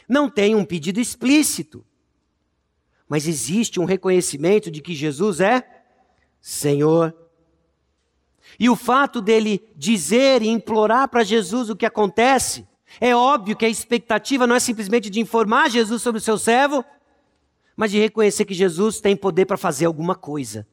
Não 0.07 0.29
tem 0.29 0.55
um 0.55 0.63
pedido 0.63 1.01
explícito, 1.01 1.83
mas 3.09 3.27
existe 3.27 3.81
um 3.81 3.87
reconhecimento 3.87 4.71
de 4.71 4.83
que 4.83 4.95
Jesus 4.95 5.41
é 5.41 5.67
Senhor. 6.39 7.17
E 8.61 8.69
o 8.69 8.77
fato 8.77 9.23
dele 9.23 9.67
dizer 9.75 10.43
e 10.43 10.49
implorar 10.49 11.09
para 11.09 11.25
Jesus 11.25 11.71
o 11.71 11.77
que 11.77 11.87
acontece, 11.87 12.69
é 13.01 13.17
óbvio 13.17 13.57
que 13.57 13.65
a 13.65 13.71
expectativa 13.71 14.47
não 14.47 14.57
é 14.57 14.61
simplesmente 14.61 15.09
de 15.09 15.19
informar 15.19 15.71
Jesus 15.71 16.03
sobre 16.03 16.19
o 16.19 16.23
seu 16.23 16.37
servo, 16.37 16.85
mas 17.75 17.91
de 17.91 17.99
reconhecer 17.99 18.45
que 18.45 18.53
Jesus 18.53 19.01
tem 19.01 19.17
poder 19.17 19.47
para 19.47 19.57
fazer 19.57 19.87
alguma 19.87 20.15
coisa. 20.15 20.69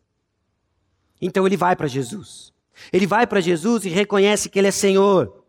Então 1.21 1.47
ele 1.47 1.55
vai 1.55 1.77
para 1.77 1.87
Jesus. 1.87 2.51
Ele 2.91 3.05
vai 3.05 3.27
para 3.27 3.41
Jesus 3.41 3.85
e 3.85 3.89
reconhece 3.89 4.49
que 4.49 4.59
ele 4.59 4.67
é 4.67 4.71
Senhor. 4.71 5.43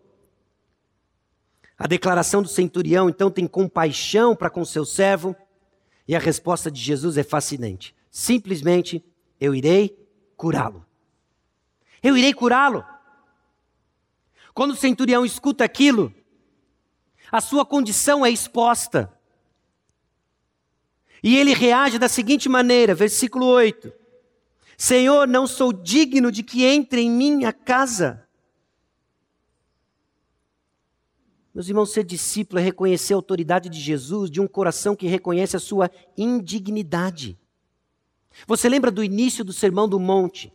A 1.78 1.87
declaração 1.87 2.42
do 2.42 2.48
centurião 2.48 3.08
então 3.08 3.30
tem 3.30 3.46
compaixão 3.46 4.37
para 4.37 4.50
com 4.50 4.64
seu 4.64 4.85
servo, 4.85 5.35
e 6.06 6.14
a 6.14 6.18
resposta 6.18 6.70
de 6.70 6.80
Jesus 6.80 7.16
é 7.16 7.22
fascinante. 7.22 7.94
Simplesmente, 8.11 9.04
eu 9.40 9.54
irei 9.54 9.96
curá-lo. 10.37 10.85
Eu 12.02 12.16
irei 12.16 12.35
curá-lo. 12.35 12.85
Quando 14.52 14.72
o 14.72 14.76
centurião 14.76 15.24
escuta 15.24 15.64
aquilo, 15.64 16.14
a 17.30 17.40
sua 17.40 17.64
condição 17.64 18.26
é 18.26 18.30
exposta. 18.30 19.12
E 21.22 21.37
ele 21.37 21.54
reage 21.54 21.98
da 21.98 22.08
seguinte 22.08 22.48
maneira, 22.48 22.94
versículo 22.94 23.46
8: 23.46 23.92
Senhor, 24.83 25.29
não 25.29 25.47
sou 25.47 25.73
digno 25.73 26.33
de 26.33 26.42
que 26.42 26.64
entre 26.64 27.03
em 27.03 27.09
minha 27.09 27.53
casa. 27.53 28.27
Meus 31.55 31.68
irmãos, 31.68 31.92
ser 31.92 32.03
discípulo 32.03 32.59
é 32.59 32.64
reconhecer 32.64 33.14
a 33.14 33.16
autoridade 33.16 33.68
de 33.68 33.79
Jesus 33.79 34.29
de 34.29 34.40
um 34.40 34.49
coração 34.49 34.97
que 34.97 35.07
reconhece 35.07 35.57
a 35.57 35.61
sua 35.61 35.88
indignidade. 36.18 37.38
Você 38.45 38.68
lembra 38.68 38.90
do 38.90 39.05
início 39.05 39.45
do 39.45 39.53
Sermão 39.53 39.88
do 39.88 40.01
Monte? 40.01 40.53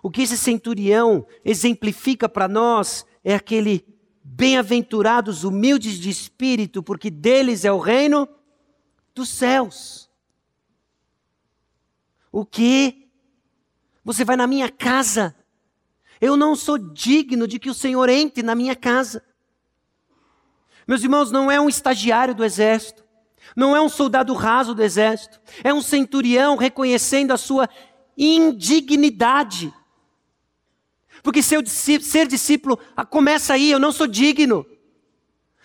O 0.00 0.12
que 0.12 0.22
esse 0.22 0.38
centurião 0.38 1.26
exemplifica 1.44 2.28
para 2.28 2.46
nós 2.46 3.04
é 3.24 3.34
aquele 3.34 3.84
Bem-aventurados 4.22 5.42
humildes 5.42 5.98
de 5.98 6.08
espírito, 6.08 6.84
porque 6.84 7.10
deles 7.10 7.64
é 7.64 7.72
o 7.72 7.80
reino 7.80 8.28
dos 9.12 9.28
céus. 9.28 10.08
O 12.30 12.46
que? 12.46 13.05
Você 14.06 14.24
vai 14.24 14.36
na 14.36 14.46
minha 14.46 14.70
casa. 14.70 15.34
Eu 16.20 16.36
não 16.36 16.54
sou 16.54 16.78
digno 16.78 17.48
de 17.48 17.58
que 17.58 17.68
o 17.68 17.74
Senhor 17.74 18.08
entre 18.08 18.40
na 18.40 18.54
minha 18.54 18.76
casa. 18.76 19.20
Meus 20.86 21.02
irmãos, 21.02 21.32
não 21.32 21.50
é 21.50 21.60
um 21.60 21.68
estagiário 21.68 22.32
do 22.32 22.44
exército, 22.44 23.04
não 23.56 23.74
é 23.74 23.80
um 23.80 23.88
soldado 23.88 24.32
raso 24.32 24.76
do 24.76 24.82
exército, 24.84 25.40
é 25.64 25.74
um 25.74 25.82
centurião 25.82 26.54
reconhecendo 26.54 27.32
a 27.32 27.36
sua 27.36 27.68
indignidade. 28.16 29.74
Porque 31.20 31.42
ser 31.42 32.28
discípulo 32.28 32.78
ah, 32.96 33.04
começa 33.04 33.54
aí, 33.54 33.72
eu 33.72 33.80
não 33.80 33.90
sou 33.90 34.06
digno. 34.06 34.64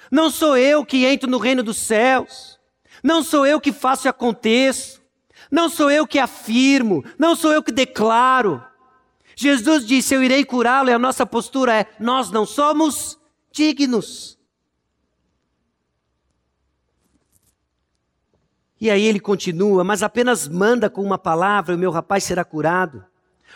Não 0.10 0.32
sou 0.32 0.58
eu 0.58 0.84
que 0.84 1.06
entro 1.06 1.30
no 1.30 1.38
reino 1.38 1.62
dos 1.62 1.77
céus. 1.77 2.60
Não 3.04 3.21
sou 3.21 3.45
eu 3.45 3.62
que 3.62 3.71
faço 3.71 4.08
e 4.08 4.10
aconteço. 4.10 5.01
Não 5.52 5.68
sou 5.68 5.92
eu 5.92 6.08
que 6.08 6.18
afirmo. 6.18 7.04
Não 7.20 7.36
sou 7.36 7.52
eu 7.52 7.62
que 7.62 7.72
declaro. 7.72 8.64
Jesus 9.36 9.86
disse: 9.86 10.16
Eu 10.16 10.24
irei 10.24 10.46
curá-lo, 10.46 10.90
e 10.90 10.94
a 10.94 11.00
nossa 11.00 11.26
postura 11.26 11.76
é: 11.76 11.86
Nós 12.00 12.32
não 12.32 12.46
somos 12.46 13.20
dignos. 13.52 14.40
E 18.80 18.90
aí 18.90 19.04
ele 19.04 19.20
continua: 19.20 19.84
Mas 19.84 20.02
apenas 20.02 20.48
manda 20.48 20.90
com 20.90 21.04
uma 21.04 21.18
palavra, 21.18 21.74
e 21.74 21.76
o 21.76 21.80
meu 21.80 21.92
rapaz 21.92 22.24
será 22.24 22.46
curado. 22.46 23.06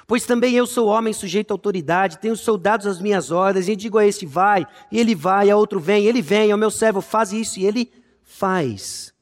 Pois 0.05 0.25
também 0.25 0.53
eu 0.53 0.67
sou 0.67 0.89
homem 0.89 1.13
sujeito 1.13 1.51
à 1.51 1.53
autoridade, 1.53 2.19
tenho 2.19 2.35
soldados 2.35 2.85
às 2.85 2.99
minhas 2.99 3.31
ordens, 3.31 3.69
e 3.69 3.75
digo 3.77 3.97
a 3.97 4.05
este 4.05 4.25
vai, 4.25 4.67
e 4.91 4.99
ele 4.99 5.15
vai, 5.15 5.49
a 5.49 5.55
outro 5.55 5.79
vem, 5.79 6.05
ele 6.05 6.21
vem, 6.21 6.51
ao 6.51 6.57
meu 6.57 6.69
servo 6.69 6.99
faz 6.99 7.31
isso, 7.31 7.59
e 7.59 7.65
ele 7.65 7.91
faz. 8.21 9.14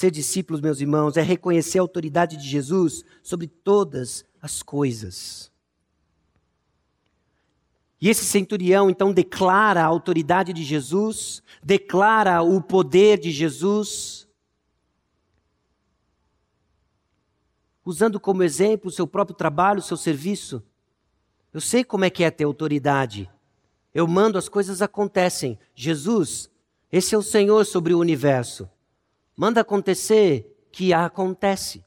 Ser 0.00 0.10
discípulos, 0.10 0.62
meus 0.62 0.80
irmãos, 0.80 1.18
é 1.18 1.20
reconhecer 1.20 1.78
a 1.78 1.82
autoridade 1.82 2.38
de 2.38 2.48
Jesus 2.48 3.04
sobre 3.22 3.46
todas 3.46 4.24
as 4.40 4.62
coisas. 4.62 5.52
E 8.00 8.08
esse 8.08 8.24
centurião 8.24 8.88
então 8.88 9.12
declara 9.12 9.82
a 9.82 9.84
autoridade 9.84 10.54
de 10.54 10.64
Jesus, 10.64 11.42
declara 11.62 12.40
o 12.40 12.62
poder 12.62 13.18
de 13.18 13.30
Jesus, 13.30 14.26
usando 17.84 18.18
como 18.18 18.42
exemplo 18.42 18.88
o 18.88 18.90
seu 18.90 19.06
próprio 19.06 19.36
trabalho, 19.36 19.80
o 19.80 19.82
seu 19.82 19.98
serviço. 19.98 20.62
Eu 21.52 21.60
sei 21.60 21.84
como 21.84 22.06
é 22.06 22.08
que 22.08 22.24
é 22.24 22.30
ter 22.30 22.44
autoridade. 22.44 23.30
Eu 23.92 24.08
mando, 24.08 24.38
as 24.38 24.48
coisas 24.48 24.80
acontecem. 24.80 25.58
Jesus, 25.74 26.50
esse 26.90 27.14
é 27.14 27.18
o 27.18 27.22
Senhor 27.22 27.66
sobre 27.66 27.92
o 27.92 27.98
universo. 27.98 28.66
Manda 29.36 29.60
acontecer 29.60 30.66
que 30.70 30.92
acontece. 30.92 31.84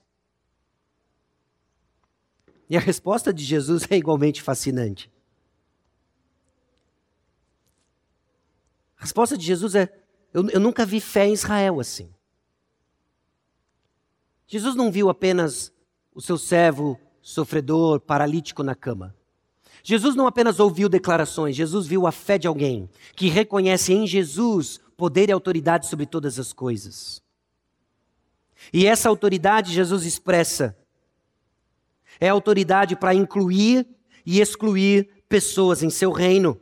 E 2.70 2.78
a 2.78 2.80
resposta 2.80 3.34
de 3.34 3.44
Jesus 3.44 3.86
é 3.90 3.96
igualmente 3.96 4.42
fascinante. 4.42 5.12
A 8.98 9.02
resposta 9.02 9.38
de 9.38 9.46
Jesus 9.46 9.76
é: 9.76 9.94
eu, 10.34 10.50
eu 10.50 10.60
nunca 10.60 10.86
vi 10.86 11.00
fé 11.00 11.28
em 11.28 11.34
Israel 11.34 11.80
assim. 11.80 12.14
Jesus 14.48 14.76
não 14.76 14.92
viu 14.92 15.10
apenas 15.10 15.74
o 16.14 16.22
seu 16.22 16.38
servo 16.38 17.00
sofredor, 17.22 18.00
paralítico 18.00 18.62
na 18.62 18.76
cama. 18.76 19.16
Jesus 19.84 20.16
não 20.16 20.28
apenas 20.28 20.60
ouviu 20.60 20.88
declarações, 20.88 21.56
Jesus 21.56 21.88
viu 21.88 22.06
a 22.06 22.12
fé 22.12 22.38
de 22.38 22.48
alguém 22.48 22.90
que 23.16 23.30
reconhece 23.30 23.94
em 23.94 24.06
Jesus 24.06 24.80
poder 24.96 25.30
e 25.30 25.32
autoridade 25.32 25.88
sobre 25.88 26.06
todas 26.06 26.38
as 26.38 26.54
coisas. 26.54 27.23
E 28.72 28.86
essa 28.86 29.10
autoridade 29.10 29.74
Jesus 29.74 30.06
expressa. 30.06 30.78
É 32.20 32.30
autoridade 32.30 32.96
para 32.96 33.14
incluir 33.14 33.88
e 34.26 34.40
excluir 34.40 35.10
pessoas 35.28 35.84
em 35.84 35.90
seu 35.90 36.12
reino. 36.12 36.60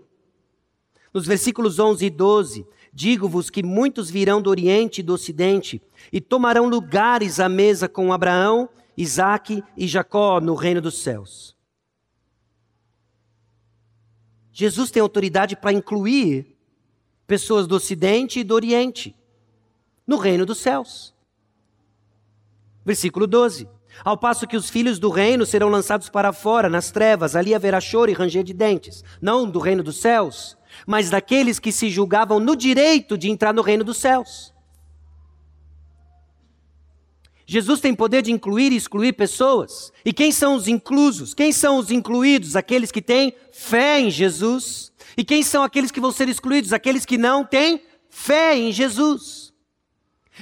Nos 1.14 1.26
versículos 1.26 1.78
11 1.78 2.06
e 2.06 2.10
12, 2.10 2.66
digo-vos 2.94 3.50
que 3.50 3.62
muitos 3.62 4.10
virão 4.10 4.42
do 4.42 4.50
Oriente 4.50 5.00
e 5.00 5.04
do 5.04 5.14
Ocidente 5.14 5.82
e 6.12 6.22
tomarão 6.22 6.68
lugares 6.68 7.40
à 7.40 7.50
mesa 7.50 7.90
com 7.90 8.14
Abraão, 8.14 8.70
Isaac 8.96 9.64
e 9.76 9.88
Jacó 9.88 10.40
no 10.40 10.56
reino 10.56 10.82
dos 10.82 11.02
céus. 11.02 11.56
Jesus 14.52 14.92
tem 14.92 15.02
autoridade 15.02 15.56
para 15.56 15.74
incluir 15.74 16.58
pessoas 17.26 17.66
do 17.68 17.76
Ocidente 17.76 18.40
e 18.40 18.44
do 18.44 18.54
Oriente 18.54 19.16
no 20.06 20.18
reino 20.18 20.46
dos 20.46 20.60
céus. 20.60 21.14
Versículo 22.86 23.28
12. 23.28 23.68
Ao 24.04 24.18
passo 24.18 24.48
que 24.48 24.58
os 24.58 24.70
filhos 24.70 24.98
do 24.98 25.10
reino 25.10 25.46
serão 25.46 25.70
lançados 25.70 26.10
para 26.10 26.34
fora, 26.34 26.70
nas 26.70 26.92
trevas, 26.92 27.36
ali 27.36 27.54
haverá 27.54 27.80
choro 27.80 28.10
e 28.10 28.14
ranger 28.14 28.44
de 28.44 28.54
dentes, 28.54 29.04
não 29.22 29.50
do 29.50 29.60
reino 29.60 29.84
dos 29.84 30.00
céus, 30.00 30.58
mas 30.88 31.10
daqueles 31.10 31.60
que 31.60 31.72
se 31.72 31.90
julgavam 31.90 32.40
no 32.40 32.56
direito 32.56 33.18
de 33.18 33.30
entrar 33.30 33.54
no 33.54 33.62
reino 33.62 33.84
dos 33.84 33.98
céus. 33.98 34.54
Jesus 37.46 37.82
tem 37.82 37.94
poder 37.94 38.22
de 38.22 38.32
incluir 38.32 38.72
e 38.72 38.78
excluir 38.78 39.12
pessoas. 39.12 39.92
E 40.06 40.14
quem 40.14 40.32
são 40.32 40.56
os 40.56 40.70
inclusos? 40.70 41.34
Quem 41.34 41.52
são 41.52 41.78
os 41.80 41.92
incluídos? 41.92 42.56
Aqueles 42.56 42.94
que 42.94 43.02
têm 43.02 43.36
fé 43.52 44.00
em 44.00 44.10
Jesus. 44.10 44.90
E 45.18 45.26
quem 45.26 45.44
são 45.44 45.62
aqueles 45.62 45.92
que 45.92 46.00
vão 46.00 46.14
ser 46.14 46.30
excluídos? 46.30 46.72
Aqueles 46.72 47.06
que 47.06 47.18
não 47.18 47.44
têm 47.44 47.84
fé 48.10 48.56
em 48.58 48.72
Jesus. 48.72 49.52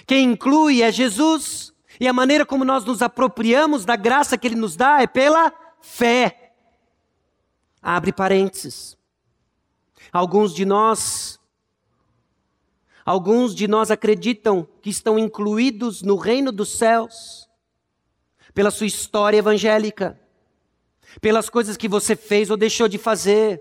Quem 0.05 0.33
inclui 0.33 0.83
é 0.83 0.91
Jesus. 0.91 1.73
E 1.99 2.07
a 2.07 2.13
maneira 2.13 2.45
como 2.45 2.63
nós 2.63 2.85
nos 2.85 3.01
apropriamos 3.01 3.83
da 3.83 3.95
graça 3.95 4.37
que 4.37 4.47
Ele 4.47 4.55
nos 4.55 4.75
dá 4.75 5.01
é 5.01 5.07
pela 5.07 5.53
fé. 5.81 6.53
Abre 7.81 8.13
parênteses. 8.13 8.97
Alguns 10.11 10.53
de 10.53 10.65
nós 10.65 11.39
Alguns 13.05 13.55
de 13.55 13.67
nós 13.67 13.89
acreditam 13.89 14.67
que 14.83 14.89
estão 14.91 15.17
incluídos 15.17 16.03
no 16.03 16.15
reino 16.15 16.51
dos 16.51 16.77
céus 16.77 17.49
pela 18.53 18.69
sua 18.69 18.85
história 18.85 19.37
evangélica, 19.37 20.19
pelas 21.19 21.49
coisas 21.49 21.75
que 21.75 21.87
você 21.87 22.15
fez 22.15 22.51
ou 22.51 22.57
deixou 22.57 22.87
de 22.87 22.99
fazer, 22.99 23.59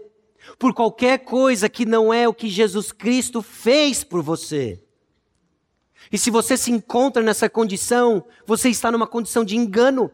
por 0.59 0.74
qualquer 0.74 1.20
coisa 1.20 1.66
que 1.66 1.86
não 1.86 2.12
é 2.12 2.28
o 2.28 2.34
que 2.34 2.49
Jesus 2.49 2.93
Cristo 2.93 3.41
fez 3.41 4.05
por 4.05 4.22
você. 4.22 4.84
E 6.11 6.19
se 6.19 6.31
você 6.31 6.57
se 6.57 6.71
encontra 6.71 7.23
nessa 7.23 7.49
condição, 7.49 8.25
você 8.47 8.69
está 8.69 8.91
numa 8.91 9.07
condição 9.07 9.45
de 9.45 9.57
engano. 9.57 10.11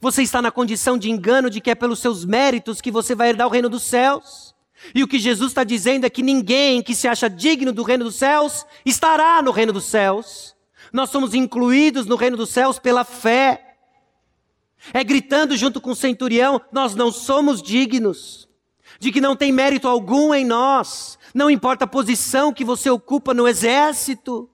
Você 0.00 0.22
está 0.22 0.40
na 0.40 0.50
condição 0.50 0.96
de 0.96 1.10
engano 1.10 1.50
de 1.50 1.60
que 1.60 1.70
é 1.70 1.74
pelos 1.74 1.98
seus 1.98 2.24
méritos 2.24 2.80
que 2.80 2.90
você 2.90 3.14
vai 3.14 3.30
herdar 3.30 3.46
o 3.46 3.50
reino 3.50 3.68
dos 3.68 3.82
céus. 3.82 4.54
E 4.94 5.02
o 5.02 5.08
que 5.08 5.18
Jesus 5.18 5.50
está 5.50 5.64
dizendo 5.64 6.06
é 6.06 6.10
que 6.10 6.22
ninguém 6.22 6.82
que 6.82 6.94
se 6.94 7.08
acha 7.08 7.28
digno 7.28 7.72
do 7.72 7.82
reino 7.82 8.04
dos 8.04 8.16
céus 8.16 8.64
estará 8.84 9.42
no 9.42 9.50
reino 9.50 9.72
dos 9.72 9.84
céus. 9.84 10.54
Nós 10.92 11.10
somos 11.10 11.34
incluídos 11.34 12.06
no 12.06 12.16
reino 12.16 12.36
dos 12.36 12.50
céus 12.50 12.78
pela 12.78 13.04
fé. 13.04 13.76
É 14.92 15.04
gritando 15.04 15.56
junto 15.56 15.80
com 15.80 15.90
o 15.90 15.96
centurião: 15.96 16.60
nós 16.72 16.94
não 16.94 17.12
somos 17.12 17.62
dignos, 17.62 18.48
de 18.98 19.12
que 19.12 19.20
não 19.20 19.36
tem 19.36 19.52
mérito 19.52 19.86
algum 19.86 20.34
em 20.34 20.44
nós, 20.44 21.18
não 21.34 21.50
importa 21.50 21.84
a 21.84 21.88
posição 21.88 22.52
que 22.52 22.64
você 22.64 22.88
ocupa 22.90 23.34
no 23.34 23.46
exército. 23.46 24.49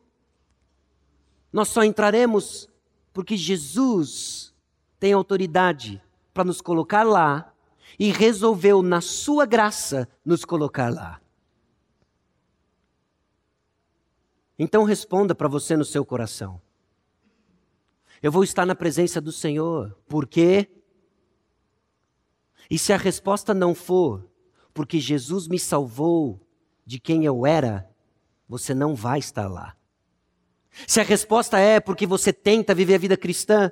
Nós 1.56 1.68
só 1.68 1.82
entraremos 1.82 2.68
porque 3.14 3.34
Jesus 3.34 4.54
tem 5.00 5.14
autoridade 5.14 6.02
para 6.34 6.44
nos 6.44 6.60
colocar 6.60 7.02
lá 7.02 7.50
e 7.98 8.12
resolveu, 8.12 8.82
na 8.82 9.00
sua 9.00 9.46
graça, 9.46 10.06
nos 10.22 10.44
colocar 10.44 10.92
lá. 10.92 11.18
Então 14.58 14.84
responda 14.84 15.34
para 15.34 15.48
você 15.48 15.78
no 15.78 15.84
seu 15.86 16.04
coração. 16.04 16.60
Eu 18.22 18.30
vou 18.30 18.44
estar 18.44 18.66
na 18.66 18.74
presença 18.74 19.18
do 19.18 19.32
Senhor. 19.32 19.96
Por 20.06 20.26
quê? 20.26 20.68
E 22.68 22.78
se 22.78 22.92
a 22.92 22.98
resposta 22.98 23.54
não 23.54 23.74
for 23.74 24.28
porque 24.74 25.00
Jesus 25.00 25.48
me 25.48 25.58
salvou 25.58 26.38
de 26.84 27.00
quem 27.00 27.24
eu 27.24 27.46
era, 27.46 27.90
você 28.46 28.74
não 28.74 28.94
vai 28.94 29.20
estar 29.20 29.48
lá. 29.48 29.75
Se 30.86 31.00
a 31.00 31.04
resposta 31.04 31.58
é 31.58 31.78
porque 31.80 32.06
você 32.06 32.32
tenta 32.32 32.74
viver 32.74 32.94
a 32.96 32.98
vida 32.98 33.16
cristã, 33.16 33.70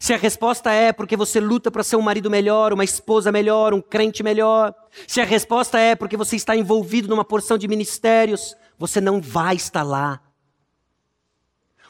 se 0.00 0.12
a 0.12 0.16
resposta 0.16 0.70
é 0.72 0.92
porque 0.92 1.16
você 1.16 1.40
luta 1.40 1.70
para 1.70 1.82
ser 1.82 1.96
um 1.96 2.02
marido 2.02 2.30
melhor, 2.30 2.72
uma 2.72 2.84
esposa 2.84 3.30
melhor, 3.30 3.72
um 3.72 3.80
crente 3.80 4.22
melhor, 4.22 4.74
se 5.06 5.20
a 5.20 5.24
resposta 5.24 5.78
é 5.78 5.94
porque 5.94 6.16
você 6.16 6.36
está 6.36 6.56
envolvido 6.56 7.08
numa 7.08 7.24
porção 7.24 7.56
de 7.56 7.68
ministérios, 7.68 8.56
você 8.78 9.00
não 9.00 9.20
vai 9.20 9.56
estar 9.56 9.82
lá. 9.82 10.20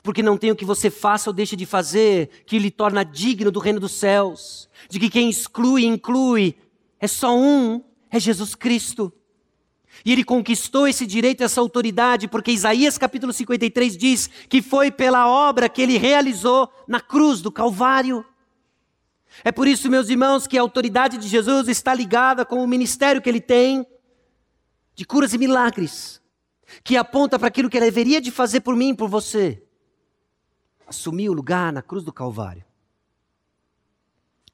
Porque 0.03 0.23
não 0.23 0.37
tem 0.37 0.53
o 0.53 0.57
que 0.57 0.65
você 0.65 0.89
faça 0.89 1.31
ou 1.31 1.35
deixe 1.35 1.57
de 1.57 1.67
fazer 1.67 2.45
que 2.47 2.59
lhe 2.59 2.71
torna 2.71 3.05
digno 3.05 3.51
do 3.51 3.59
reino 3.59 3.81
dos 3.81 3.93
céus. 3.93 4.71
De 4.89 5.01
que 5.01 5.11
quem 5.11 5.29
exclui, 5.29 5.85
inclui, 5.85 6.55
é 7.01 7.09
só 7.09 7.37
um, 7.37 7.83
é 8.09 8.21
Jesus 8.21 8.55
Cristo. 8.55 9.13
E 10.07 10.13
ele 10.13 10.23
conquistou 10.23 10.87
esse 10.87 11.05
direito, 11.05 11.43
essa 11.43 11.61
autoridade, 11.61 12.29
porque 12.29 12.53
Isaías 12.53 12.97
capítulo 12.97 13.33
53 13.33 13.97
diz 13.97 14.29
que 14.49 14.63
foi 14.63 14.89
pela 14.89 15.29
obra 15.29 15.69
que 15.69 15.83
ele 15.83 15.99
realizou 15.99 16.73
na 16.87 17.01
cruz 17.01 17.43
do 17.43 17.51
Calvário. 17.51 18.25
É 19.43 19.51
por 19.51 19.67
isso, 19.67 19.91
meus 19.91 20.09
irmãos, 20.09 20.47
que 20.47 20.57
a 20.57 20.61
autoridade 20.61 21.19
de 21.19 21.27
Jesus 21.27 21.67
está 21.67 21.93
ligada 21.93 22.47
com 22.47 22.63
o 22.63 22.69
ministério 22.69 23.21
que 23.21 23.29
ele 23.29 23.41
tem 23.41 23.85
de 24.95 25.05
curas 25.05 25.35
e 25.35 25.39
milagres, 25.39 26.23
que 26.85 26.97
aponta 26.97 27.37
para 27.37 27.49
aquilo 27.49 27.69
que 27.69 27.77
ele 27.77 27.87
deveria 27.87 28.21
de 28.21 28.31
fazer 28.31 28.61
por 28.61 28.77
mim 28.77 28.95
por 28.95 29.09
você. 29.09 29.61
Assumir 30.87 31.31
o 31.31 31.33
lugar 31.33 31.73
na 31.73 31.83
cruz 31.83 32.05
do 32.05 32.13
Calvário. 32.13 32.65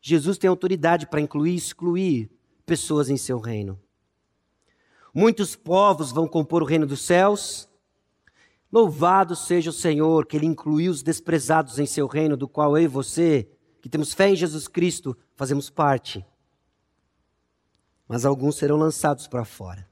Jesus 0.01 0.39
tem 0.39 0.49
autoridade 0.49 1.07
para 1.07 1.21
incluir 1.21 1.53
e 1.53 1.57
excluir 1.57 2.31
pessoas 2.65 3.11
em 3.11 3.19
seu 3.19 3.39
reino. 3.39 3.79
Muitos 5.15 5.55
povos 5.55 6.11
vão 6.11 6.27
compor 6.27 6.63
o 6.63 6.67
reino 6.67 6.87
dos 6.87 7.03
céus. 7.03 7.69
Louvado 8.73 9.37
seja 9.37 9.71
o 9.71 9.73
Senhor, 9.73 10.27
que 10.27 10.37
Ele 10.37 10.47
incluiu 10.47 10.91
os 10.91 11.03
desprezados 11.03 11.79
em 11.79 11.85
seu 11.85 12.07
reino, 12.07 12.37
do 12.37 12.49
qual 12.49 12.77
eu 12.79 12.85
e 12.85 12.89
você, 12.89 13.49
que 13.83 13.89
temos 13.89 14.15
fé 14.15 14.31
em 14.31 14.37
Jesus 14.37 14.67
Cristo, 14.67 15.17
fazemos 15.35 15.69
parte. 15.69 16.25
Mas 18.09 18.25
alguns 18.25 18.57
serão 18.57 18.77
lançados 18.77 19.27
para 19.27 19.45
fora. 19.45 19.87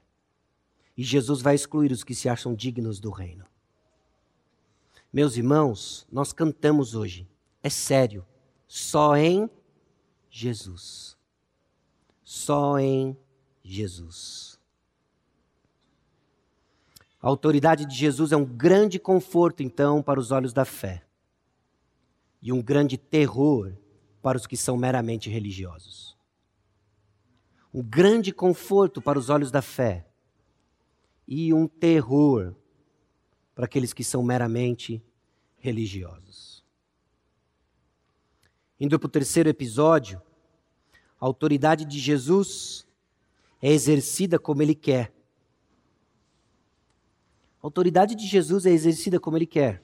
E 0.97 1.03
Jesus 1.03 1.41
vai 1.41 1.55
excluir 1.55 1.91
os 1.91 2.03
que 2.03 2.15
se 2.15 2.27
acham 2.27 2.55
dignos 2.55 2.99
do 2.99 3.11
reino. 3.11 3.45
Meus 5.13 5.35
irmãos, 5.35 6.07
nós 6.11 6.31
cantamos 6.31 6.95
hoje. 6.95 7.27
É 7.61 7.69
sério. 7.69 8.25
Só 8.67 9.17
em 9.17 9.49
Jesus. 10.29 11.17
Só 12.23 12.79
em 12.79 13.17
Jesus. 13.63 14.50
A 17.21 17.27
autoridade 17.27 17.85
de 17.85 17.95
Jesus 17.95 18.31
é 18.31 18.35
um 18.35 18.45
grande 18.45 18.97
conforto, 18.97 19.61
então, 19.61 20.01
para 20.01 20.19
os 20.19 20.31
olhos 20.31 20.53
da 20.53 20.65
fé, 20.65 21.05
e 22.41 22.51
um 22.51 22.61
grande 22.61 22.97
terror 22.97 23.77
para 24.21 24.37
os 24.37 24.47
que 24.47 24.57
são 24.57 24.75
meramente 24.75 25.29
religiosos. 25.29 26.17
Um 27.71 27.83
grande 27.83 28.33
conforto 28.33 29.01
para 29.01 29.19
os 29.19 29.29
olhos 29.29 29.51
da 29.51 29.61
fé, 29.61 30.07
e 31.27 31.53
um 31.53 31.67
terror 31.67 32.55
para 33.53 33.65
aqueles 33.65 33.93
que 33.93 34.03
são 34.03 34.23
meramente 34.23 35.01
religiosos. 35.59 36.65
Indo 38.79 38.99
para 38.99 39.05
o 39.05 39.11
terceiro 39.11 39.47
episódio, 39.47 40.19
a 41.19 41.25
autoridade 41.25 41.85
de 41.85 41.99
Jesus 41.99 42.87
é 43.61 43.69
exercida 43.69 44.39
como 44.39 44.63
ele 44.63 44.73
quer 44.73 45.13
a 47.61 47.67
autoridade 47.67 48.15
de 48.15 48.25
Jesus 48.25 48.65
é 48.65 48.71
exercida 48.71 49.19
como 49.19 49.37
ele 49.37 49.45
quer. 49.45 49.81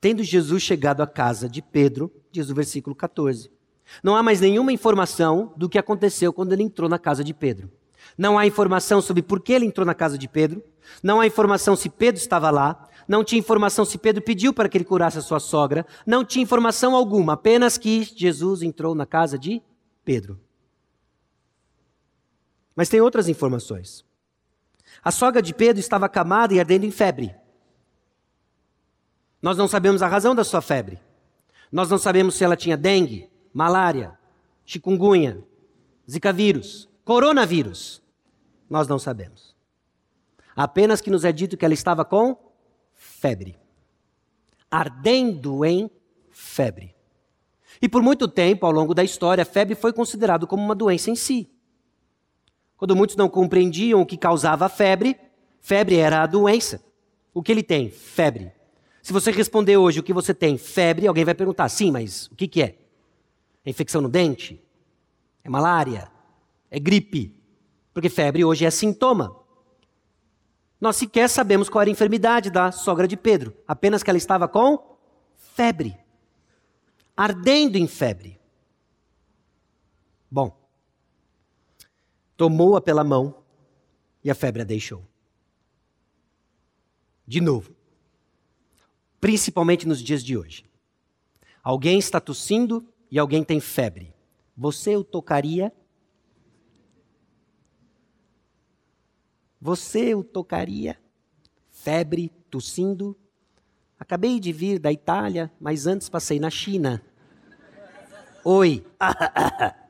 Tendo 0.00 0.22
Jesus 0.22 0.62
chegado 0.62 1.00
à 1.00 1.06
casa 1.06 1.48
de 1.48 1.62
Pedro, 1.62 2.12
diz 2.30 2.50
o 2.50 2.54
versículo 2.54 2.94
14, 2.94 3.50
não 4.02 4.16
há 4.16 4.22
mais 4.22 4.40
nenhuma 4.40 4.72
informação 4.72 5.52
do 5.56 5.68
que 5.68 5.78
aconteceu 5.78 6.32
quando 6.32 6.52
ele 6.52 6.62
entrou 6.62 6.88
na 6.88 6.98
casa 6.98 7.24
de 7.24 7.32
Pedro. 7.32 7.70
Não 8.16 8.38
há 8.38 8.46
informação 8.46 9.00
sobre 9.00 9.22
por 9.22 9.40
que 9.40 9.52
ele 9.52 9.64
entrou 9.64 9.86
na 9.86 9.94
casa 9.94 10.18
de 10.18 10.28
Pedro. 10.28 10.62
Não 11.02 11.20
há 11.20 11.26
informação 11.26 11.74
se 11.74 11.88
Pedro 11.88 12.20
estava 12.20 12.50
lá. 12.50 12.88
Não 13.08 13.24
tinha 13.24 13.38
informação 13.38 13.84
se 13.84 13.98
Pedro 13.98 14.22
pediu 14.22 14.52
para 14.52 14.68
que 14.68 14.76
ele 14.76 14.84
curasse 14.84 15.18
a 15.18 15.22
sua 15.22 15.40
sogra. 15.40 15.86
Não 16.06 16.24
tinha 16.24 16.42
informação 16.42 16.94
alguma, 16.94 17.34
apenas 17.34 17.78
que 17.78 18.02
Jesus 18.02 18.62
entrou 18.62 18.94
na 18.94 19.06
casa 19.06 19.38
de 19.38 19.62
Pedro. 20.04 20.38
Mas 22.74 22.88
tem 22.88 23.00
outras 23.00 23.28
informações. 23.28 24.05
A 25.02 25.10
sogra 25.10 25.40
de 25.40 25.54
Pedro 25.54 25.80
estava 25.80 26.06
acamada 26.06 26.54
e 26.54 26.60
ardendo 26.60 26.84
em 26.84 26.90
febre. 26.90 27.34
Nós 29.40 29.56
não 29.56 29.68
sabemos 29.68 30.02
a 30.02 30.08
razão 30.08 30.34
da 30.34 30.44
sua 30.44 30.60
febre. 30.60 30.98
Nós 31.70 31.90
não 31.90 31.98
sabemos 31.98 32.34
se 32.34 32.44
ela 32.44 32.56
tinha 32.56 32.76
dengue, 32.76 33.30
malária, 33.52 34.18
chikungunya, 34.64 35.42
zika 36.10 36.32
vírus, 36.32 36.88
coronavírus. 37.04 38.02
Nós 38.68 38.88
não 38.88 38.98
sabemos. 38.98 39.54
Apenas 40.54 41.00
que 41.00 41.10
nos 41.10 41.24
é 41.24 41.32
dito 41.32 41.56
que 41.56 41.64
ela 41.64 41.74
estava 41.74 42.04
com 42.04 42.36
febre. 42.94 43.56
Ardendo 44.70 45.64
em 45.64 45.90
febre. 46.30 46.94
E 47.80 47.88
por 47.88 48.02
muito 48.02 48.26
tempo, 48.26 48.64
ao 48.64 48.72
longo 48.72 48.94
da 48.94 49.04
história, 49.04 49.42
a 49.42 49.46
febre 49.46 49.74
foi 49.74 49.92
considerada 49.92 50.46
como 50.46 50.64
uma 50.64 50.74
doença 50.74 51.10
em 51.10 51.14
si. 51.14 51.50
Quando 52.76 52.94
muitos 52.94 53.16
não 53.16 53.28
compreendiam 53.28 54.00
o 54.00 54.06
que 54.06 54.16
causava 54.16 54.68
febre, 54.68 55.18
febre 55.60 55.96
era 55.96 56.22
a 56.22 56.26
doença. 56.26 56.84
O 57.32 57.42
que 57.42 57.52
ele 57.52 57.62
tem? 57.62 57.90
Febre. 57.90 58.52
Se 59.02 59.12
você 59.12 59.30
responder 59.30 59.76
hoje 59.76 60.00
o 60.00 60.02
que 60.02 60.12
você 60.12 60.34
tem, 60.34 60.58
febre, 60.58 61.06
alguém 61.06 61.24
vai 61.24 61.34
perguntar: 61.34 61.68
sim, 61.68 61.90
mas 61.90 62.26
o 62.26 62.34
que, 62.34 62.48
que 62.48 62.62
é? 62.62 62.76
É 63.64 63.70
infecção 63.70 64.00
no 64.00 64.08
dente? 64.08 64.62
É 65.42 65.48
malária? 65.48 66.10
É 66.70 66.78
gripe? 66.78 67.34
Porque 67.94 68.08
febre 68.08 68.44
hoje 68.44 68.66
é 68.66 68.70
sintoma. 68.70 69.34
Nós 70.80 70.96
sequer 70.96 71.28
sabemos 71.28 71.68
qual 71.68 71.82
era 71.82 71.90
a 71.90 71.92
enfermidade 71.92 72.50
da 72.50 72.70
sogra 72.70 73.08
de 73.08 73.16
Pedro, 73.16 73.56
apenas 73.66 74.02
que 74.02 74.10
ela 74.10 74.18
estava 74.18 74.46
com 74.46 74.96
febre, 75.54 75.96
ardendo 77.16 77.78
em 77.78 77.86
febre. 77.86 78.38
Bom, 80.30 80.65
tomou-a 82.36 82.80
pela 82.80 83.02
mão 83.02 83.42
e 84.22 84.30
a 84.30 84.34
febre 84.34 84.62
a 84.62 84.64
deixou. 84.64 85.04
De 87.26 87.40
novo, 87.40 87.74
principalmente 89.20 89.86
nos 89.86 90.00
dias 90.00 90.22
de 90.22 90.36
hoje. 90.36 90.64
Alguém 91.62 91.98
está 91.98 92.20
tossindo 92.20 92.86
e 93.10 93.18
alguém 93.18 93.42
tem 93.42 93.58
febre. 93.58 94.14
Você 94.56 94.96
o 94.96 95.02
tocaria? 95.02 95.72
Você 99.60 100.14
o 100.14 100.22
tocaria? 100.22 100.96
Febre, 101.70 102.28
tossindo. 102.50 103.16
Acabei 103.98 104.38
de 104.38 104.52
vir 104.52 104.78
da 104.78 104.92
Itália, 104.92 105.50
mas 105.58 105.86
antes 105.86 106.08
passei 106.08 106.38
na 106.38 106.50
China. 106.50 107.02
Oi. 108.44 108.86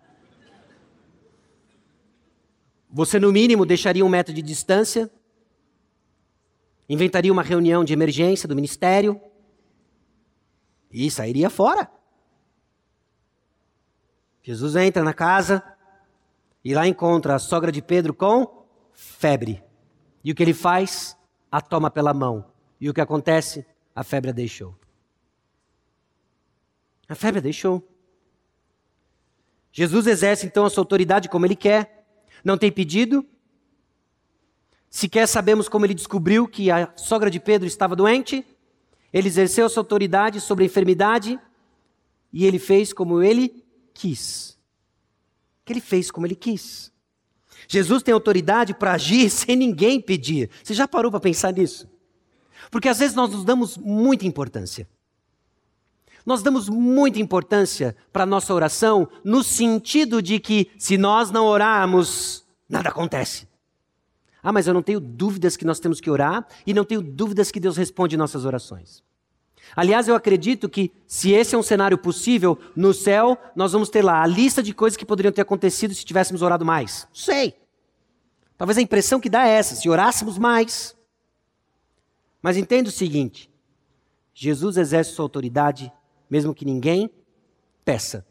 Você, 2.97 3.21
no 3.21 3.31
mínimo, 3.31 3.67
deixaria 3.67 4.03
um 4.03 4.09
metro 4.09 4.33
de 4.33 4.41
distância, 4.41 5.11
inventaria 6.89 7.31
uma 7.31 7.43
reunião 7.43 7.85
de 7.85 7.93
emergência 7.93 8.49
do 8.49 8.57
ministério 8.57 9.21
e 10.91 11.11
sairia 11.11 11.51
fora. 11.51 11.91
Jesus 14.43 14.77
entra 14.77 15.05
na 15.05 15.13
casa 15.13 15.63
e 16.65 16.73
lá 16.73 16.89
encontra 16.89 17.35
a 17.35 17.39
sogra 17.39 17.71
de 17.71 17.83
Pedro 17.83 18.15
com 18.15 18.65
febre. 18.95 19.63
E 20.25 20.33
o 20.33 20.35
que 20.35 20.43
ele 20.43 20.55
faz? 20.55 21.19
A 21.53 21.61
toma 21.61 21.91
pela 21.91 22.15
mão. 22.15 22.47
E 22.81 22.89
o 22.89 22.95
que 22.95 23.03
acontece? 23.03 23.67
A 23.95 24.03
febre 24.03 24.31
a 24.31 24.33
deixou. 24.33 24.75
A 27.07 27.15
febre 27.15 27.41
a 27.41 27.43
deixou. 27.43 27.87
Jesus 29.71 30.07
exerce 30.07 30.47
então 30.47 30.65
a 30.65 30.71
sua 30.71 30.81
autoridade 30.81 31.29
como 31.29 31.45
ele 31.45 31.55
quer. 31.55 31.96
Não 32.47 32.57
tem 32.57 32.71
pedido. 32.71 33.27
Sequer 34.89 35.27
sabemos 35.27 35.69
como 35.69 35.85
ele 35.85 35.95
descobriu 35.95 36.47
que 36.47 36.71
a 36.71 36.93
sogra 36.95 37.29
de 37.29 37.41
Pedro 37.41 37.67
estava 37.67 37.97
doente. 37.97 38.47
Ele 39.13 39.27
exerceu 39.27 39.69
sua 39.69 39.81
autoridade 39.81 40.41
sobre 40.41 40.63
a 40.63 40.67
enfermidade 40.67 41.41
e 42.33 42.47
ele 42.47 42.61
fez 42.61 42.93
como 42.93 43.21
ele 43.21 43.65
quis. 43.93 44.57
Que 45.65 45.73
ele 45.73 45.81
fez 45.81 46.09
como 46.09 46.25
ele 46.25 46.37
quis. 46.37 46.93
Jesus 47.67 48.01
tem 48.05 48.15
autoridade 48.15 48.75
para 48.75 48.93
agir 48.93 49.27
sem 49.29 49.57
ninguém 49.57 50.01
pedir. 50.01 50.49
Você 50.63 50.73
já 50.73 50.87
parou 50.87 51.11
para 51.11 51.19
pensar 51.19 51.53
nisso? 51.53 51.91
Porque 52.71 52.89
às 52.89 53.01
vezes 53.01 53.17
nós 53.17 53.33
nos 53.33 53.45
damos 53.45 53.77
muita 53.77 54.25
importância. 54.25 54.89
Nós 56.27 56.43
damos 56.43 56.69
muita 56.69 57.21
importância 57.21 57.97
para 58.13 58.25
a 58.25 58.27
nossa 58.27 58.53
oração, 58.53 59.09
no 59.23 59.45
sentido 59.45 60.21
de 60.21 60.41
que, 60.41 60.73
se 60.77 60.99
nós 60.99 61.31
não 61.31 61.47
orarmos, 61.47 62.45
nada 62.69 62.89
acontece. 62.89 63.47
Ah, 64.43 64.53
mas 64.53 64.67
eu 64.67 64.75
não 64.75 64.83
tenho 64.83 64.99
dúvidas 64.99 65.57
que 65.57 65.65
nós 65.65 65.79
temos 65.79 66.01
que 66.01 66.11
orar 66.11 66.45
e 66.67 66.75
não 66.75 66.85
tenho 66.85 67.01
dúvidas 67.01 67.53
que 67.53 67.61
Deus 67.61 67.77
responde 67.77 68.17
nossas 68.17 68.45
orações. 68.45 69.05
Aliás, 69.75 70.09
eu 70.09 70.17
acredito 70.17 70.69
que, 70.69 70.93
se 71.07 71.31
esse 71.31 71.55
é 71.55 71.59
um 71.59 71.63
cenário 71.63 71.99
possível, 71.99 72.59
no 72.75 72.93
céu 72.93 73.39
nós 73.55 73.73
vamos 73.73 73.89
ter 73.89 74.05
lá 74.05 74.23
a 74.23 74.27
lista 74.27 74.63
de 74.63 74.75
coisas 74.75 74.97
que 74.97 75.07
poderiam 75.07 75.33
ter 75.33 75.43
acontecido 75.43 75.95
se 75.95 76.05
tivéssemos 76.05 76.43
orado 76.43 76.65
mais. 76.65 77.07
Sei. 77.13 77.55
Talvez 78.59 78.79
a 78.79 78.83
impressão 78.83 79.21
que 79.21 79.29
dá 79.29 79.47
é 79.47 79.53
essa: 79.53 79.75
se 79.77 79.89
orássemos 79.89 80.39
mais. 80.39 80.97
Mas 82.43 82.57
entenda 82.57 82.89
o 82.89 82.93
seguinte: 82.93 83.51
Jesus 84.35 84.77
exerce 84.77 85.13
sua 85.13 85.25
autoridade 85.25 85.93
mesmo 86.29 86.55
que 86.55 86.65
ninguém 86.65 87.11
peça. 87.85 88.27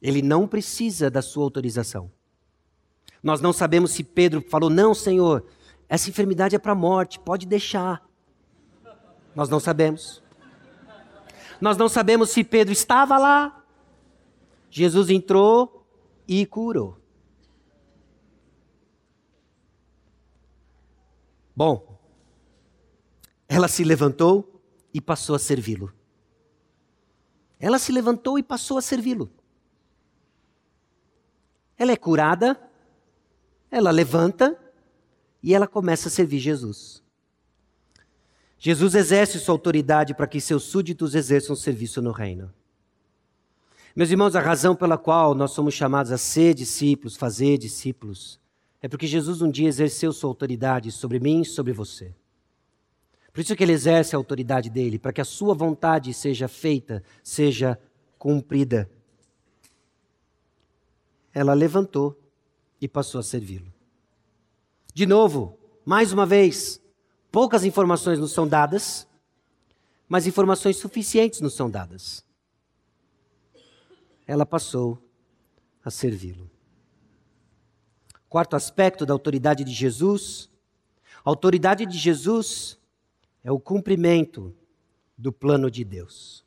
Ele 0.00 0.22
não 0.22 0.46
precisa 0.46 1.10
da 1.10 1.22
sua 1.22 1.44
autorização. 1.44 2.10
Nós 3.22 3.40
não 3.40 3.52
sabemos 3.52 3.92
se 3.92 4.04
Pedro 4.04 4.42
falou: 4.42 4.68
Não, 4.68 4.94
Senhor, 4.94 5.46
essa 5.88 6.10
enfermidade 6.10 6.54
é 6.54 6.58
para 6.58 6.72
a 6.72 6.76
morte, 6.76 7.18
pode 7.18 7.46
deixar. 7.46 8.06
Nós 9.34 9.48
não 9.48 9.58
sabemos. 9.58 10.22
Nós 11.60 11.76
não 11.76 11.88
sabemos 11.88 12.30
se 12.30 12.44
Pedro 12.44 12.72
estava 12.72 13.16
lá. 13.16 13.64
Jesus 14.70 15.08
entrou 15.08 15.86
e 16.28 16.44
curou. 16.44 16.98
Bom, 21.56 21.98
ela 23.48 23.68
se 23.68 23.84
levantou 23.84 24.53
e 24.94 25.00
passou 25.00 25.34
a 25.34 25.38
servi-lo. 25.40 25.92
Ela 27.58 27.80
se 27.80 27.90
levantou 27.90 28.38
e 28.38 28.42
passou 28.42 28.78
a 28.78 28.82
servi-lo. 28.82 29.28
Ela 31.76 31.90
é 31.90 31.96
curada, 31.96 32.60
ela 33.70 33.90
levanta 33.90 34.56
e 35.42 35.52
ela 35.52 35.66
começa 35.66 36.08
a 36.08 36.10
servir 36.10 36.38
Jesus. 36.38 37.02
Jesus 38.56 38.94
exerce 38.94 39.40
sua 39.40 39.54
autoridade 39.54 40.14
para 40.14 40.28
que 40.28 40.40
seus 40.40 40.62
súditos 40.62 41.14
exerçam 41.14 41.56
serviço 41.56 42.00
no 42.00 42.12
reino. 42.12 42.52
Meus 43.94 44.10
irmãos, 44.10 44.34
a 44.34 44.40
razão 44.40 44.74
pela 44.74 44.96
qual 44.96 45.34
nós 45.34 45.50
somos 45.50 45.74
chamados 45.74 46.12
a 46.12 46.18
ser 46.18 46.54
discípulos, 46.54 47.16
fazer 47.16 47.58
discípulos, 47.58 48.40
é 48.80 48.88
porque 48.88 49.06
Jesus 49.06 49.42
um 49.42 49.50
dia 49.50 49.68
exerceu 49.68 50.12
sua 50.12 50.30
autoridade 50.30 50.90
sobre 50.90 51.18
mim 51.18 51.42
e 51.42 51.44
sobre 51.44 51.72
você. 51.72 52.14
Por 53.34 53.40
isso 53.40 53.56
que 53.56 53.64
ele 53.64 53.72
exerce 53.72 54.14
a 54.14 54.18
autoridade 54.18 54.70
dele, 54.70 54.96
para 54.96 55.12
que 55.12 55.20
a 55.20 55.24
sua 55.24 55.56
vontade 55.56 56.14
seja 56.14 56.46
feita, 56.46 57.02
seja 57.20 57.76
cumprida. 58.16 58.88
Ela 61.32 61.52
levantou 61.52 62.16
e 62.80 62.86
passou 62.86 63.18
a 63.18 63.24
servi-lo. 63.24 63.74
De 64.94 65.04
novo, 65.04 65.58
mais 65.84 66.12
uma 66.12 66.24
vez, 66.24 66.80
poucas 67.32 67.64
informações 67.64 68.20
nos 68.20 68.30
são 68.30 68.46
dadas, 68.46 69.04
mas 70.08 70.28
informações 70.28 70.76
suficientes 70.76 71.40
nos 71.40 71.54
são 71.54 71.68
dadas. 71.68 72.24
Ela 74.28 74.46
passou 74.46 74.96
a 75.84 75.90
servi-lo. 75.90 76.48
Quarto 78.28 78.54
aspecto 78.54 79.04
da 79.04 79.12
autoridade 79.12 79.64
de 79.64 79.72
Jesus. 79.72 80.48
A 81.24 81.30
autoridade 81.30 81.84
de 81.84 81.98
Jesus 81.98 82.78
é 83.44 83.52
o 83.52 83.60
cumprimento 83.60 84.54
do 85.16 85.30
plano 85.30 85.70
de 85.70 85.84
Deus. 85.84 86.42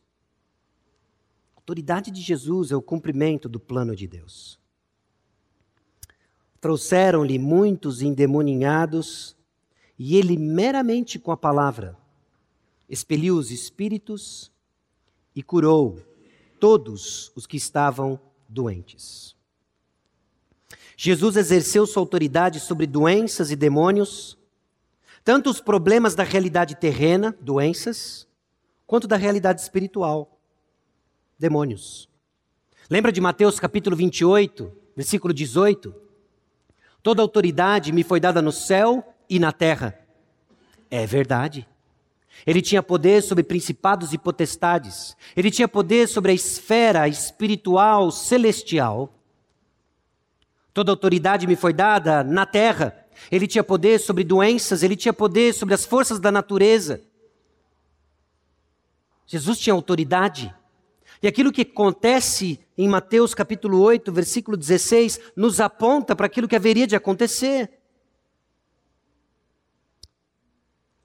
A 1.55 1.59
autoridade 1.59 2.09
de 2.09 2.21
Jesus 2.21 2.71
é 2.71 2.75
o 2.75 2.81
cumprimento 2.81 3.47
do 3.47 3.59
plano 3.59 3.95
de 3.95 4.07
Deus. 4.07 4.59
Trouxeram-lhe 6.59 7.37
muitos 7.37 8.01
endemoninhados, 8.01 9.37
e 9.99 10.15
ele, 10.15 10.37
meramente 10.37 11.19
com 11.19 11.31
a 11.31 11.37
palavra, 11.37 11.95
expeliu 12.89 13.37
os 13.37 13.51
espíritos 13.51 14.51
e 15.35 15.43
curou 15.43 15.99
todos 16.59 17.31
os 17.35 17.45
que 17.45 17.57
estavam 17.57 18.19
doentes. 18.49 19.35
Jesus 20.95 21.35
exerceu 21.35 21.85
sua 21.85 22.01
autoridade 22.01 22.59
sobre 22.59 22.87
doenças 22.87 23.51
e 23.51 23.55
demônios 23.55 24.36
tanto 25.27 25.49
os 25.49 25.59
problemas 25.59 26.15
da 26.15 26.23
realidade 26.23 26.73
terrena, 26.73 27.35
doenças, 27.41 28.25
quanto 28.85 29.09
da 29.09 29.17
realidade 29.17 29.59
espiritual, 29.59 30.39
demônios. 31.37 32.07
Lembra 32.89 33.11
de 33.11 33.19
Mateus 33.19 33.59
capítulo 33.59 33.93
28, 33.93 34.71
versículo 34.95 35.33
18? 35.33 35.93
Toda 37.03 37.21
autoridade 37.21 37.91
me 37.91 38.05
foi 38.05 38.21
dada 38.21 38.41
no 38.41 38.53
céu 38.53 39.03
e 39.29 39.37
na 39.37 39.51
terra. 39.51 39.99
É 40.89 41.05
verdade. 41.05 41.67
Ele 42.45 42.61
tinha 42.61 42.81
poder 42.81 43.21
sobre 43.21 43.43
principados 43.43 44.13
e 44.13 44.17
potestades. 44.17 45.17
Ele 45.35 45.51
tinha 45.51 45.67
poder 45.67 46.07
sobre 46.07 46.31
a 46.31 46.35
esfera 46.35 47.05
espiritual 47.05 48.11
celestial. 48.11 49.13
Toda 50.73 50.89
autoridade 50.89 51.45
me 51.45 51.57
foi 51.57 51.73
dada 51.73 52.23
na 52.23 52.45
terra 52.45 53.06
ele 53.31 53.47
tinha 53.47 53.63
poder 53.63 53.99
sobre 53.99 54.23
doenças, 54.23 54.83
ele 54.83 54.95
tinha 54.95 55.13
poder 55.13 55.53
sobre 55.53 55.73
as 55.73 55.85
forças 55.85 56.19
da 56.19 56.31
natureza. 56.31 57.01
Jesus 59.25 59.59
tinha 59.59 59.73
autoridade. 59.73 60.53
E 61.21 61.27
aquilo 61.27 61.51
que 61.51 61.61
acontece 61.61 62.59
em 62.77 62.87
Mateus 62.87 63.33
capítulo 63.33 63.81
8, 63.81 64.11
versículo 64.11 64.55
16, 64.55 65.19
nos 65.35 65.59
aponta 65.59 66.15
para 66.15 66.27
aquilo 66.27 66.47
que 66.47 66.55
haveria 66.55 66.87
de 66.87 66.95
acontecer. 66.95 67.71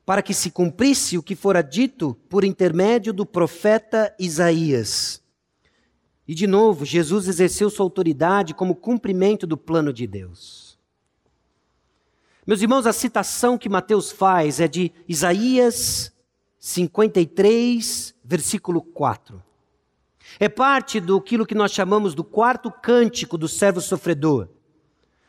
Para 0.05 0.23
que 0.23 0.35
se 0.35 0.51
cumprisse 0.51 1.17
o 1.17 1.23
que 1.23 1.35
fora 1.35 1.63
dito 1.63 2.15
por 2.29 2.45
intermédio 2.45 3.13
do 3.13 3.25
profeta 3.25 4.15
Isaías. 4.19 5.23
E 6.27 6.35
de 6.35 6.47
novo, 6.47 6.85
Jesus 6.85 7.27
exerceu 7.27 7.71
sua 7.71 7.85
autoridade 7.85 8.55
como 8.55 8.77
cumprimento 8.77 9.47
do 9.47 9.57
plano 9.57 9.93
de 9.93 10.07
Deus. 10.07 10.62
Meus 12.45 12.61
irmãos, 12.61 12.87
a 12.87 12.93
citação 12.93 13.57
que 13.57 13.69
Mateus 13.69 14.11
faz 14.11 14.59
é 14.59 14.67
de 14.67 14.91
Isaías 15.07 16.13
53, 16.59 18.17
versículo 18.25 18.83
4. 18.83 19.41
É 20.41 20.49
parte 20.49 20.99
do 20.99 21.21
que 21.21 21.55
nós 21.55 21.71
chamamos 21.71 22.17
do 22.17 22.25
quarto 22.25 22.69
cântico 22.69 23.39
do 23.39 23.47
servo 23.47 23.81
sofredor, 23.81 24.49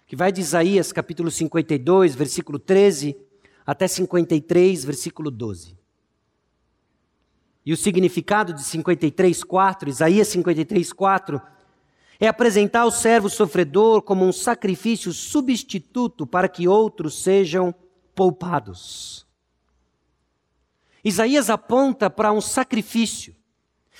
que 0.07 0.15
vai 0.15 0.31
de 0.31 0.41
Isaías 0.41 0.91
capítulo 0.91 1.29
52, 1.29 2.15
versículo 2.15 2.57
13, 2.57 3.15
até 3.63 3.87
53, 3.87 4.83
versículo 4.83 5.29
12. 5.29 5.77
E 7.63 7.71
o 7.71 7.77
significado 7.77 8.53
de 8.53 8.63
53, 8.63 9.43
4, 9.43 9.87
Isaías 9.87 10.27
53, 10.29 10.91
4, 10.91 11.41
é 12.19 12.27
apresentar 12.27 12.85
o 12.85 12.91
servo 12.91 13.29
sofredor 13.29 14.01
como 14.01 14.25
um 14.25 14.31
sacrifício 14.31 15.11
substituto 15.11 16.25
para 16.25 16.47
que 16.47 16.67
outros 16.67 17.21
sejam 17.21 17.73
poupados. 18.15 19.25
Isaías 21.03 21.49
aponta 21.49 22.09
para 22.09 22.31
um 22.31 22.39
sacrifício. 22.39 23.35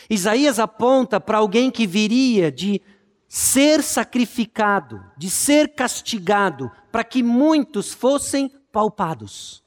Isaías 0.09 0.59
aponta 0.59 1.19
para 1.19 1.37
alguém 1.37 1.69
que 1.69 1.85
viria 1.85 2.51
de 2.51 2.81
ser 3.27 3.81
sacrificado, 3.81 5.03
de 5.17 5.29
ser 5.29 5.73
castigado, 5.73 6.71
para 6.91 7.03
que 7.03 7.23
muitos 7.23 7.93
fossem 7.93 8.49
palpados. 8.71 9.63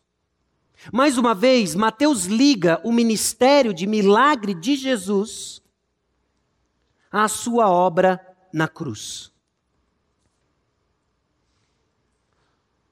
Mais 0.92 1.18
uma 1.18 1.34
vez, 1.34 1.74
Mateus 1.74 2.24
liga 2.26 2.80
o 2.84 2.92
ministério 2.92 3.74
de 3.74 3.86
milagre 3.86 4.54
de 4.54 4.76
Jesus 4.76 5.60
à 7.10 7.28
sua 7.28 7.68
obra 7.68 8.35
na 8.56 8.66
cruz. 8.66 9.30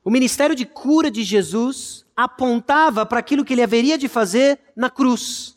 O 0.05 0.11
ministério 0.11 0.55
de 0.55 0.67
cura 0.67 1.11
de 1.11 1.25
Jesus 1.25 2.05
apontava 2.15 3.07
para 3.07 3.19
aquilo 3.19 3.43
que 3.47 3.55
ele 3.55 3.63
haveria 3.63 3.97
de 3.97 4.07
fazer 4.07 4.61
na 4.77 4.91
cruz. 4.91 5.57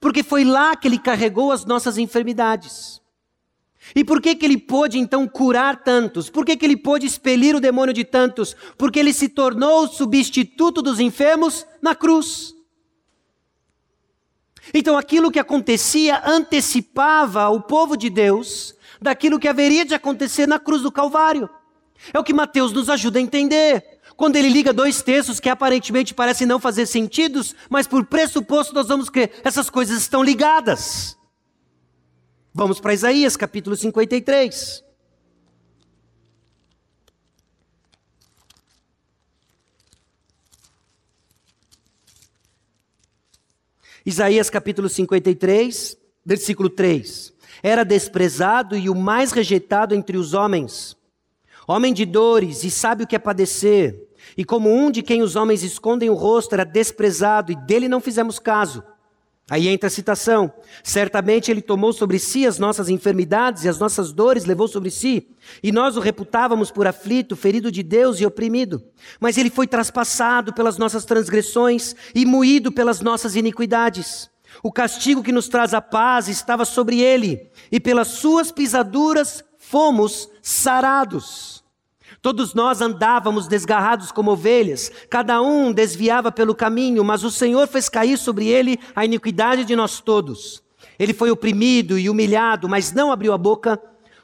Porque 0.00 0.22
foi 0.22 0.44
lá 0.44 0.74
que 0.74 0.88
ele 0.88 0.98
carregou 0.98 1.52
as 1.52 1.66
nossas 1.66 1.98
enfermidades. 1.98 3.02
E 3.94 4.02
por 4.02 4.22
que, 4.22 4.34
que 4.34 4.46
ele 4.46 4.56
pôde 4.56 4.98
então 4.98 5.28
curar 5.28 5.84
tantos? 5.84 6.30
Por 6.30 6.46
que, 6.46 6.56
que 6.56 6.64
ele 6.64 6.76
pôde 6.78 7.04
expelir 7.04 7.54
o 7.54 7.60
demônio 7.60 7.92
de 7.92 8.02
tantos? 8.02 8.56
Porque 8.78 8.98
ele 8.98 9.12
se 9.12 9.28
tornou 9.28 9.84
o 9.84 9.88
substituto 9.88 10.80
dos 10.80 11.00
enfermos 11.00 11.66
na 11.82 11.94
cruz. 11.94 12.54
Então 14.72 14.96
aquilo 14.96 15.30
que 15.30 15.38
acontecia 15.38 16.22
antecipava 16.24 17.50
o 17.50 17.60
povo 17.60 17.94
de 17.94 18.08
Deus 18.08 18.74
daquilo 19.00 19.38
que 19.38 19.48
haveria 19.48 19.84
de 19.84 19.94
acontecer 19.94 20.46
na 20.46 20.58
cruz 20.58 20.82
do 20.82 20.92
Calvário. 20.92 21.48
É 22.12 22.18
o 22.18 22.24
que 22.24 22.32
Mateus 22.32 22.72
nos 22.72 22.88
ajuda 22.88 23.18
a 23.18 23.22
entender. 23.22 24.00
Quando 24.16 24.36
ele 24.36 24.48
liga 24.48 24.72
dois 24.72 25.02
textos 25.02 25.40
que 25.40 25.48
aparentemente 25.48 26.14
parecem 26.14 26.46
não 26.46 26.60
fazer 26.60 26.86
sentidos, 26.86 27.54
mas 27.68 27.86
por 27.86 28.04
pressuposto 28.06 28.74
nós 28.74 28.88
vamos 28.88 29.10
crer, 29.10 29.32
essas 29.44 29.68
coisas 29.68 29.98
estão 29.98 30.22
ligadas. 30.22 31.16
Vamos 32.54 32.80
para 32.80 32.94
Isaías 32.94 33.36
capítulo 33.36 33.76
53. 33.76 34.84
Isaías 44.06 44.48
capítulo 44.48 44.88
53, 44.88 45.98
versículo 46.24 46.70
3. 46.70 47.35
Era 47.62 47.84
desprezado 47.84 48.76
e 48.76 48.88
o 48.88 48.94
mais 48.94 49.32
rejeitado 49.32 49.94
entre 49.94 50.16
os 50.16 50.34
homens, 50.34 50.96
homem 51.66 51.92
de 51.92 52.04
dores 52.04 52.64
e 52.64 52.70
sabe 52.70 53.04
o 53.04 53.06
que 53.06 53.16
é 53.16 53.18
padecer, 53.18 54.08
e 54.36 54.44
como 54.44 54.72
um 54.72 54.90
de 54.90 55.02
quem 55.02 55.22
os 55.22 55.36
homens 55.36 55.62
escondem 55.62 56.10
o 56.10 56.14
rosto, 56.14 56.54
era 56.54 56.64
desprezado 56.64 57.52
e 57.52 57.56
dele 57.56 57.88
não 57.88 58.00
fizemos 58.00 58.38
caso. 58.38 58.82
Aí 59.48 59.68
entra 59.68 59.86
a 59.86 59.90
citação: 59.90 60.52
certamente 60.82 61.50
ele 61.50 61.62
tomou 61.62 61.92
sobre 61.92 62.18
si 62.18 62.44
as 62.46 62.58
nossas 62.58 62.88
enfermidades 62.88 63.64
e 63.64 63.68
as 63.68 63.78
nossas 63.78 64.12
dores 64.12 64.44
levou 64.44 64.66
sobre 64.66 64.90
si, 64.90 65.28
e 65.62 65.70
nós 65.70 65.96
o 65.96 66.00
reputávamos 66.00 66.72
por 66.72 66.86
aflito, 66.86 67.36
ferido 67.36 67.70
de 67.70 67.82
Deus 67.82 68.20
e 68.20 68.26
oprimido. 68.26 68.82
Mas 69.20 69.38
ele 69.38 69.50
foi 69.50 69.68
traspassado 69.68 70.52
pelas 70.52 70.78
nossas 70.78 71.04
transgressões 71.04 71.94
e 72.12 72.26
moído 72.26 72.72
pelas 72.72 73.00
nossas 73.00 73.36
iniquidades. 73.36 74.28
O 74.62 74.72
castigo 74.72 75.22
que 75.22 75.32
nos 75.32 75.48
traz 75.48 75.74
a 75.74 75.80
paz 75.80 76.28
estava 76.28 76.64
sobre 76.64 77.00
ele, 77.00 77.50
e 77.70 77.78
pelas 77.78 78.08
suas 78.08 78.50
pisaduras 78.50 79.44
fomos 79.58 80.28
sarados. 80.42 81.64
Todos 82.22 82.54
nós 82.54 82.80
andávamos 82.80 83.46
desgarrados 83.46 84.10
como 84.10 84.32
ovelhas, 84.32 84.90
cada 85.08 85.40
um 85.40 85.72
desviava 85.72 86.32
pelo 86.32 86.54
caminho, 86.54 87.04
mas 87.04 87.22
o 87.22 87.30
Senhor 87.30 87.68
fez 87.68 87.88
cair 87.88 88.16
sobre 88.16 88.48
ele 88.48 88.78
a 88.94 89.04
iniquidade 89.04 89.64
de 89.64 89.76
nós 89.76 90.00
todos. 90.00 90.62
Ele 90.98 91.12
foi 91.12 91.30
oprimido 91.30 91.98
e 91.98 92.08
humilhado, 92.08 92.68
mas 92.68 92.92
não 92.92 93.12
abriu 93.12 93.32
a 93.32 93.38
boca. 93.38 93.80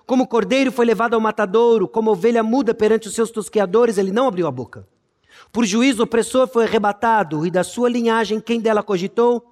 Como 0.06 0.26
cordeiro 0.26 0.72
foi 0.72 0.86
levado 0.86 1.14
ao 1.14 1.20
matadouro, 1.20 1.86
como 1.86 2.10
ovelha 2.10 2.42
muda 2.42 2.74
perante 2.74 3.08
os 3.08 3.14
seus 3.14 3.30
tosqueadores, 3.30 3.98
ele 3.98 4.10
não 4.10 4.26
abriu 4.26 4.46
a 4.46 4.50
boca. 4.50 4.86
Por 5.52 5.64
juízo 5.64 6.02
opressor 6.02 6.48
foi 6.48 6.64
arrebatado, 6.64 7.46
e 7.46 7.50
da 7.50 7.62
sua 7.62 7.88
linhagem 7.88 8.40
quem 8.40 8.60
dela 8.60 8.82
cogitou? 8.82 9.51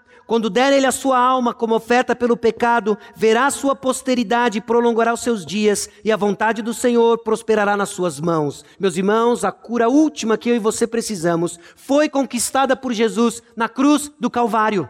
Quando 0.27 0.49
der 0.49 0.71
ele 0.71 0.85
a 0.85 0.91
sua 0.91 1.19
alma 1.19 1.53
como 1.53 1.75
oferta 1.75 2.15
pelo 2.15 2.37
pecado, 2.37 2.97
verá 3.15 3.47
a 3.47 3.51
sua 3.51 3.75
posteridade 3.75 4.59
e 4.59 4.61
prolongará 4.61 5.13
os 5.13 5.21
seus 5.21 5.45
dias, 5.45 5.89
e 6.03 6.11
a 6.11 6.17
vontade 6.17 6.61
do 6.61 6.73
Senhor 6.73 7.17
prosperará 7.19 7.75
nas 7.75 7.89
suas 7.89 8.19
mãos. 8.19 8.63
Meus 8.79 8.95
irmãos, 8.95 9.43
a 9.43 9.51
cura 9.51 9.89
última 9.89 10.37
que 10.37 10.49
eu 10.49 10.55
e 10.55 10.59
você 10.59 10.87
precisamos 10.87 11.59
foi 11.75 12.07
conquistada 12.07 12.75
por 12.75 12.93
Jesus 12.93 13.43
na 13.55 13.67
cruz 13.67 14.11
do 14.19 14.29
Calvário. 14.29 14.87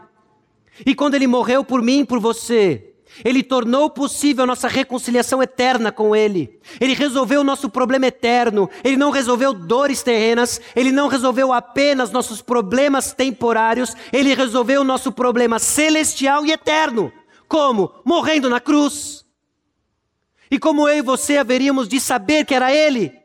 E 0.85 0.95
quando 0.95 1.15
ele 1.15 1.27
morreu 1.27 1.63
por 1.63 1.81
mim 1.81 1.99
e 1.99 2.05
por 2.05 2.19
você, 2.19 2.90
ele 3.23 3.43
tornou 3.43 3.89
possível 3.89 4.47
nossa 4.47 4.67
reconciliação 4.67 5.43
eterna 5.43 5.91
com 5.91 6.15
Ele. 6.15 6.59
Ele 6.79 6.93
resolveu 6.93 7.41
o 7.41 7.43
nosso 7.43 7.69
problema 7.69 8.07
eterno. 8.07 8.69
Ele 8.83 8.95
não 8.95 9.11
resolveu 9.11 9.53
dores 9.53 10.01
terrenas. 10.01 10.61
Ele 10.75 10.91
não 10.91 11.07
resolveu 11.07 11.51
apenas 11.51 12.11
nossos 12.11 12.41
problemas 12.41 13.13
temporários. 13.13 13.95
Ele 14.11 14.33
resolveu 14.33 14.81
o 14.81 14.85
nosso 14.85 15.11
problema 15.11 15.59
celestial 15.59 16.45
e 16.45 16.51
eterno. 16.51 17.11
Como? 17.47 17.91
Morrendo 18.05 18.49
na 18.49 18.59
cruz. 18.59 19.25
E 20.49 20.57
como 20.57 20.87
eu 20.87 20.97
e 20.97 21.01
você 21.01 21.37
haveríamos 21.37 21.87
de 21.87 21.99
saber 21.99 22.45
que 22.45 22.55
era 22.55 22.73
Ele? 22.73 23.19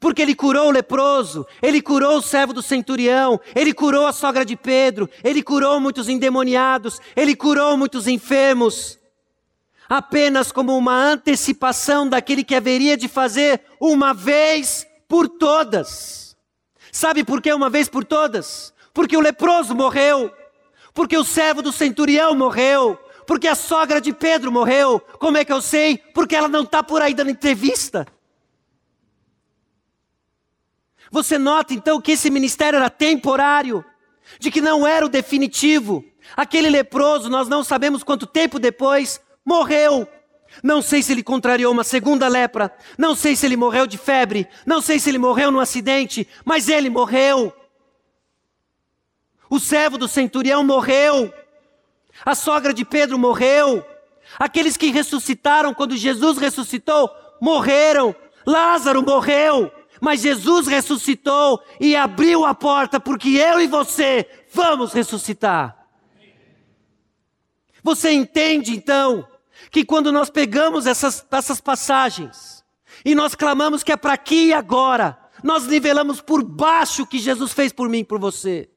porque 0.00 0.20
ele 0.20 0.34
curou 0.34 0.66
o 0.66 0.72
leproso, 0.72 1.46
ele 1.62 1.80
curou 1.80 2.16
o 2.16 2.22
servo 2.22 2.52
do 2.52 2.60
centurião, 2.60 3.40
ele 3.54 3.72
curou 3.72 4.04
a 4.04 4.12
sogra 4.12 4.44
de 4.44 4.56
Pedro, 4.56 5.08
ele 5.22 5.44
curou 5.44 5.78
muitos 5.78 6.08
endemoniados, 6.08 7.00
ele 7.14 7.36
curou 7.36 7.76
muitos 7.76 8.08
enfermos. 8.08 8.98
Apenas 9.94 10.50
como 10.50 10.74
uma 10.74 10.94
antecipação 10.94 12.08
daquele 12.08 12.42
que 12.42 12.54
haveria 12.54 12.96
de 12.96 13.08
fazer 13.08 13.60
uma 13.78 14.14
vez 14.14 14.86
por 15.06 15.28
todas. 15.28 16.34
Sabe 16.90 17.22
por 17.22 17.42
que 17.42 17.52
uma 17.52 17.68
vez 17.68 17.90
por 17.90 18.02
todas? 18.02 18.72
Porque 18.94 19.14
o 19.14 19.20
leproso 19.20 19.74
morreu, 19.74 20.32
porque 20.94 21.14
o 21.14 21.22
servo 21.22 21.60
do 21.60 21.70
centurião 21.70 22.34
morreu, 22.34 22.98
porque 23.26 23.46
a 23.46 23.54
sogra 23.54 24.00
de 24.00 24.14
Pedro 24.14 24.50
morreu. 24.50 24.98
Como 25.18 25.36
é 25.36 25.44
que 25.44 25.52
eu 25.52 25.60
sei? 25.60 25.98
Porque 25.98 26.34
ela 26.34 26.48
não 26.48 26.62
está 26.62 26.82
por 26.82 27.02
aí 27.02 27.12
dando 27.12 27.30
entrevista. 27.30 28.06
Você 31.10 31.36
nota 31.36 31.74
então 31.74 32.00
que 32.00 32.12
esse 32.12 32.30
ministério 32.30 32.78
era 32.78 32.88
temporário, 32.88 33.84
de 34.40 34.50
que 34.50 34.62
não 34.62 34.86
era 34.86 35.04
o 35.04 35.10
definitivo. 35.10 36.02
Aquele 36.34 36.70
leproso, 36.70 37.28
nós 37.28 37.46
não 37.46 37.62
sabemos 37.62 38.02
quanto 38.02 38.26
tempo 38.26 38.58
depois, 38.58 39.20
morreu. 39.44 40.08
Não 40.62 40.82
sei 40.82 41.02
se 41.02 41.12
ele 41.12 41.22
contrariou 41.22 41.72
uma 41.72 41.84
segunda 41.84 42.28
lepra, 42.28 42.74
não 42.98 43.14
sei 43.14 43.34
se 43.34 43.46
ele 43.46 43.56
morreu 43.56 43.86
de 43.86 43.96
febre, 43.96 44.46
não 44.66 44.82
sei 44.82 44.98
se 44.98 45.08
ele 45.08 45.18
morreu 45.18 45.50
num 45.50 45.60
acidente, 45.60 46.28
mas 46.44 46.68
ele 46.68 46.90
morreu. 46.90 47.52
O 49.48 49.58
servo 49.58 49.96
do 49.96 50.08
centurião 50.08 50.64
morreu. 50.64 51.32
A 52.24 52.34
sogra 52.34 52.72
de 52.72 52.84
Pedro 52.84 53.18
morreu. 53.18 53.84
Aqueles 54.38 54.76
que 54.76 54.90
ressuscitaram 54.90 55.74
quando 55.74 55.96
Jesus 55.96 56.38
ressuscitou 56.38 57.10
morreram. 57.40 58.14
Lázaro 58.46 59.02
morreu. 59.02 59.70
Mas 60.00 60.22
Jesus 60.22 60.66
ressuscitou 60.66 61.62
e 61.78 61.94
abriu 61.94 62.44
a 62.44 62.54
porta, 62.54 62.98
porque 62.98 63.36
eu 63.36 63.60
e 63.60 63.66
você 63.66 64.26
vamos 64.52 64.92
ressuscitar. 64.92 65.86
Você 67.82 68.10
entende 68.10 68.74
então 68.74 69.28
que 69.72 69.86
quando 69.86 70.12
nós 70.12 70.28
pegamos 70.28 70.86
essas, 70.86 71.26
essas 71.30 71.58
passagens 71.58 72.62
e 73.02 73.14
nós 73.14 73.34
clamamos 73.34 73.82
que 73.82 73.90
é 73.90 73.96
para 73.96 74.12
aqui 74.12 74.48
e 74.48 74.52
agora, 74.52 75.18
nós 75.42 75.66
nivelamos 75.66 76.20
por 76.20 76.44
baixo 76.44 77.02
o 77.02 77.06
que 77.06 77.18
Jesus 77.18 77.52
fez 77.54 77.72
por 77.72 77.88
mim 77.88 78.00
e 78.00 78.04
por 78.04 78.20
você. 78.20 78.68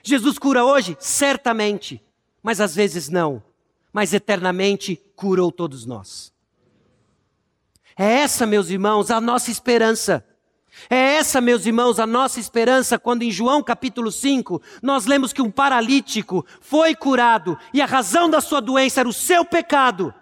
Jesus 0.00 0.38
cura 0.38 0.64
hoje? 0.64 0.96
Certamente, 1.00 2.00
mas 2.40 2.60
às 2.60 2.76
vezes 2.76 3.08
não. 3.08 3.42
Mas 3.92 4.14
eternamente 4.14 4.96
curou 5.16 5.50
todos 5.50 5.84
nós. 5.84 6.32
É 7.98 8.04
essa, 8.04 8.46
meus 8.46 8.70
irmãos, 8.70 9.10
a 9.10 9.20
nossa 9.20 9.50
esperança. 9.50 10.24
É 10.88 11.16
essa, 11.16 11.40
meus 11.40 11.66
irmãos, 11.66 11.98
a 11.98 12.06
nossa 12.06 12.40
esperança 12.40 12.98
quando 12.98 13.22
em 13.22 13.30
João 13.30 13.62
capítulo 13.62 14.10
5 14.10 14.60
nós 14.82 15.06
lemos 15.06 15.32
que 15.32 15.42
um 15.42 15.50
paralítico 15.50 16.44
foi 16.60 16.94
curado 16.94 17.58
e 17.72 17.80
a 17.80 17.86
razão 17.86 18.28
da 18.28 18.40
sua 18.40 18.60
doença 18.60 19.00
era 19.00 19.08
o 19.08 19.12
seu 19.12 19.44
pecado. 19.44 20.14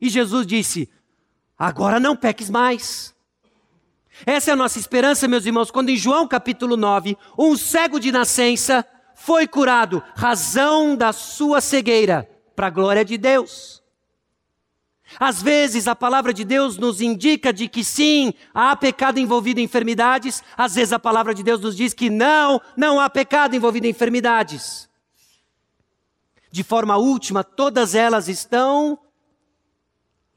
E 0.00 0.08
Jesus 0.08 0.46
disse: 0.46 0.90
Agora 1.58 1.98
não 1.98 2.16
peques 2.16 2.50
mais. 2.50 3.14
Essa 4.24 4.50
é 4.50 4.54
a 4.54 4.56
nossa 4.56 4.78
esperança, 4.78 5.28
meus 5.28 5.44
irmãos, 5.44 5.70
quando 5.70 5.90
em 5.90 5.96
João 5.96 6.26
capítulo 6.26 6.76
9, 6.76 7.18
um 7.38 7.56
cego 7.56 8.00
de 8.00 8.10
nascença 8.10 8.86
foi 9.14 9.46
curado, 9.46 10.02
razão 10.14 10.96
da 10.96 11.12
sua 11.12 11.60
cegueira, 11.60 12.28
para 12.54 12.68
a 12.68 12.70
glória 12.70 13.04
de 13.04 13.18
Deus. 13.18 13.82
Às 15.20 15.40
vezes 15.40 15.86
a 15.86 15.94
palavra 15.94 16.32
de 16.32 16.44
Deus 16.44 16.76
nos 16.76 17.00
indica 17.00 17.52
de 17.52 17.68
que 17.68 17.84
sim, 17.84 18.34
há 18.52 18.74
pecado 18.74 19.18
envolvido 19.18 19.60
em 19.60 19.64
enfermidades, 19.64 20.42
às 20.56 20.74
vezes 20.74 20.92
a 20.92 20.98
palavra 20.98 21.32
de 21.32 21.42
Deus 21.42 21.60
nos 21.60 21.76
diz 21.76 21.94
que 21.94 22.10
não, 22.10 22.60
não 22.76 23.00
há 23.00 23.08
pecado 23.08 23.54
envolvido 23.54 23.86
em 23.86 23.90
enfermidades. 23.90 24.88
De 26.50 26.64
forma 26.64 26.96
última, 26.96 27.44
todas 27.44 27.94
elas 27.94 28.28
estão 28.28 28.98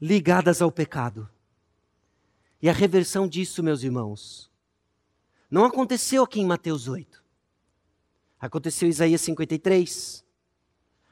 ligadas 0.00 0.62
ao 0.62 0.70
pecado. 0.70 1.28
E 2.62 2.68
a 2.68 2.72
reversão 2.72 3.26
disso, 3.26 3.62
meus 3.62 3.82
irmãos, 3.82 4.50
não 5.50 5.64
aconteceu 5.64 6.22
aqui 6.22 6.40
em 6.40 6.46
Mateus 6.46 6.86
8. 6.86 7.22
Aconteceu 8.38 8.86
em 8.86 8.90
Isaías 8.90 9.20
53. 9.22 10.24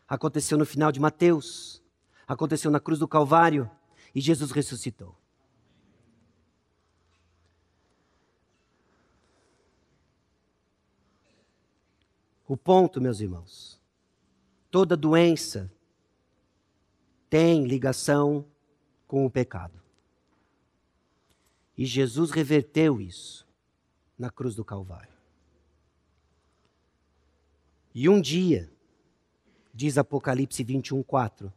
Aconteceu 0.07 0.57
no 0.57 0.65
final 0.65 0.93
de 0.93 1.01
Mateus. 1.01 1.83
Aconteceu 2.29 2.70
na 2.70 2.79
cruz 2.79 3.01
do 3.01 3.09
Calvário. 3.09 3.68
E 4.14 4.20
Jesus 4.20 4.51
ressuscitou. 4.51 5.16
O 12.47 12.57
ponto, 12.57 13.01
meus 13.01 13.20
irmãos, 13.20 13.79
toda 14.70 14.97
doença 14.97 15.70
tem 17.29 17.66
ligação 17.66 18.47
com 19.07 19.26
o 19.26 19.31
pecado. 19.31 19.79
E 21.76 21.85
Jesus 21.85 22.31
reverteu 22.31 23.01
isso 23.01 23.47
na 24.18 24.31
cruz 24.31 24.55
do 24.55 24.64
Calvário. 24.64 25.12
E 27.95 28.09
um 28.09 28.20
dia, 28.20 28.72
diz 29.72 29.99
Apocalipse 29.99 30.64
21, 30.64 31.03
4, 31.03 31.53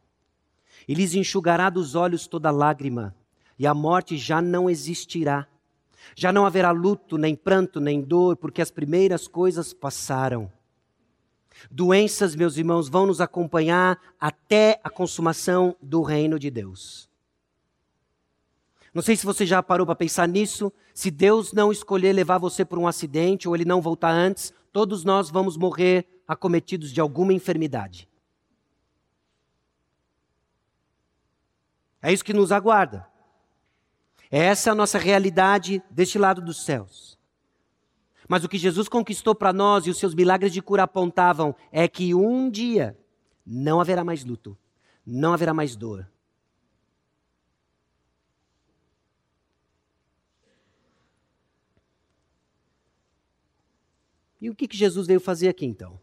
e 0.88 0.94
lhes 0.94 1.14
enxugará 1.16 1.70
dos 1.70 1.96
olhos 1.96 2.28
toda 2.28 2.52
lágrima, 2.52 3.16
e 3.58 3.68
a 3.68 3.74
morte 3.74 4.18
já 4.18 4.42
não 4.42 4.70
existirá. 4.70 5.48
Já 6.16 6.32
não 6.32 6.46
haverá 6.46 6.72
luto, 6.72 7.18
nem 7.18 7.36
pranto, 7.36 7.80
nem 7.80 8.02
dor, 8.02 8.36
porque 8.36 8.62
as 8.62 8.72
primeiras 8.72 9.28
coisas 9.28 9.74
passaram. 9.74 10.52
Doenças, 11.70 12.36
meus 12.36 12.58
irmãos, 12.58 12.90
vão 12.90 13.06
nos 13.06 13.22
acompanhar 13.22 14.00
até 14.20 14.80
a 14.84 14.90
consumação 14.90 15.76
do 15.82 16.02
reino 16.02 16.40
de 16.40 16.50
Deus. 16.50 17.10
Não 18.94 19.02
sei 19.02 19.16
se 19.16 19.26
você 19.26 19.46
já 19.46 19.62
parou 19.64 19.86
para 19.86 19.96
pensar 19.96 20.28
nisso. 20.28 20.72
Se 20.94 21.10
Deus 21.10 21.54
não 21.54 21.72
escolher 21.72 22.14
levar 22.14 22.38
você 22.38 22.66
por 22.66 22.78
um 22.78 22.88
acidente 22.88 23.48
ou 23.48 23.56
ele 23.56 23.64
não 23.64 23.82
voltar 23.82 24.12
antes, 24.12 24.54
todos 24.74 25.04
nós 25.04 25.30
vamos 25.30 25.56
morrer 25.56 26.06
acometidos 26.28 26.92
de 26.92 27.00
alguma 27.00 27.32
enfermidade. 27.32 28.08
É 32.02 32.12
isso 32.12 32.24
que 32.24 32.34
nos 32.34 32.52
aguarda. 32.52 33.08
Essa 34.30 34.70
é 34.70 34.72
a 34.72 34.76
nossa 34.76 34.98
realidade 34.98 35.84
deste 35.90 36.18
lado 36.18 36.42
dos 36.42 36.64
céus. 36.64 37.20
Mas 38.28 38.44
o 38.44 38.50
que 38.50 38.58
Jesus 38.58 38.88
conquistou 38.88 39.36
para 39.36 39.52
nós 39.52 39.86
e 39.86 39.90
os 39.90 39.98
seus 39.98 40.16
milagres 40.16 40.54
de 40.54 40.62
cura 40.62 40.84
apontavam 40.84 41.56
é 41.72 41.88
que 41.88 42.16
um 42.16 42.50
dia 42.50 42.98
não 43.46 43.82
haverá 43.82 44.04
mais 44.04 44.24
luto, 44.24 44.58
não 45.06 45.34
haverá 45.34 45.54
mais 45.54 45.76
dor, 45.76 46.08
E 54.42 54.50
o 54.50 54.56
que, 54.56 54.68
que 54.68 54.76
Jesus 54.76 55.06
veio 55.06 55.20
fazer 55.20 55.48
aqui 55.48 55.68
então? 55.68 56.01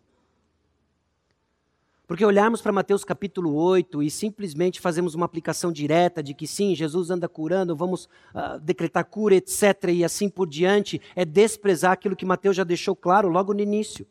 Porque 2.08 2.24
olharmos 2.24 2.62
para 2.62 2.72
Mateus 2.72 3.04
capítulo 3.04 3.54
8 3.54 4.02
e 4.02 4.10
simplesmente 4.10 4.80
fazemos 4.80 5.14
uma 5.14 5.26
aplicação 5.26 5.70
direta 5.70 6.22
de 6.22 6.32
que 6.32 6.46
sim, 6.46 6.74
Jesus 6.74 7.10
anda 7.10 7.28
curando, 7.28 7.76
vamos 7.76 8.06
uh, 8.34 8.58
decretar 8.62 9.04
cura, 9.04 9.34
etc., 9.34 9.90
e 9.92 10.02
assim 10.02 10.26
por 10.26 10.48
diante, 10.48 11.02
é 11.14 11.22
desprezar 11.22 11.92
aquilo 11.92 12.16
que 12.16 12.24
Mateus 12.24 12.56
já 12.56 12.64
deixou 12.64 12.96
claro 12.96 13.28
logo 13.28 13.52
no 13.52 13.60
início. 13.60 14.06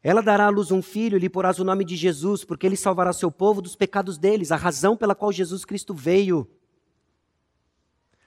Ela 0.00 0.22
dará 0.22 0.46
à 0.46 0.48
luz 0.48 0.70
um 0.70 0.80
filho 0.80 1.18
lhe 1.18 1.28
porás 1.28 1.58
o 1.58 1.64
nome 1.64 1.84
de 1.84 1.96
Jesus, 1.96 2.44
porque 2.44 2.64
ele 2.64 2.76
salvará 2.76 3.12
seu 3.12 3.30
povo 3.30 3.60
dos 3.60 3.74
pecados 3.74 4.16
deles, 4.16 4.52
a 4.52 4.56
razão 4.56 4.96
pela 4.96 5.14
qual 5.14 5.32
Jesus 5.32 5.64
Cristo 5.64 5.92
veio. 5.92 6.48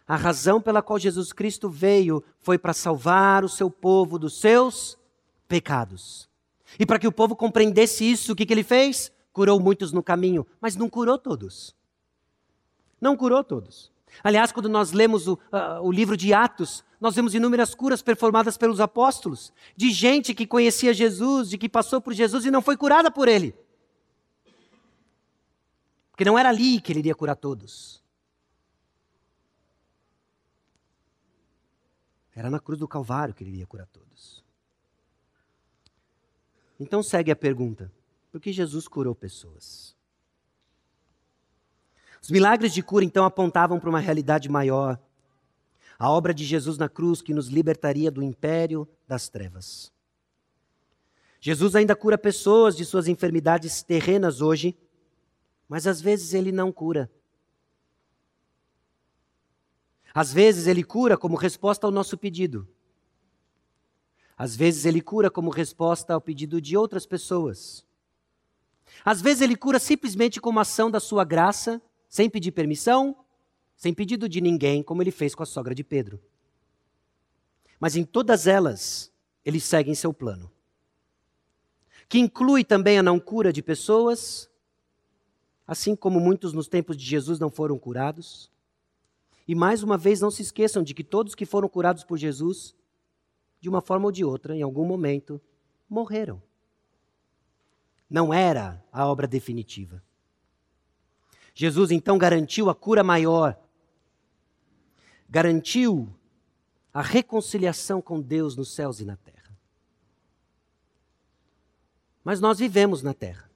A 0.05 0.17
razão 0.17 0.61
pela 0.61 0.81
qual 0.81 0.99
Jesus 0.99 1.31
Cristo 1.31 1.69
veio 1.69 2.21
foi 2.41 2.57
para 2.57 2.73
salvar 2.73 3.45
o 3.45 3.49
seu 3.49 3.71
povo 3.71 4.19
dos 4.19 4.37
seus 4.37 4.97
pecados. 5.47 6.34
E 6.79 6.85
para 6.85 6.99
que 6.99 7.07
o 7.07 7.11
povo 7.11 7.35
compreendesse 7.35 8.09
isso, 8.09 8.33
o 8.33 8.35
que, 8.35 8.45
que 8.45 8.53
ele 8.53 8.63
fez? 8.63 9.11
Curou 9.31 9.59
muitos 9.59 9.91
no 9.91 10.01
caminho, 10.01 10.45
mas 10.59 10.75
não 10.75 10.89
curou 10.89 11.17
todos. 11.17 11.75
Não 12.99 13.15
curou 13.15 13.43
todos. 13.43 13.91
Aliás, 14.23 14.51
quando 14.51 14.69
nós 14.69 14.91
lemos 14.91 15.27
o, 15.27 15.33
uh, 15.33 15.81
o 15.81 15.91
livro 15.91 16.15
de 16.15 16.33
Atos, 16.33 16.83
nós 16.99 17.15
vemos 17.15 17.35
inúmeras 17.35 17.75
curas 17.75 18.01
performadas 18.01 18.57
pelos 18.57 18.79
apóstolos, 18.79 19.51
de 19.75 19.91
gente 19.91 20.33
que 20.33 20.47
conhecia 20.47 20.93
Jesus, 20.93 21.49
de 21.49 21.57
que 21.57 21.67
passou 21.67 22.01
por 22.01 22.13
Jesus 22.13 22.45
e 22.45 22.51
não 22.51 22.61
foi 22.61 22.77
curada 22.77 23.11
por 23.11 23.27
ele. 23.27 23.53
Porque 26.11 26.23
não 26.23 26.39
era 26.39 26.47
ali 26.47 26.79
que 26.79 26.93
ele 26.93 26.99
iria 26.99 27.13
curar 27.13 27.35
todos. 27.35 28.01
Era 32.33 32.49
na 32.49 32.59
cruz 32.59 32.79
do 32.79 32.87
Calvário 32.87 33.33
que 33.33 33.43
ele 33.43 33.51
iria 33.51 33.67
curar 33.67 33.87
todos. 33.87 34.44
Então 36.79 37.01
segue 37.01 37.31
a 37.31 37.35
pergunta: 37.35 37.91
por 38.31 38.41
que 38.41 38.51
Jesus 38.51 38.87
curou 38.87 39.15
pessoas? 39.15 39.95
Os 42.21 42.29
milagres 42.29 42.73
de 42.73 42.81
cura 42.81 43.05
então 43.05 43.23
apontavam 43.23 43.79
para 43.79 43.89
uma 43.89 43.99
realidade 43.99 44.49
maior. 44.49 44.99
A 45.97 46.09
obra 46.09 46.33
de 46.33 46.43
Jesus 46.43 46.77
na 46.77 46.89
cruz 46.89 47.21
que 47.21 47.33
nos 47.33 47.47
libertaria 47.47 48.09
do 48.11 48.23
império 48.23 48.87
das 49.07 49.29
trevas. 49.29 49.93
Jesus 51.39 51.75
ainda 51.75 51.95
cura 51.95 52.17
pessoas 52.17 52.75
de 52.75 52.83
suas 52.83 53.07
enfermidades 53.07 53.83
terrenas 53.83 54.41
hoje, 54.41 54.75
mas 55.69 55.85
às 55.85 56.01
vezes 56.01 56.33
ele 56.33 56.51
não 56.51 56.71
cura. 56.71 57.09
Às 60.11 60.33
vezes 60.33 60.65
ele 60.65 60.83
cura 60.83 61.15
como 61.15 61.35
resposta 61.35 61.85
ao 61.85 61.91
nosso 61.91 62.17
pedido. 62.17 62.67
Às 64.37 64.55
vezes 64.55 64.85
ele 64.85 65.01
cura 65.01 65.31
como 65.31 65.49
resposta 65.49 66.13
ao 66.13 66.21
pedido 66.21 66.59
de 66.59 66.75
outras 66.75 67.05
pessoas. 67.05 67.85
Às 69.03 69.21
vezes 69.21 69.41
ele 69.41 69.55
cura 69.55 69.79
simplesmente 69.79 70.41
como 70.41 70.59
ação 70.59 70.91
da 70.91 70.99
sua 70.99 71.23
graça, 71.23 71.81
sem 72.09 72.29
pedir 72.29 72.51
permissão, 72.51 73.15
sem 73.75 73.93
pedido 73.93 74.27
de 74.27 74.41
ninguém, 74.41 74.83
como 74.83 75.01
ele 75.01 75.11
fez 75.11 75.33
com 75.33 75.43
a 75.43 75.45
sogra 75.45 75.73
de 75.73 75.83
Pedro. 75.83 76.21
Mas 77.79 77.95
em 77.95 78.03
todas 78.03 78.47
elas, 78.47 79.11
ele 79.43 79.59
segue 79.59 79.91
em 79.91 79.95
seu 79.95 80.13
plano. 80.13 80.51
Que 82.07 82.19
inclui 82.19 82.63
também 82.63 82.97
a 82.97 83.03
não 83.03 83.19
cura 83.19 83.51
de 83.51 83.61
pessoas, 83.61 84.49
assim 85.67 85.95
como 85.95 86.19
muitos 86.19 86.53
nos 86.53 86.67
tempos 86.67 86.95
de 86.95 87.05
Jesus 87.05 87.39
não 87.39 87.49
foram 87.49 87.77
curados. 87.77 88.51
E 89.47 89.55
mais 89.55 89.83
uma 89.83 89.97
vez, 89.97 90.21
não 90.21 90.31
se 90.31 90.41
esqueçam 90.41 90.83
de 90.83 90.93
que 90.93 91.03
todos 91.03 91.35
que 91.35 91.45
foram 91.45 91.67
curados 91.67 92.03
por 92.03 92.17
Jesus, 92.17 92.75
de 93.59 93.69
uma 93.69 93.81
forma 93.81 94.05
ou 94.05 94.11
de 94.11 94.23
outra, 94.23 94.55
em 94.55 94.61
algum 94.61 94.85
momento, 94.85 95.41
morreram. 95.89 96.41
Não 98.09 98.33
era 98.33 98.83
a 98.91 99.07
obra 99.07 99.27
definitiva. 99.27 100.01
Jesus 101.53 101.89
então 101.89 102.17
garantiu 102.17 102.69
a 102.69 102.75
cura 102.75 103.03
maior, 103.03 103.57
garantiu 105.29 106.13
a 106.93 107.01
reconciliação 107.01 108.01
com 108.01 108.21
Deus 108.21 108.55
nos 108.55 108.73
céus 108.73 108.99
e 108.99 109.05
na 109.05 109.17
terra. 109.17 109.57
Mas 112.23 112.39
nós 112.39 112.59
vivemos 112.59 113.01
na 113.01 113.13
terra. 113.13 113.49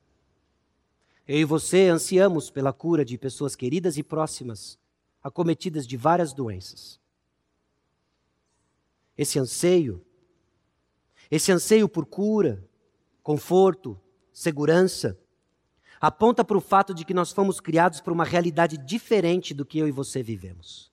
Eu 1.28 1.40
e 1.40 1.46
você 1.46 1.90
ansiamos 1.90 2.50
pela 2.50 2.74
cura 2.74 3.06
de 3.06 3.18
pessoas 3.18 3.56
queridas 3.56 3.98
e 3.98 4.04
próximas 4.04 4.80
acometidas 5.24 5.86
de 5.86 5.96
várias 5.96 6.34
doenças. 6.34 7.00
Esse 9.20 9.38
anseio, 9.38 10.02
esse 11.30 11.52
anseio 11.52 11.90
por 11.90 12.06
cura, 12.06 12.66
conforto, 13.22 14.00
segurança, 14.32 15.20
aponta 16.00 16.42
para 16.42 16.58
o 16.58 16.62
fato 16.62 16.94
de 16.94 17.04
que 17.04 17.14
nós 17.14 17.34
fomos 17.34 17.60
criados 17.60 18.00
para 18.00 18.14
uma 18.14 18.24
realidade 18.24 18.78
diferente 18.78 19.54
do 19.54 19.66
que 19.66 19.78
eu 19.78 19.90
e 19.90 19.92
você 19.92 20.24
vivemos. 20.24 20.90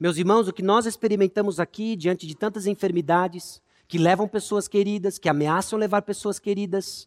Meus 0.00 0.16
irmãos, 0.16 0.48
o 0.48 0.52
que 0.52 0.64
nós 0.64 0.84
experimentamos 0.84 1.60
aqui 1.60 1.94
diante 1.94 2.26
de 2.26 2.34
tantas 2.34 2.66
enfermidades 2.66 3.62
que 3.86 3.98
levam 3.98 4.26
pessoas 4.26 4.66
queridas, 4.66 5.16
que 5.16 5.28
ameaçam 5.28 5.78
levar 5.78 6.02
pessoas 6.02 6.40
queridas, 6.40 7.06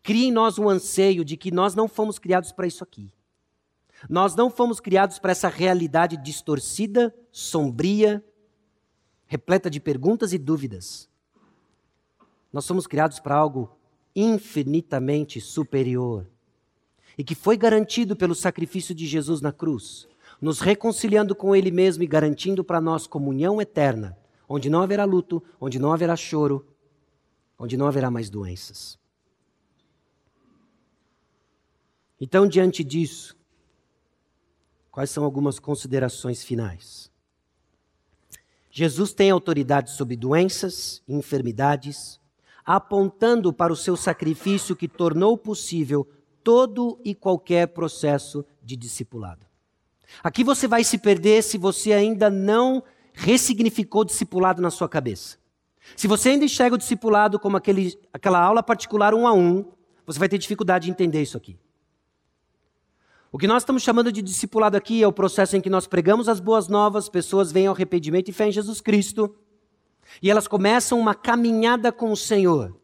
cria 0.00 0.28
em 0.28 0.32
nós 0.32 0.60
um 0.60 0.68
anseio 0.68 1.24
de 1.24 1.36
que 1.36 1.50
nós 1.50 1.74
não 1.74 1.88
fomos 1.88 2.20
criados 2.20 2.52
para 2.52 2.68
isso 2.68 2.84
aqui. 2.84 3.12
Nós 4.08 4.36
não 4.36 4.48
fomos 4.48 4.78
criados 4.78 5.18
para 5.18 5.32
essa 5.32 5.48
realidade 5.48 6.16
distorcida, 6.16 7.12
sombria, 7.32 8.24
repleta 9.30 9.70
de 9.70 9.78
perguntas 9.78 10.32
e 10.32 10.38
dúvidas. 10.38 11.08
Nós 12.52 12.64
somos 12.64 12.84
criados 12.84 13.20
para 13.20 13.36
algo 13.36 13.70
infinitamente 14.14 15.40
superior 15.40 16.26
e 17.16 17.22
que 17.22 17.36
foi 17.36 17.56
garantido 17.56 18.16
pelo 18.16 18.34
sacrifício 18.34 18.92
de 18.92 19.06
Jesus 19.06 19.40
na 19.40 19.52
cruz, 19.52 20.08
nos 20.40 20.58
reconciliando 20.58 21.32
com 21.32 21.54
Ele 21.54 21.70
mesmo 21.70 22.02
e 22.02 22.08
garantindo 22.08 22.64
para 22.64 22.80
nós 22.80 23.06
comunhão 23.06 23.62
eterna, 23.62 24.18
onde 24.48 24.68
não 24.68 24.82
haverá 24.82 25.04
luto, 25.04 25.40
onde 25.60 25.78
não 25.78 25.92
haverá 25.92 26.16
choro, 26.16 26.66
onde 27.56 27.76
não 27.76 27.86
haverá 27.86 28.10
mais 28.10 28.28
doenças. 28.28 28.98
Então, 32.20 32.48
diante 32.48 32.82
disso, 32.82 33.36
quais 34.90 35.08
são 35.08 35.22
algumas 35.22 35.60
considerações 35.60 36.42
finais? 36.42 37.09
Jesus 38.70 39.12
tem 39.12 39.30
autoridade 39.30 39.90
sobre 39.90 40.16
doenças 40.16 41.02
e 41.08 41.14
enfermidades, 41.14 42.20
apontando 42.64 43.52
para 43.52 43.72
o 43.72 43.76
seu 43.76 43.96
sacrifício 43.96 44.76
que 44.76 44.86
tornou 44.86 45.36
possível 45.36 46.06
todo 46.44 46.98
e 47.04 47.14
qualquer 47.14 47.68
processo 47.68 48.44
de 48.62 48.76
discipulado. 48.76 49.44
Aqui 50.22 50.44
você 50.44 50.68
vai 50.68 50.84
se 50.84 50.98
perder 50.98 51.42
se 51.42 51.58
você 51.58 51.92
ainda 51.92 52.30
não 52.30 52.82
ressignificou 53.12 54.04
discipulado 54.04 54.62
na 54.62 54.70
sua 54.70 54.88
cabeça. 54.88 55.38
Se 55.96 56.06
você 56.06 56.30
ainda 56.30 56.44
enxerga 56.44 56.74
o 56.76 56.78
discipulado 56.78 57.38
como 57.38 57.56
aquele, 57.56 57.98
aquela 58.12 58.40
aula 58.40 58.62
particular 58.62 59.14
um 59.14 59.26
a 59.26 59.32
um, 59.32 59.64
você 60.06 60.18
vai 60.18 60.28
ter 60.28 60.38
dificuldade 60.38 60.86
de 60.86 60.90
entender 60.90 61.22
isso 61.22 61.36
aqui. 61.36 61.58
O 63.32 63.38
que 63.38 63.46
nós 63.46 63.62
estamos 63.62 63.84
chamando 63.84 64.10
de 64.10 64.20
discipulado 64.22 64.76
aqui 64.76 65.04
é 65.04 65.06
o 65.06 65.12
processo 65.12 65.56
em 65.56 65.60
que 65.60 65.70
nós 65.70 65.86
pregamos 65.86 66.28
as 66.28 66.40
boas 66.40 66.66
novas, 66.66 67.08
pessoas 67.08 67.52
vêm 67.52 67.68
ao 67.68 67.74
arrependimento 67.74 68.28
e 68.28 68.32
fé 68.32 68.48
em 68.48 68.52
Jesus 68.52 68.80
Cristo, 68.80 69.32
e 70.20 70.28
elas 70.28 70.48
começam 70.48 70.98
uma 70.98 71.14
caminhada 71.14 71.92
com 71.92 72.10
o 72.10 72.16
Senhor, 72.16 72.76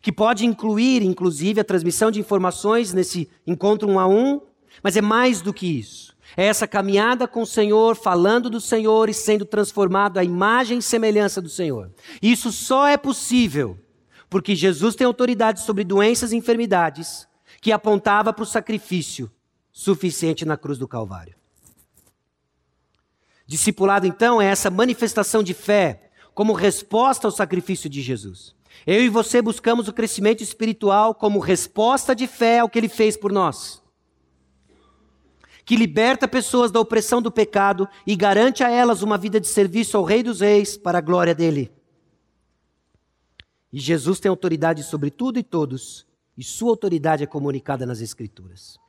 que 0.00 0.12
pode 0.12 0.46
incluir, 0.46 1.02
inclusive, 1.02 1.60
a 1.60 1.64
transmissão 1.64 2.08
de 2.08 2.20
informações 2.20 2.92
nesse 2.92 3.28
encontro 3.44 3.88
um 3.88 3.98
a 3.98 4.06
um, 4.06 4.40
mas 4.80 4.96
é 4.96 5.00
mais 5.00 5.40
do 5.40 5.52
que 5.52 5.66
isso. 5.66 6.16
É 6.36 6.46
essa 6.46 6.68
caminhada 6.68 7.26
com 7.26 7.42
o 7.42 7.46
Senhor, 7.46 7.96
falando 7.96 8.48
do 8.48 8.60
Senhor 8.60 9.08
e 9.08 9.14
sendo 9.14 9.44
transformado 9.44 10.18
à 10.18 10.22
imagem 10.22 10.78
e 10.78 10.82
semelhança 10.82 11.42
do 11.42 11.48
Senhor. 11.48 11.90
Isso 12.22 12.52
só 12.52 12.86
é 12.86 12.96
possível 12.96 13.76
porque 14.28 14.54
Jesus 14.54 14.94
tem 14.94 15.04
autoridade 15.04 15.62
sobre 15.62 15.82
doenças 15.82 16.30
e 16.30 16.36
enfermidades 16.36 17.26
que 17.60 17.72
apontava 17.72 18.32
para 18.32 18.44
o 18.44 18.46
sacrifício 18.46 19.28
suficiente 19.80 20.44
na 20.44 20.58
cruz 20.58 20.76
do 20.76 20.86
Calvário. 20.86 21.34
Discipulado, 23.46 24.06
então, 24.06 24.40
é 24.40 24.44
essa 24.44 24.68
manifestação 24.68 25.42
de 25.42 25.54
fé 25.54 26.10
como 26.34 26.52
resposta 26.52 27.26
ao 27.26 27.30
sacrifício 27.30 27.88
de 27.88 28.02
Jesus. 28.02 28.54
Eu 28.86 29.02
e 29.02 29.08
você 29.08 29.40
buscamos 29.40 29.88
o 29.88 29.92
crescimento 29.94 30.42
espiritual 30.42 31.14
como 31.14 31.38
resposta 31.38 32.14
de 32.14 32.26
fé 32.26 32.58
ao 32.58 32.68
que 32.68 32.78
ele 32.78 32.90
fez 32.90 33.16
por 33.16 33.32
nós. 33.32 33.82
Que 35.64 35.76
liberta 35.76 36.28
pessoas 36.28 36.70
da 36.70 36.78
opressão 36.78 37.22
do 37.22 37.32
pecado 37.32 37.88
e 38.06 38.14
garante 38.14 38.62
a 38.62 38.70
elas 38.70 39.02
uma 39.02 39.16
vida 39.16 39.40
de 39.40 39.48
serviço 39.48 39.96
ao 39.96 40.04
Rei 40.04 40.22
dos 40.22 40.40
Reis 40.40 40.76
para 40.76 40.98
a 40.98 41.02
glória 41.02 41.34
dele. 41.34 41.72
E 43.72 43.80
Jesus 43.80 44.20
tem 44.20 44.28
autoridade 44.28 44.82
sobre 44.82 45.10
tudo 45.10 45.38
e 45.38 45.42
todos, 45.42 46.06
e 46.36 46.44
sua 46.44 46.68
autoridade 46.68 47.24
é 47.24 47.26
comunicada 47.26 47.86
nas 47.86 48.02
Escrituras. 48.02 48.79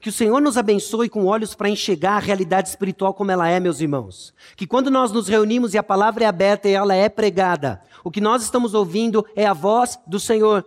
Que 0.00 0.08
o 0.08 0.12
Senhor 0.12 0.40
nos 0.40 0.56
abençoe 0.56 1.10
com 1.10 1.26
olhos 1.26 1.54
para 1.54 1.68
enxergar 1.68 2.16
a 2.16 2.20
realidade 2.20 2.70
espiritual 2.70 3.12
como 3.12 3.30
ela 3.30 3.48
é, 3.48 3.60
meus 3.60 3.80
irmãos. 3.80 4.32
Que 4.56 4.66
quando 4.66 4.90
nós 4.90 5.12
nos 5.12 5.28
reunimos 5.28 5.74
e 5.74 5.78
a 5.78 5.82
palavra 5.82 6.24
é 6.24 6.26
aberta 6.26 6.68
e 6.68 6.72
ela 6.72 6.94
é 6.94 7.08
pregada, 7.08 7.82
o 8.02 8.10
que 8.10 8.20
nós 8.20 8.42
estamos 8.42 8.72
ouvindo 8.72 9.26
é 9.36 9.46
a 9.46 9.52
voz 9.52 9.98
do 10.06 10.18
Senhor. 10.18 10.64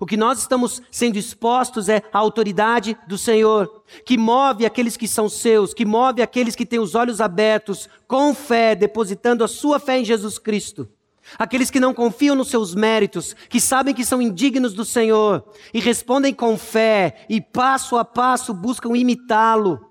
O 0.00 0.06
que 0.06 0.16
nós 0.16 0.40
estamos 0.40 0.82
sendo 0.90 1.16
expostos 1.16 1.88
é 1.88 2.02
a 2.12 2.18
autoridade 2.18 2.98
do 3.06 3.16
Senhor, 3.16 3.84
que 4.04 4.18
move 4.18 4.66
aqueles 4.66 4.96
que 4.96 5.08
são 5.08 5.28
seus, 5.28 5.72
que 5.72 5.84
move 5.84 6.20
aqueles 6.20 6.56
que 6.56 6.66
têm 6.66 6.80
os 6.80 6.94
olhos 6.94 7.20
abertos, 7.20 7.88
com 8.06 8.34
fé, 8.34 8.74
depositando 8.74 9.44
a 9.44 9.48
sua 9.48 9.78
fé 9.78 10.00
em 10.00 10.04
Jesus 10.04 10.36
Cristo. 10.36 10.88
Aqueles 11.36 11.70
que 11.70 11.80
não 11.80 11.92
confiam 11.92 12.34
nos 12.34 12.48
seus 12.48 12.74
méritos, 12.74 13.34
que 13.48 13.60
sabem 13.60 13.94
que 13.94 14.04
são 14.04 14.22
indignos 14.22 14.72
do 14.72 14.84
Senhor 14.84 15.44
e 15.74 15.80
respondem 15.80 16.32
com 16.32 16.56
fé 16.56 17.26
e 17.28 17.40
passo 17.40 17.96
a 17.96 18.04
passo 18.04 18.54
buscam 18.54 18.96
imitá-lo. 18.96 19.88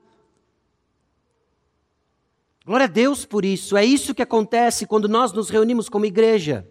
Glória 2.66 2.86
a 2.86 2.90
Deus 2.90 3.24
por 3.26 3.46
isso. 3.46 3.78
É 3.78 3.86
isso 3.86 4.16
que 4.16 4.22
acontece 4.22 4.86
quando 4.86 5.08
nós 5.08 5.32
nos 5.32 5.50
reunimos 5.50 5.88
como 5.88 6.06
igreja. 6.06 6.68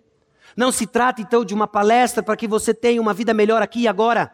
Não 0.56 0.72
se 0.72 0.86
trata 0.86 1.22
então 1.22 1.44
de 1.44 1.54
uma 1.54 1.66
palestra 1.66 2.22
para 2.22 2.36
que 2.36 2.48
você 2.48 2.74
tenha 2.74 3.00
uma 3.00 3.14
vida 3.14 3.32
melhor 3.32 3.62
aqui 3.62 3.80
e 3.80 3.88
agora. 3.88 4.32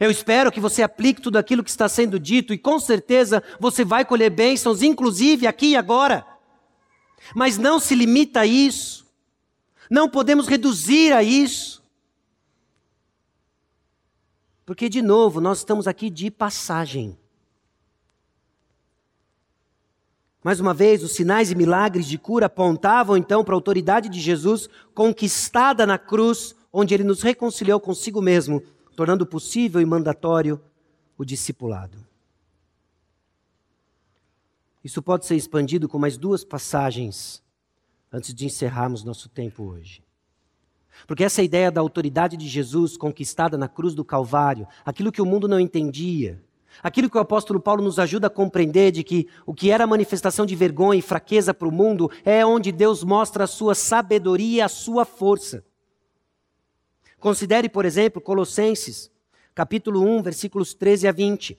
Eu 0.00 0.10
espero 0.10 0.50
que 0.50 0.60
você 0.60 0.82
aplique 0.82 1.20
tudo 1.20 1.36
aquilo 1.36 1.62
que 1.62 1.70
está 1.70 1.88
sendo 1.88 2.18
dito 2.18 2.52
e 2.52 2.58
com 2.58 2.78
certeza 2.78 3.42
você 3.60 3.84
vai 3.84 4.04
colher 4.04 4.30
bênçãos, 4.30 4.82
inclusive 4.82 5.46
aqui 5.46 5.68
e 5.68 5.76
agora. 5.76 6.26
Mas 7.34 7.56
não 7.56 7.78
se 7.78 7.94
limita 7.94 8.40
a 8.40 8.46
isso. 8.46 9.03
Não 9.90 10.08
podemos 10.08 10.46
reduzir 10.46 11.12
a 11.12 11.22
isso. 11.22 11.82
Porque, 14.64 14.88
de 14.88 15.02
novo, 15.02 15.40
nós 15.40 15.58
estamos 15.58 15.86
aqui 15.86 16.08
de 16.08 16.30
passagem. 16.30 17.18
Mais 20.42 20.60
uma 20.60 20.74
vez, 20.74 21.02
os 21.02 21.12
sinais 21.12 21.50
e 21.50 21.54
milagres 21.54 22.06
de 22.06 22.18
cura 22.18 22.46
apontavam 22.46 23.16
então 23.16 23.44
para 23.44 23.54
a 23.54 23.56
autoridade 23.56 24.08
de 24.08 24.20
Jesus 24.20 24.68
conquistada 24.94 25.86
na 25.86 25.98
cruz, 25.98 26.54
onde 26.72 26.92
ele 26.94 27.04
nos 27.04 27.22
reconciliou 27.22 27.80
consigo 27.80 28.20
mesmo, 28.20 28.62
tornando 28.94 29.26
possível 29.26 29.80
e 29.80 29.86
mandatório 29.86 30.60
o 31.16 31.24
discipulado. 31.24 31.98
Isso 34.82 35.00
pode 35.02 35.24
ser 35.24 35.36
expandido 35.36 35.88
com 35.88 35.98
mais 35.98 36.18
duas 36.18 36.44
passagens 36.44 37.43
antes 38.14 38.32
de 38.32 38.46
encerrarmos 38.46 39.02
nosso 39.02 39.28
tempo 39.28 39.64
hoje. 39.64 40.00
Porque 41.04 41.24
essa 41.24 41.42
ideia 41.42 41.68
da 41.72 41.80
autoridade 41.80 42.36
de 42.36 42.46
Jesus 42.46 42.96
conquistada 42.96 43.58
na 43.58 43.66
cruz 43.66 43.92
do 43.92 44.04
Calvário, 44.04 44.68
aquilo 44.84 45.10
que 45.10 45.20
o 45.20 45.26
mundo 45.26 45.48
não 45.48 45.58
entendia, 45.58 46.40
aquilo 46.80 47.10
que 47.10 47.16
o 47.16 47.20
apóstolo 47.20 47.58
Paulo 47.58 47.82
nos 47.82 47.98
ajuda 47.98 48.28
a 48.28 48.30
compreender 48.30 48.92
de 48.92 49.02
que 49.02 49.26
o 49.44 49.52
que 49.52 49.68
era 49.68 49.84
manifestação 49.84 50.46
de 50.46 50.54
vergonha 50.54 51.00
e 51.00 51.02
fraqueza 51.02 51.52
para 51.52 51.66
o 51.66 51.72
mundo 51.72 52.08
é 52.24 52.46
onde 52.46 52.70
Deus 52.70 53.02
mostra 53.02 53.44
a 53.44 53.48
sua 53.48 53.74
sabedoria 53.74 54.58
e 54.58 54.60
a 54.60 54.68
sua 54.68 55.04
força. 55.04 55.64
Considere, 57.18 57.68
por 57.68 57.84
exemplo, 57.84 58.22
Colossenses, 58.22 59.10
capítulo 59.52 60.00
1, 60.02 60.22
versículos 60.22 60.72
13 60.72 61.08
a 61.08 61.12
20. 61.12 61.58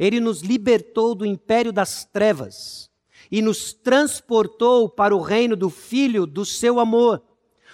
Ele 0.00 0.18
nos 0.18 0.40
libertou 0.40 1.14
do 1.14 1.24
império 1.24 1.72
das 1.72 2.04
trevas 2.04 2.89
e 3.30 3.40
nos 3.40 3.72
transportou 3.72 4.88
para 4.88 5.14
o 5.14 5.20
reino 5.20 5.54
do 5.54 5.70
Filho 5.70 6.26
do 6.26 6.44
seu 6.44 6.80
amor, 6.80 7.22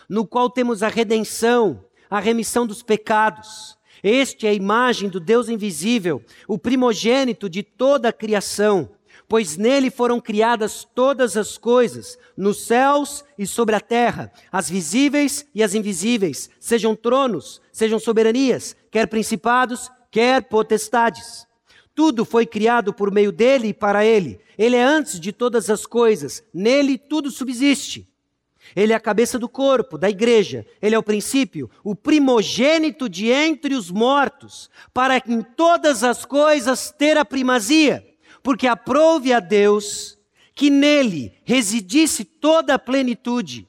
no 0.09 0.27
qual 0.27 0.51
temos 0.51 0.83
a 0.83 0.89
redenção, 0.89 1.85
a 2.11 2.21
remissão 2.21 2.67
dos 2.67 2.83
pecados. 2.83 3.77
Este 4.03 4.47
é 4.47 4.51
a 4.51 4.55
imagem 4.55 5.09
do 5.09 5.19
Deus 5.19 5.49
invisível, 5.49 6.23
o 6.47 6.59
primogênito 6.59 7.49
de 7.49 7.63
toda 7.63 8.11
a 8.11 8.13
criação, 8.13 8.91
pois 9.29 9.57
nele 9.57 9.91
foram 9.91 10.21
criadas 10.21 10.87
todas 10.95 11.37
as 11.37 11.59
coisas, 11.59 12.19
nos 12.37 12.67
céus 12.67 13.25
e 13.39 13.47
sobre 13.47 13.75
a 13.75 13.81
terra, 13.81 14.31
as 14.53 14.71
visíveis 14.71 15.47
e 15.55 15.63
as 15.63 15.75
invisíveis, 15.75 16.51
sejam 16.61 16.95
tronos, 16.95 17.61
sejam 17.73 17.99
soberanias, 17.99 18.77
quer 18.91 19.07
principados, 19.07 19.91
quer 20.11 20.43
potestades. 20.43 21.47
Tudo 21.97 22.27
foi 22.27 22.45
criado 22.45 22.93
por 22.93 23.11
meio 23.11 23.33
dele 23.33 23.69
e 23.69 23.75
para 23.75 24.05
ele. 24.05 24.39
Ele 24.59 24.77
é 24.77 24.83
antes 24.83 25.19
de 25.19 25.33
todas 25.33 25.71
as 25.71 25.87
coisas. 25.87 26.45
Nele 26.53 26.99
tudo 26.99 27.31
subsiste. 27.31 28.07
Ele 28.75 28.93
é 28.93 28.97
a 28.97 29.01
cabeça 29.01 29.39
do 29.39 29.49
corpo, 29.49 29.97
da 29.97 30.11
igreja. 30.11 30.67
Ele 30.83 30.95
é 30.95 30.99
o 30.99 31.03
princípio, 31.03 31.71
o 31.83 31.95
primogênito 31.95 33.09
de 33.09 33.31
entre 33.31 33.75
os 33.75 33.91
mortos, 33.91 34.69
para 34.93 35.23
em 35.27 35.41
todas 35.41 36.05
as 36.05 36.27
coisas 36.27 36.91
ter 36.91 37.17
a 37.17 37.25
primazia. 37.25 38.07
Porque 38.43 38.67
aprove 38.67 39.33
a 39.33 39.41
Deus 39.41 40.19
que 40.55 40.69
nele 40.69 41.33
residisse 41.45 42.27
toda 42.27 42.75
a 42.75 42.79
plenitude 42.79 43.67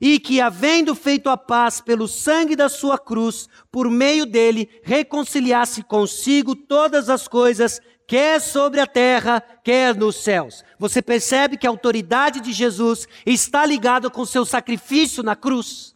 e 0.00 0.18
que, 0.18 0.40
havendo 0.40 0.94
feito 0.94 1.28
a 1.28 1.36
paz 1.36 1.80
pelo 1.80 2.06
sangue 2.06 2.54
da 2.54 2.68
sua 2.68 2.98
cruz, 2.98 3.48
por 3.70 3.90
meio 3.90 4.24
dele 4.24 4.68
reconciliasse 4.82 5.82
consigo 5.82 6.54
todas 6.54 7.08
as 7.08 7.26
coisas, 7.26 7.80
quer 8.06 8.40
sobre 8.40 8.80
a 8.80 8.86
terra, 8.86 9.40
quer 9.62 9.94
nos 9.94 10.16
céus. 10.16 10.64
Você 10.78 11.02
percebe 11.02 11.58
que 11.58 11.66
a 11.66 11.70
autoridade 11.70 12.40
de 12.40 12.52
Jesus 12.52 13.06
está 13.26 13.66
ligada 13.66 14.08
com 14.08 14.24
seu 14.24 14.46
sacrifício 14.46 15.22
na 15.22 15.36
cruz. 15.36 15.94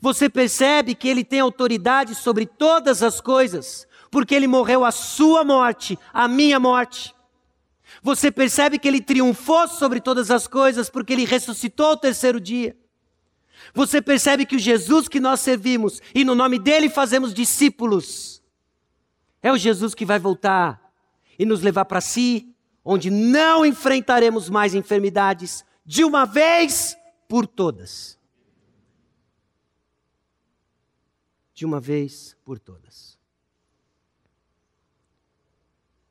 Você 0.00 0.28
percebe 0.28 0.94
que 0.94 1.08
ele 1.08 1.24
tem 1.24 1.40
autoridade 1.40 2.14
sobre 2.14 2.44
todas 2.44 3.02
as 3.02 3.20
coisas, 3.20 3.86
porque 4.10 4.34
ele 4.34 4.46
morreu 4.46 4.84
a 4.84 4.90
sua 4.90 5.42
morte, 5.42 5.98
a 6.12 6.28
minha 6.28 6.60
morte. 6.60 7.15
Você 8.06 8.30
percebe 8.30 8.78
que 8.78 8.86
ele 8.86 9.00
triunfou 9.00 9.66
sobre 9.66 10.00
todas 10.00 10.30
as 10.30 10.46
coisas 10.46 10.88
porque 10.88 11.12
ele 11.12 11.24
ressuscitou 11.24 11.86
ao 11.86 11.96
terceiro 11.96 12.38
dia. 12.40 12.76
Você 13.74 14.00
percebe 14.00 14.46
que 14.46 14.54
o 14.54 14.60
Jesus 14.60 15.08
que 15.08 15.18
nós 15.18 15.40
servimos 15.40 16.00
e 16.14 16.24
no 16.24 16.32
nome 16.32 16.56
dele 16.56 16.88
fazemos 16.88 17.34
discípulos 17.34 18.40
é 19.42 19.50
o 19.50 19.58
Jesus 19.58 19.92
que 19.92 20.04
vai 20.04 20.20
voltar 20.20 20.80
e 21.36 21.44
nos 21.44 21.62
levar 21.62 21.84
para 21.84 22.00
si, 22.00 22.54
onde 22.84 23.10
não 23.10 23.66
enfrentaremos 23.66 24.48
mais 24.48 24.72
enfermidades 24.72 25.64
de 25.84 26.04
uma 26.04 26.24
vez 26.24 26.96
por 27.26 27.44
todas. 27.44 28.16
De 31.52 31.64
uma 31.66 31.80
vez 31.80 32.36
por 32.44 32.60
todas. 32.60 33.18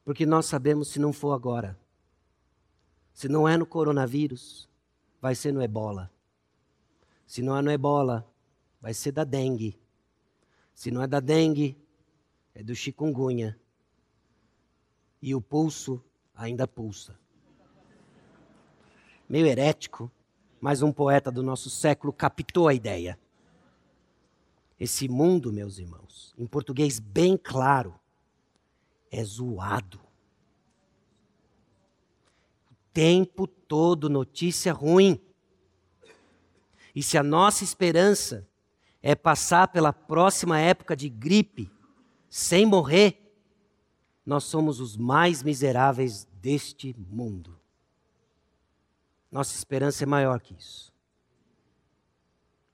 Porque 0.04 0.26
nós 0.26 0.46
sabemos 0.46 0.90
se 0.90 1.00
não 1.00 1.14
for 1.14 1.32
agora, 1.32 1.85
se 3.16 3.30
não 3.30 3.48
é 3.48 3.56
no 3.56 3.66
coronavírus, 3.66 4.70
vai 5.22 5.34
ser 5.34 5.54
no 5.54 5.64
ebola. 5.64 6.12
Se 7.26 7.42
não 7.42 7.58
é 7.58 7.62
no 7.62 7.72
ebola, 7.72 8.30
vai 8.82 8.94
ser 8.94 9.14
da 9.14 9.24
dengue. 9.24 9.80
Se 10.74 10.92
não 10.92 11.02
é 11.02 11.08
da 11.08 11.22
dengue, 11.22 11.78
é 12.54 12.62
do 12.62 12.76
chikungunya. 12.76 13.58
E 15.22 15.34
o 15.34 15.40
pulso 15.40 16.04
ainda 16.36 16.68
pulsa. 16.68 17.18
Meio 19.30 19.48
herético, 19.48 20.12
mas 20.60 20.82
um 20.82 20.92
poeta 20.92 21.32
do 21.32 21.42
nosso 21.42 21.70
século 21.70 22.12
captou 22.12 22.68
a 22.68 22.74
ideia. 22.74 23.18
Esse 24.78 25.08
mundo, 25.08 25.54
meus 25.54 25.80
irmãos, 25.80 26.36
em 26.38 26.46
português 26.46 27.00
bem 27.00 27.38
claro, 27.38 27.98
é 29.10 29.24
zoado. 29.24 30.05
Tempo 32.96 33.46
todo 33.46 34.10
notícia 34.10 34.72
ruim. 34.72 35.20
E 36.96 37.04
se 37.04 37.18
a 37.18 37.24
nossa 37.24 37.62
esperança 37.62 38.48
é 39.04 39.14
passar 39.14 39.68
pela 39.68 39.92
próxima 39.92 40.58
época 40.62 40.96
de 40.96 41.10
gripe 41.10 41.70
sem 42.30 42.66
morrer, 42.66 43.22
nós 44.26 44.46
somos 44.46 44.80
os 44.80 44.96
mais 44.96 45.44
miseráveis 45.44 46.24
deste 46.42 46.96
mundo. 46.98 47.60
Nossa 49.30 49.58
esperança 49.58 50.06
é 50.06 50.08
maior 50.08 50.40
que 50.40 50.54
isso. 50.54 50.94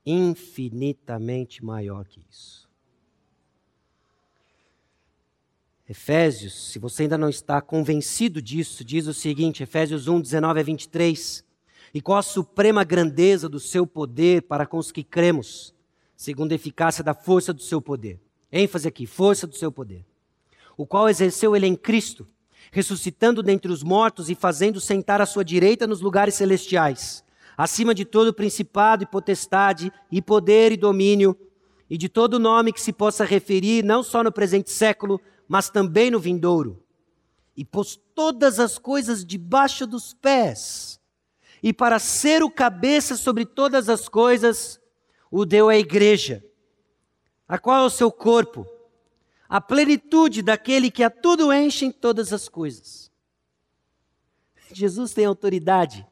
Infinitamente 0.06 1.64
maior 1.64 2.06
que 2.06 2.24
isso. 2.30 2.70
Efésios, 5.92 6.70
se 6.70 6.78
você 6.78 7.02
ainda 7.02 7.18
não 7.18 7.28
está 7.28 7.60
convencido 7.60 8.40
disso, 8.40 8.82
diz 8.82 9.06
o 9.06 9.12
seguinte: 9.12 9.62
Efésios 9.62 10.08
1, 10.08 10.22
19 10.22 10.58
a 10.58 10.62
23 10.62 11.44
e 11.92 12.00
qual 12.00 12.18
a 12.18 12.22
suprema 12.22 12.82
grandeza 12.82 13.46
do 13.46 13.60
seu 13.60 13.86
poder 13.86 14.40
para 14.40 14.64
com 14.64 14.78
os 14.78 14.90
que 14.90 15.04
cremos, 15.04 15.74
segundo 16.16 16.52
a 16.52 16.54
eficácia 16.54 17.04
da 17.04 17.12
força 17.12 17.52
do 17.52 17.60
seu 17.60 17.78
poder. 17.78 18.18
ênfase 18.50 18.88
aqui, 18.88 19.06
força 19.06 19.46
do 19.46 19.54
seu 19.54 19.70
poder. 19.70 20.02
O 20.78 20.86
qual 20.86 21.10
exerceu 21.10 21.54
ele 21.54 21.66
em 21.66 21.76
Cristo, 21.76 22.26
ressuscitando 22.70 23.42
dentre 23.42 23.70
os 23.70 23.82
mortos 23.82 24.30
e 24.30 24.34
fazendo 24.34 24.80
sentar 24.80 25.20
à 25.20 25.26
sua 25.26 25.44
direita 25.44 25.86
nos 25.86 26.00
lugares 26.00 26.34
celestiais, 26.34 27.22
acima 27.54 27.94
de 27.94 28.06
todo 28.06 28.32
principado 28.32 29.02
e 29.02 29.06
potestade, 29.06 29.92
e 30.10 30.22
poder 30.22 30.72
e 30.72 30.76
domínio, 30.78 31.36
e 31.90 31.98
de 31.98 32.08
todo 32.08 32.38
nome 32.38 32.72
que 32.72 32.80
se 32.80 32.94
possa 32.94 33.26
referir, 33.26 33.84
não 33.84 34.02
só 34.02 34.24
no 34.24 34.32
presente 34.32 34.70
século, 34.70 35.20
mas 35.52 35.68
também 35.68 36.10
no 36.10 36.18
vindouro. 36.18 36.82
E 37.54 37.62
pôs 37.62 37.94
todas 38.14 38.58
as 38.58 38.78
coisas 38.78 39.22
debaixo 39.22 39.86
dos 39.86 40.14
pés 40.14 40.98
e 41.62 41.74
para 41.74 41.98
ser 41.98 42.42
o 42.42 42.50
cabeça 42.50 43.18
sobre 43.18 43.44
todas 43.44 43.90
as 43.90 44.08
coisas, 44.08 44.80
o 45.30 45.44
deu 45.44 45.68
à 45.68 45.76
igreja, 45.76 46.42
a 47.46 47.58
qual 47.58 47.82
é 47.82 47.84
o 47.84 47.90
seu 47.90 48.10
corpo, 48.10 48.66
a 49.46 49.60
plenitude 49.60 50.40
daquele 50.40 50.90
que 50.90 51.04
a 51.04 51.10
tudo 51.10 51.52
enche 51.52 51.84
em 51.84 51.92
todas 51.92 52.32
as 52.32 52.48
coisas. 52.48 53.12
Jesus 54.72 55.12
tem 55.12 55.26
autoridade 55.26 56.06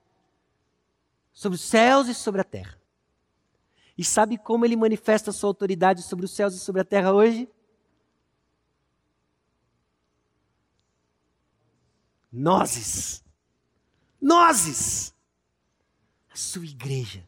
sobre 1.33 1.57
os 1.57 1.63
céus 1.63 2.09
e 2.09 2.15
sobre 2.15 2.43
a 2.43 2.45
terra. 2.45 2.79
E 3.97 4.05
sabe 4.05 4.37
como 4.37 4.67
ele 4.67 4.77
manifesta 4.77 5.31
a 5.31 5.33
sua 5.33 5.49
autoridade 5.49 6.03
sobre 6.03 6.27
os 6.27 6.31
céus 6.31 6.55
e 6.55 6.59
sobre 6.59 6.83
a 6.83 6.85
terra 6.85 7.15
hoje? 7.15 7.49
Nozes. 12.33 13.23
Nozes 14.21 15.15
a 16.33 16.37
sua 16.37 16.65
igreja. 16.65 17.27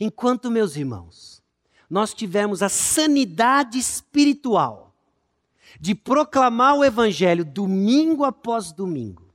Enquanto, 0.00 0.50
meus 0.50 0.76
irmãos, 0.76 1.42
nós 1.88 2.14
tivemos 2.14 2.62
a 2.62 2.68
sanidade 2.68 3.78
espiritual 3.78 4.94
de 5.78 5.94
proclamar 5.94 6.76
o 6.76 6.84
Evangelho 6.84 7.44
domingo 7.44 8.24
após 8.24 8.72
domingo, 8.72 9.28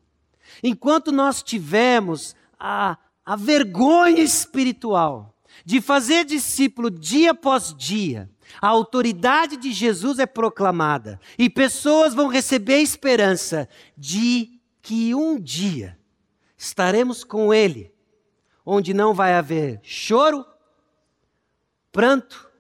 enquanto 0.64 1.12
nós 1.12 1.44
tivemos 1.44 2.36
a, 2.60 2.98
a 3.26 3.36
vergonha 3.36 4.22
espiritual 4.22 5.36
de 5.66 5.82
fazer 5.82 6.26
discípulo 6.26 6.90
dia 6.90 7.32
após 7.32 7.74
dia, 7.78 8.30
a 8.62 8.68
autoridade 8.68 9.58
de 9.58 9.72
Jesus 9.72 10.20
é 10.20 10.26
proclamada 10.26 11.20
e 11.38 11.50
pessoas 11.50 12.14
vão 12.14 12.28
receber 12.28 12.80
esperança 12.80 13.70
de 13.98 14.60
que 14.82 15.14
um 15.14 15.40
dia 15.40 15.98
estaremos 16.58 17.24
com 17.24 17.54
Ele 17.54 17.94
onde 18.72 18.94
não 18.94 19.16
vai 19.16 19.34
haver 19.34 19.80
choro, 19.82 20.46
pranto, 21.92 22.52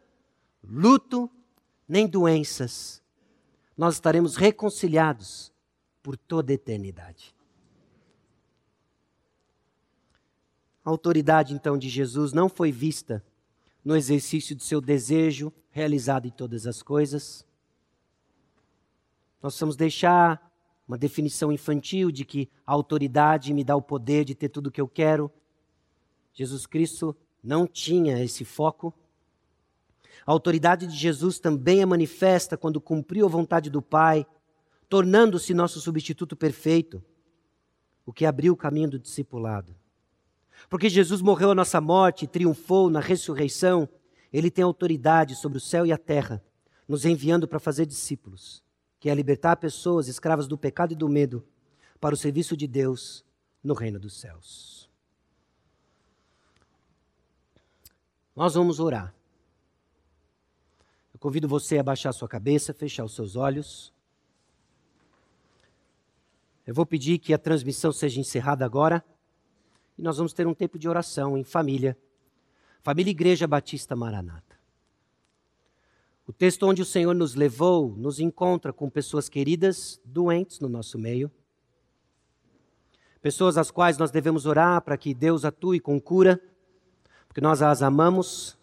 luto, 0.63 1.29
nem 1.87 2.07
doenças. 2.07 2.99
Nós 3.77 3.93
estaremos 3.93 4.35
reconciliados 4.35 5.51
por 6.01 6.17
toda 6.17 6.51
a 6.51 6.55
eternidade. 6.55 7.35
A 10.83 10.89
autoridade 10.89 11.53
então 11.53 11.77
de 11.77 11.87
Jesus 11.87 12.33
não 12.33 12.49
foi 12.49 12.71
vista 12.71 13.23
no 13.89 13.97
exercício 13.97 14.55
de 14.55 14.63
seu 14.63 14.79
desejo 14.79 15.51
realizado 15.71 16.27
em 16.27 16.29
todas 16.29 16.67
as 16.67 16.83
coisas. 16.83 17.43
Nós 19.41 19.59
vamos 19.59 19.75
deixar 19.75 20.53
uma 20.87 20.95
definição 20.95 21.51
infantil 21.51 22.11
de 22.11 22.23
que 22.23 22.47
a 22.67 22.71
autoridade 22.71 23.51
me 23.51 23.63
dá 23.63 23.75
o 23.75 23.81
poder 23.81 24.25
de 24.25 24.35
ter 24.35 24.49
tudo 24.49 24.67
o 24.67 24.71
que 24.71 24.79
eu 24.79 24.87
quero. 24.87 25.31
Jesus 26.31 26.67
Cristo 26.67 27.17
não 27.43 27.65
tinha 27.65 28.23
esse 28.23 28.45
foco. 28.45 28.93
A 30.23 30.31
autoridade 30.31 30.85
de 30.85 30.95
Jesus 30.95 31.39
também 31.39 31.81
é 31.81 31.85
manifesta 31.85 32.55
quando 32.55 32.79
cumpriu 32.79 33.25
a 33.25 33.29
vontade 33.29 33.71
do 33.71 33.81
Pai, 33.81 34.23
tornando-se 34.87 35.51
nosso 35.51 35.81
substituto 35.81 36.35
perfeito, 36.35 37.03
o 38.05 38.13
que 38.13 38.27
abriu 38.27 38.53
o 38.53 38.57
caminho 38.57 38.91
do 38.91 38.99
discipulado. 38.99 39.75
Porque 40.67 40.89
Jesus 40.89 41.21
morreu 41.21 41.51
a 41.51 41.55
nossa 41.55 41.79
morte 41.79 42.25
e 42.25 42.27
triunfou 42.27 42.89
na 42.89 42.99
ressurreição, 42.99 43.87
ele 44.33 44.51
tem 44.51 44.63
autoridade 44.63 45.35
sobre 45.35 45.57
o 45.57 45.61
céu 45.61 45.85
e 45.85 45.91
a 45.91 45.97
terra, 45.97 46.43
nos 46.87 47.05
enviando 47.05 47.47
para 47.47 47.59
fazer 47.59 47.85
discípulos, 47.85 48.63
que 48.99 49.09
é 49.09 49.15
libertar 49.15 49.55
pessoas 49.57 50.07
escravas 50.07 50.47
do 50.47 50.57
pecado 50.57 50.93
e 50.93 50.95
do 50.95 51.07
medo 51.07 51.45
para 51.99 52.13
o 52.13 52.17
serviço 52.17 52.57
de 52.57 52.67
Deus 52.67 53.23
no 53.63 53.73
reino 53.73 53.99
dos 53.99 54.19
céus. 54.19 54.89
Nós 58.35 58.53
vamos 58.53 58.79
orar. 58.79 59.13
Eu 61.13 61.19
convido 61.19 61.47
você 61.47 61.77
a 61.77 61.83
baixar 61.83 62.13
sua 62.13 62.27
cabeça, 62.27 62.73
fechar 62.73 63.03
os 63.03 63.13
seus 63.13 63.35
olhos. 63.35 63.93
Eu 66.65 66.73
vou 66.73 66.85
pedir 66.85 67.17
que 67.17 67.33
a 67.33 67.37
transmissão 67.37 67.91
seja 67.91 68.19
encerrada 68.19 68.63
agora 68.63 69.03
e 69.99 70.01
nós 70.01 70.15
vamos 70.15 70.31
ter 70.31 70.47
um 70.47 70.53
tempo 70.53 70.79
de 70.79 70.87
oração 70.87 71.37
em 71.37 71.43
família. 71.43 71.97
Família 72.81 73.11
Igreja 73.11 73.45
Batista 73.45 73.95
Maranata. 73.97 74.57
O 76.25 76.31
texto 76.31 76.63
onde 76.65 76.81
o 76.81 76.85
Senhor 76.85 77.13
nos 77.13 77.35
levou 77.35 77.93
nos 77.97 78.19
encontra 78.19 78.71
com 78.71 78.89
pessoas 78.89 79.27
queridas, 79.27 79.99
doentes 80.05 80.61
no 80.61 80.69
nosso 80.69 80.97
meio. 80.97 81.29
Pessoas 83.21 83.57
às 83.57 83.69
quais 83.69 83.97
nós 83.97 84.09
devemos 84.09 84.45
orar 84.45 84.81
para 84.81 84.97
que 84.97 85.13
Deus 85.13 85.43
atue 85.43 85.81
com 85.81 85.99
cura 85.99 86.41
porque 87.27 87.41
nós 87.41 87.61
as 87.61 87.83
amamos, 87.83 88.57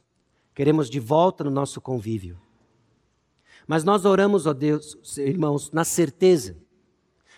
queremos 0.55 0.91
de 0.91 0.99
volta 0.99 1.45
no 1.45 1.51
nosso 1.51 1.81
convívio. 1.81 2.41
Mas 3.67 3.85
nós 3.85 4.05
oramos, 4.05 4.47
ó 4.47 4.53
Deus, 4.53 5.17
irmãos, 5.19 5.71
na 5.71 5.85
certeza 5.85 6.57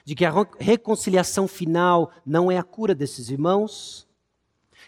de 0.09 0.15
que 0.15 0.25
a 0.25 0.33
reconciliação 0.59 1.47
final 1.47 2.11
não 2.25 2.51
é 2.51 2.57
a 2.57 2.63
cura 2.63 2.95
desses 2.95 3.29
irmãos, 3.29 4.09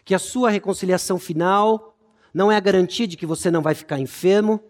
que 0.02 0.14
a 0.14 0.18
sua 0.18 0.48
reconciliação 0.48 1.18
final 1.18 1.94
não 2.32 2.50
é 2.50 2.56
a 2.56 2.60
garantia 2.60 3.06
de 3.06 3.18
que 3.18 3.26
você 3.26 3.50
não 3.50 3.60
vai 3.60 3.74
ficar 3.74 3.98
enfermo, 3.98 4.64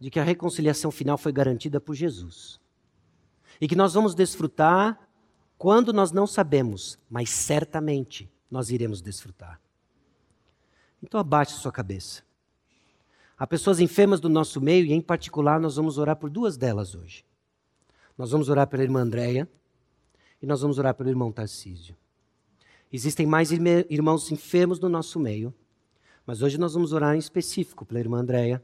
de 0.00 0.08
que 0.08 0.18
a 0.18 0.24
reconciliação 0.24 0.90
final 0.90 1.18
foi 1.18 1.32
garantida 1.32 1.78
por 1.78 1.94
Jesus. 1.94 2.58
E 3.60 3.68
que 3.68 3.76
nós 3.76 3.92
vamos 3.92 4.14
desfrutar 4.14 4.98
quando 5.58 5.92
nós 5.92 6.12
não 6.12 6.26
sabemos, 6.26 6.98
mas 7.10 7.28
certamente 7.28 8.26
nós 8.50 8.70
iremos 8.70 9.02
desfrutar. 9.02 9.60
Então 11.02 11.20
abaixe 11.20 11.52
sua 11.58 11.70
cabeça. 11.70 12.22
Há 13.38 13.46
pessoas 13.46 13.80
enfermas 13.80 14.18
do 14.18 14.30
nosso 14.30 14.62
meio 14.62 14.86
e, 14.86 14.94
em 14.94 15.00
particular, 15.02 15.60
nós 15.60 15.76
vamos 15.76 15.98
orar 15.98 16.16
por 16.16 16.30
duas 16.30 16.56
delas 16.56 16.94
hoje. 16.94 17.22
Nós 18.16 18.30
vamos 18.30 18.48
orar 18.48 18.66
pela 18.66 18.82
irmã 18.82 19.00
Andréia 19.00 19.48
e 20.42 20.46
nós 20.46 20.60
vamos 20.60 20.78
orar 20.78 20.94
pelo 20.94 21.08
irmão 21.08 21.30
Tarcísio. 21.32 21.96
Existem 22.92 23.26
mais 23.26 23.50
irmãos 23.52 24.32
enfermos 24.32 24.80
no 24.80 24.88
nosso 24.88 25.20
meio, 25.20 25.54
mas 26.26 26.42
hoje 26.42 26.58
nós 26.58 26.74
vamos 26.74 26.92
orar 26.92 27.14
em 27.14 27.18
específico 27.18 27.84
pela 27.84 28.00
irmã 28.00 28.18
Andréia 28.18 28.62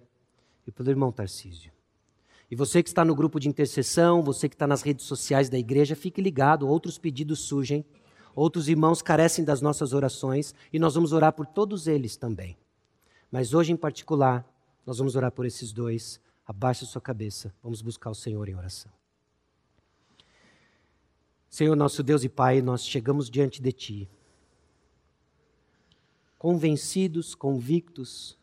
e 0.66 0.72
pelo 0.72 0.90
irmão 0.90 1.12
Tarcísio. 1.12 1.72
E 2.51 2.57
você 2.57 2.82
que 2.82 2.88
está 2.88 3.05
no 3.05 3.14
grupo 3.14 3.40
de 3.40 3.49
intercessão, 3.49 4.22
você 4.22 4.49
que 4.49 4.55
está 4.55 4.66
nas 4.66 4.82
redes 4.82 5.05
sociais 5.05 5.49
da 5.49 5.59
igreja, 5.59 5.97
fique 5.97 6.20
ligado, 6.20 6.68
outros 6.68 6.99
pedidos 6.99 7.40
surgem, 7.40 7.84
outros 8.34 8.68
irmãos 8.68 9.03
carecem 9.03 9.44
das 9.44 9.61
nossas 9.61 9.92
orações 9.92 10.55
e 10.72 10.78
nós 10.78 10.94
vamos 10.94 11.12
orar 11.12 11.32
por 11.32 11.47
todos 11.47 11.86
eles 11.86 12.16
também. 12.16 12.57
Mas 13.30 13.53
hoje 13.53 13.72
em 13.72 13.76
particular, 13.76 14.44
nós 14.84 14.99
vamos 14.99 15.16
orar 15.16 15.32
por 15.32 15.44
esses 15.44 15.72
dois. 15.72 16.20
Abaixe 16.47 16.86
sua 16.86 17.01
cabeça, 17.01 17.53
vamos 17.61 17.82
buscar 17.82 18.11
o 18.11 18.14
Senhor 18.14 18.49
em 18.49 18.55
oração. 18.55 18.92
Senhor, 21.49 21.76
nosso 21.76 22.03
Deus 22.03 22.24
e 22.24 22.28
Pai, 22.28 22.61
nós 22.61 22.86
chegamos 22.86 23.30
diante 23.30 23.62
de 23.62 23.72
Ti, 23.72 24.11
convencidos, 26.38 27.34
convictos 27.34 28.38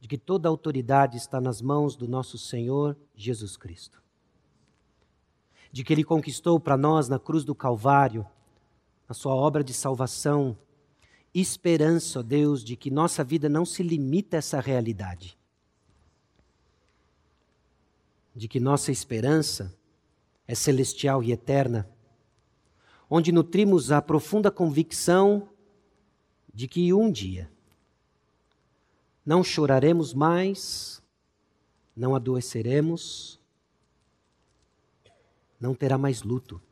de 0.00 0.08
que 0.08 0.16
toda 0.16 0.48
a 0.48 0.50
autoridade 0.50 1.16
está 1.16 1.40
nas 1.40 1.60
mãos 1.60 1.94
do 1.94 2.08
nosso 2.08 2.38
Senhor 2.38 2.96
Jesus 3.14 3.56
Cristo. 3.56 4.02
De 5.70 5.84
que 5.84 5.92
Ele 5.92 6.02
conquistou 6.02 6.58
para 6.58 6.76
nós 6.76 7.08
na 7.08 7.18
cruz 7.18 7.44
do 7.44 7.54
Calvário, 7.54 8.26
na 9.08 9.14
Sua 9.14 9.34
obra 9.34 9.62
de 9.62 9.74
salvação, 9.74 10.56
esperança, 11.34 12.20
ó 12.20 12.22
Deus, 12.22 12.64
de 12.64 12.76
que 12.76 12.90
nossa 12.90 13.22
vida 13.22 13.48
não 13.48 13.64
se 13.64 13.82
limita 13.82 14.36
a 14.36 14.38
essa 14.38 14.60
realidade. 14.60 15.38
De 18.34 18.48
que 18.48 18.58
nossa 18.58 18.90
esperança 18.90 19.76
é 20.46 20.54
celestial 20.54 21.22
e 21.22 21.30
eterna, 21.30 21.88
onde 23.10 23.32
nutrimos 23.32 23.90
a 23.90 24.00
profunda 24.00 24.52
convicção 24.52 25.48
de 26.54 26.68
que 26.68 26.92
um 26.94 27.10
dia 27.10 27.50
não 29.26 29.42
choraremos 29.42 30.14
mais, 30.14 31.02
não 31.94 32.14
adoeceremos, 32.14 33.40
não 35.60 35.74
terá 35.74 35.98
mais 35.98 36.22
luto. 36.22 36.62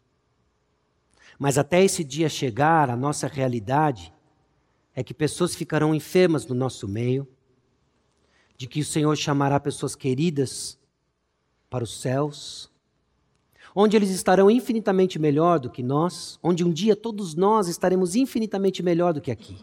Mas 1.38 1.58
até 1.58 1.84
esse 1.84 2.02
dia 2.04 2.28
chegar, 2.28 2.88
a 2.88 2.96
nossa 2.96 3.26
realidade 3.26 4.12
é 4.94 5.02
que 5.02 5.12
pessoas 5.12 5.54
ficarão 5.54 5.94
enfermas 5.94 6.46
no 6.46 6.54
nosso 6.54 6.88
meio, 6.88 7.28
de 8.56 8.66
que 8.66 8.80
o 8.80 8.84
Senhor 8.84 9.14
chamará 9.16 9.60
pessoas 9.60 9.94
queridas 9.94 10.78
para 11.70 11.84
os 11.84 12.00
céus, 12.00 12.67
onde 13.80 13.96
eles 13.96 14.10
estarão 14.10 14.50
infinitamente 14.50 15.20
melhor 15.20 15.60
do 15.60 15.70
que 15.70 15.84
nós, 15.84 16.36
onde 16.42 16.64
um 16.64 16.72
dia 16.72 16.96
todos 16.96 17.36
nós 17.36 17.68
estaremos 17.68 18.16
infinitamente 18.16 18.82
melhor 18.82 19.14
do 19.14 19.20
que 19.20 19.30
aqui. 19.30 19.56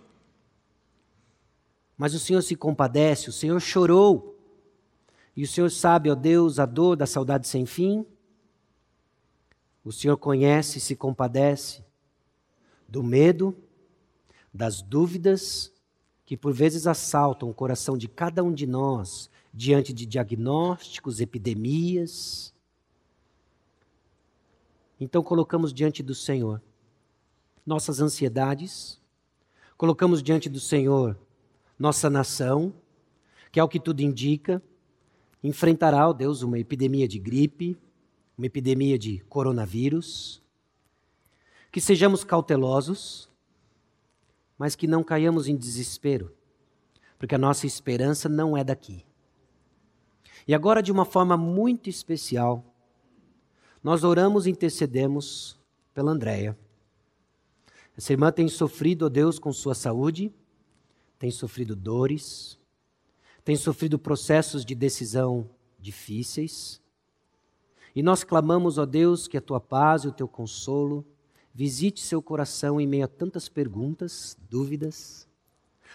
Mas 1.98 2.14
o 2.14 2.20
Senhor 2.20 2.42
se 2.42 2.56
compadece, 2.56 3.28
o 3.28 3.34
Senhor 3.34 3.60
chorou. 3.60 4.40
E 5.36 5.44
o 5.44 5.48
Senhor 5.48 5.70
sabe, 5.70 6.10
ó 6.10 6.16
Deus, 6.16 6.60
a 6.60 6.66
dor 6.66 6.96
da 6.96 7.06
saudade 7.06 7.46
sem 7.46 7.66
fim. 7.66 8.06
O 9.84 9.92
Senhor 9.92 10.16
conhece 10.16 10.78
e 10.78 10.82
se 10.82 10.96
compadece 10.96 11.84
do 12.88 13.04
medo, 13.04 13.54
das 14.54 14.82
dúvidas 14.82 15.74
que 16.26 16.38
por 16.38 16.54
vezes 16.54 16.88
assaltam 16.88 17.50
o 17.50 17.54
coração 17.54 17.98
de 17.98 18.08
cada 18.08 18.42
um 18.42 18.54
de 18.54 18.66
nós 18.66 19.30
diante 19.54 19.92
de 19.92 20.06
diagnósticos, 20.06 21.20
epidemias. 21.20 22.55
Então 25.06 25.22
colocamos 25.22 25.72
diante 25.72 26.02
do 26.02 26.16
Senhor 26.16 26.60
nossas 27.64 28.02
ansiedades, 28.02 29.00
colocamos 29.78 30.24
diante 30.24 30.50
do 30.50 30.60
Senhor 30.60 31.16
nossa 31.78 32.10
nação, 32.10 32.74
que 33.52 33.60
é 33.60 33.64
o 33.64 33.68
que 33.68 33.80
tudo 33.80 34.02
indica, 34.02 34.64
enfrentará, 35.44 36.10
ó 36.10 36.12
Deus, 36.12 36.42
uma 36.42 36.58
epidemia 36.58 37.08
de 37.08 37.20
gripe, 37.20 37.78
uma 38.36 38.48
epidemia 38.48 38.98
de 38.98 39.20
coronavírus. 39.30 40.42
Que 41.72 41.80
sejamos 41.80 42.24
cautelosos, 42.24 43.30
mas 44.58 44.76
que 44.76 44.88
não 44.88 45.04
caiamos 45.04 45.48
em 45.48 45.56
desespero, 45.56 46.36
porque 47.20 47.36
a 47.36 47.38
nossa 47.38 47.68
esperança 47.68 48.28
não 48.28 48.58
é 48.58 48.64
daqui. 48.64 49.06
E 50.48 50.56
agora, 50.56 50.82
de 50.82 50.92
uma 50.92 51.06
forma 51.06 51.38
muito 51.38 51.92
especial, 51.92 52.75
nós 53.86 54.04
oramos 54.04 54.48
e 54.48 54.50
intercedemos 54.50 55.60
pela 55.94 56.10
Andréia. 56.10 56.58
Essa 57.96 58.14
irmã 58.14 58.32
tem 58.32 58.48
sofrido, 58.48 59.06
ó 59.06 59.10
Deus, 59.10 59.38
com 59.38 59.54
sua 59.54 59.76
saúde, 59.76 60.34
tem 61.20 61.30
sofrido 61.30 61.76
dores, 61.76 62.58
tem 63.44 63.56
sofrido 63.56 64.00
processos 64.00 64.66
de 64.66 64.74
decisão 64.74 65.48
difíceis. 65.80 66.82
E 67.96 68.02
nós 68.02 68.24
clamamos, 68.24 68.80
ó 68.80 68.88
Deus, 68.88 69.28
que 69.28 69.38
a 69.38 69.42
tua 69.42 69.60
paz 69.60 70.04
e 70.04 70.08
o 70.08 70.12
teu 70.12 70.28
consolo 70.28 71.06
visite 71.54 72.02
seu 72.02 72.24
coração 72.24 72.82
em 72.82 72.88
meio 72.88 73.06
a 73.06 73.08
tantas 73.08 73.48
perguntas, 73.48 74.36
dúvidas. 74.50 75.28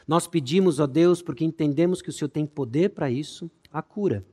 Nós 0.07 0.29
pedimos, 0.29 0.79
ó 0.79 0.87
Deus, 0.87 1.23
porque 1.23 1.45
entendemos 1.45 2.01
que 2.01 2.11
o 2.11 2.13
Senhor 2.13 2.29
tem 2.29 2.47
poder 2.47 2.91
para 2.91 3.11
isso, 3.11 3.51
a 3.73 3.83
cura. 3.83 4.25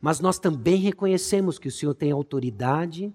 Mas 0.00 0.20
nós 0.20 0.38
também 0.38 0.76
reconhecemos 0.76 1.58
que 1.58 1.68
o 1.68 1.72
Senhor 1.72 1.94
tem 1.94 2.10
autoridade, 2.10 3.12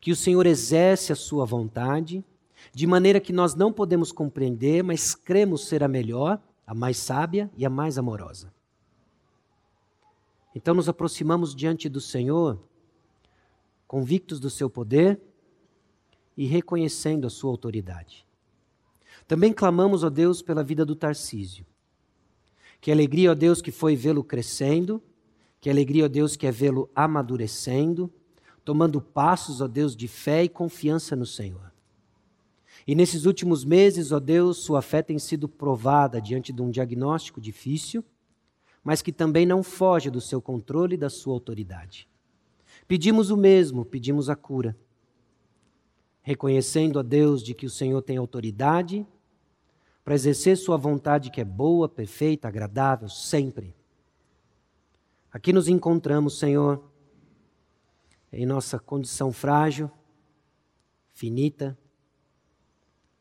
que 0.00 0.12
o 0.12 0.16
Senhor 0.16 0.46
exerce 0.46 1.12
a 1.12 1.16
sua 1.16 1.44
vontade 1.44 2.24
de 2.72 2.86
maneira 2.86 3.20
que 3.20 3.32
nós 3.32 3.54
não 3.54 3.72
podemos 3.72 4.12
compreender, 4.12 4.82
mas 4.82 5.14
cremos 5.14 5.66
ser 5.66 5.82
a 5.82 5.88
melhor, 5.88 6.40
a 6.66 6.74
mais 6.74 6.98
sábia 6.98 7.50
e 7.56 7.64
a 7.64 7.70
mais 7.70 7.98
amorosa. 7.98 8.52
Então 10.54 10.74
nos 10.74 10.88
aproximamos 10.88 11.54
diante 11.54 11.88
do 11.88 12.00
Senhor, 12.00 12.60
convictos 13.86 14.38
do 14.38 14.50
seu 14.50 14.68
poder 14.68 15.20
e 16.36 16.46
reconhecendo 16.46 17.26
a 17.26 17.30
sua 17.30 17.50
autoridade. 17.50 18.26
Também 19.26 19.52
clamamos, 19.52 20.02
ó 20.02 20.10
Deus, 20.10 20.42
pela 20.42 20.62
vida 20.62 20.84
do 20.84 20.96
Tarcísio. 20.96 21.66
Que 22.80 22.90
alegria, 22.90 23.32
ó 23.32 23.34
Deus, 23.34 23.60
que 23.60 23.70
foi 23.70 23.94
vê-lo 23.94 24.24
crescendo, 24.24 25.02
que 25.60 25.68
alegria, 25.68 26.06
ó 26.06 26.08
Deus, 26.08 26.36
que 26.36 26.46
é 26.46 26.50
vê-lo 26.50 26.88
amadurecendo, 26.94 28.10
tomando 28.64 29.00
passos, 29.00 29.60
ó 29.60 29.68
Deus, 29.68 29.94
de 29.94 30.08
fé 30.08 30.44
e 30.44 30.48
confiança 30.48 31.14
no 31.14 31.26
Senhor. 31.26 31.70
E 32.86 32.94
nesses 32.94 33.26
últimos 33.26 33.64
meses, 33.64 34.10
ó 34.10 34.18
Deus, 34.18 34.58
sua 34.58 34.80
fé 34.80 35.02
tem 35.02 35.18
sido 35.18 35.48
provada 35.48 36.20
diante 36.20 36.52
de 36.52 36.62
um 36.62 36.70
diagnóstico 36.70 37.40
difícil, 37.40 38.02
mas 38.82 39.02
que 39.02 39.12
também 39.12 39.44
não 39.44 39.62
foge 39.62 40.08
do 40.08 40.20
seu 40.20 40.40
controle 40.40 40.94
e 40.94 40.98
da 40.98 41.10
sua 41.10 41.34
autoridade. 41.34 42.08
Pedimos 42.88 43.30
o 43.30 43.36
mesmo, 43.36 43.84
pedimos 43.84 44.30
a 44.30 44.34
cura. 44.34 44.76
Reconhecendo 46.22 46.98
a 46.98 47.02
Deus 47.02 47.42
de 47.42 47.54
que 47.54 47.66
o 47.66 47.70
Senhor 47.70 48.00
tem 48.00 48.16
autoridade 48.16 49.06
para 50.02 50.14
exercer 50.14 50.56
sua 50.56 50.78
vontade 50.78 51.30
que 51.30 51.40
é 51.40 51.44
boa, 51.44 51.88
perfeita, 51.88 52.48
agradável, 52.48 53.08
sempre. 53.08 53.74
Aqui 55.32 55.52
nos 55.52 55.68
encontramos, 55.68 56.38
Senhor, 56.40 56.82
em 58.32 58.44
nossa 58.44 58.80
condição 58.80 59.32
frágil, 59.32 59.88
finita, 61.12 61.78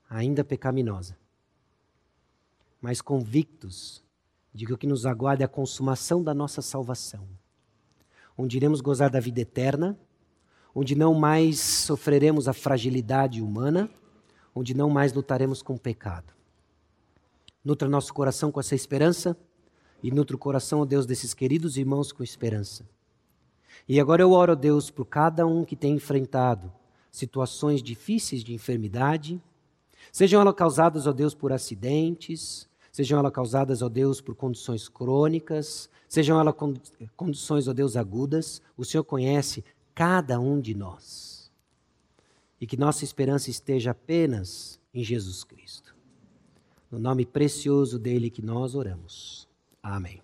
ainda 0.09 0.43
pecaminosa, 0.43 1.15
mas 2.81 2.99
convictos 2.99 4.03
de 4.51 4.65
que 4.65 4.73
o 4.73 4.77
que 4.77 4.87
nos 4.87 5.05
aguarda 5.05 5.43
é 5.43 5.45
a 5.45 5.49
consumação 5.49 6.23
da 6.23 6.33
nossa 6.33 6.63
salvação, 6.63 7.27
onde 8.35 8.57
iremos 8.57 8.81
gozar 8.81 9.11
da 9.11 9.19
vida 9.19 9.41
eterna, 9.41 9.99
onde 10.73 10.95
não 10.95 11.13
mais 11.13 11.59
sofreremos 11.59 12.47
a 12.47 12.53
fragilidade 12.53 13.39
humana, 13.39 13.87
onde 14.55 14.73
não 14.73 14.89
mais 14.89 15.13
lutaremos 15.13 15.61
com 15.61 15.75
o 15.75 15.79
pecado. 15.79 16.33
Nutra 17.63 17.87
nosso 17.87 18.11
coração 18.13 18.51
com 18.51 18.59
essa 18.59 18.73
esperança 18.73 19.37
e 20.01 20.11
nutra 20.11 20.35
o 20.35 20.39
coração, 20.39 20.81
ó 20.81 20.85
Deus, 20.85 21.05
desses 21.05 21.33
queridos 21.33 21.77
irmãos 21.77 22.11
com 22.11 22.23
esperança. 22.23 22.87
E 23.87 23.99
agora 23.99 24.21
eu 24.21 24.31
oro, 24.31 24.53
ó 24.53 24.55
Deus, 24.55 24.89
por 24.89 25.05
cada 25.05 25.45
um 25.45 25.63
que 25.63 25.75
tem 25.75 25.93
enfrentado 25.95 26.71
situações 27.11 27.81
difíceis 27.81 28.43
de 28.43 28.53
enfermidade, 28.53 29.41
Sejam 30.11 30.41
elas 30.41 30.55
causadas, 30.55 31.05
ó 31.05 31.11
Deus, 31.11 31.35
por 31.35 31.51
acidentes, 31.51 32.67
sejam 32.91 33.19
elas 33.19 33.31
causadas, 33.31 33.81
ó 33.81 33.89
Deus, 33.89 34.21
por 34.21 34.35
condições 34.35 34.89
crônicas, 34.89 35.89
sejam 36.07 36.39
elas 36.39 36.55
condições, 37.15 37.67
ó 37.67 37.73
Deus, 37.73 37.95
agudas, 37.95 38.61
o 38.77 38.83
Senhor 38.83 39.03
conhece 39.03 39.63
cada 39.93 40.39
um 40.39 40.59
de 40.59 40.73
nós. 40.73 41.51
E 42.59 42.65
que 42.65 42.77
nossa 42.77 43.03
esperança 43.03 43.49
esteja 43.49 43.91
apenas 43.91 44.79
em 44.93 45.03
Jesus 45.03 45.43
Cristo. 45.43 45.95
No 46.91 46.97
nome 46.97 47.25
precioso 47.25 47.99
dele 47.99 48.29
que 48.29 48.41
nós 48.41 48.73
oramos. 48.73 49.47
Amém. 49.83 50.21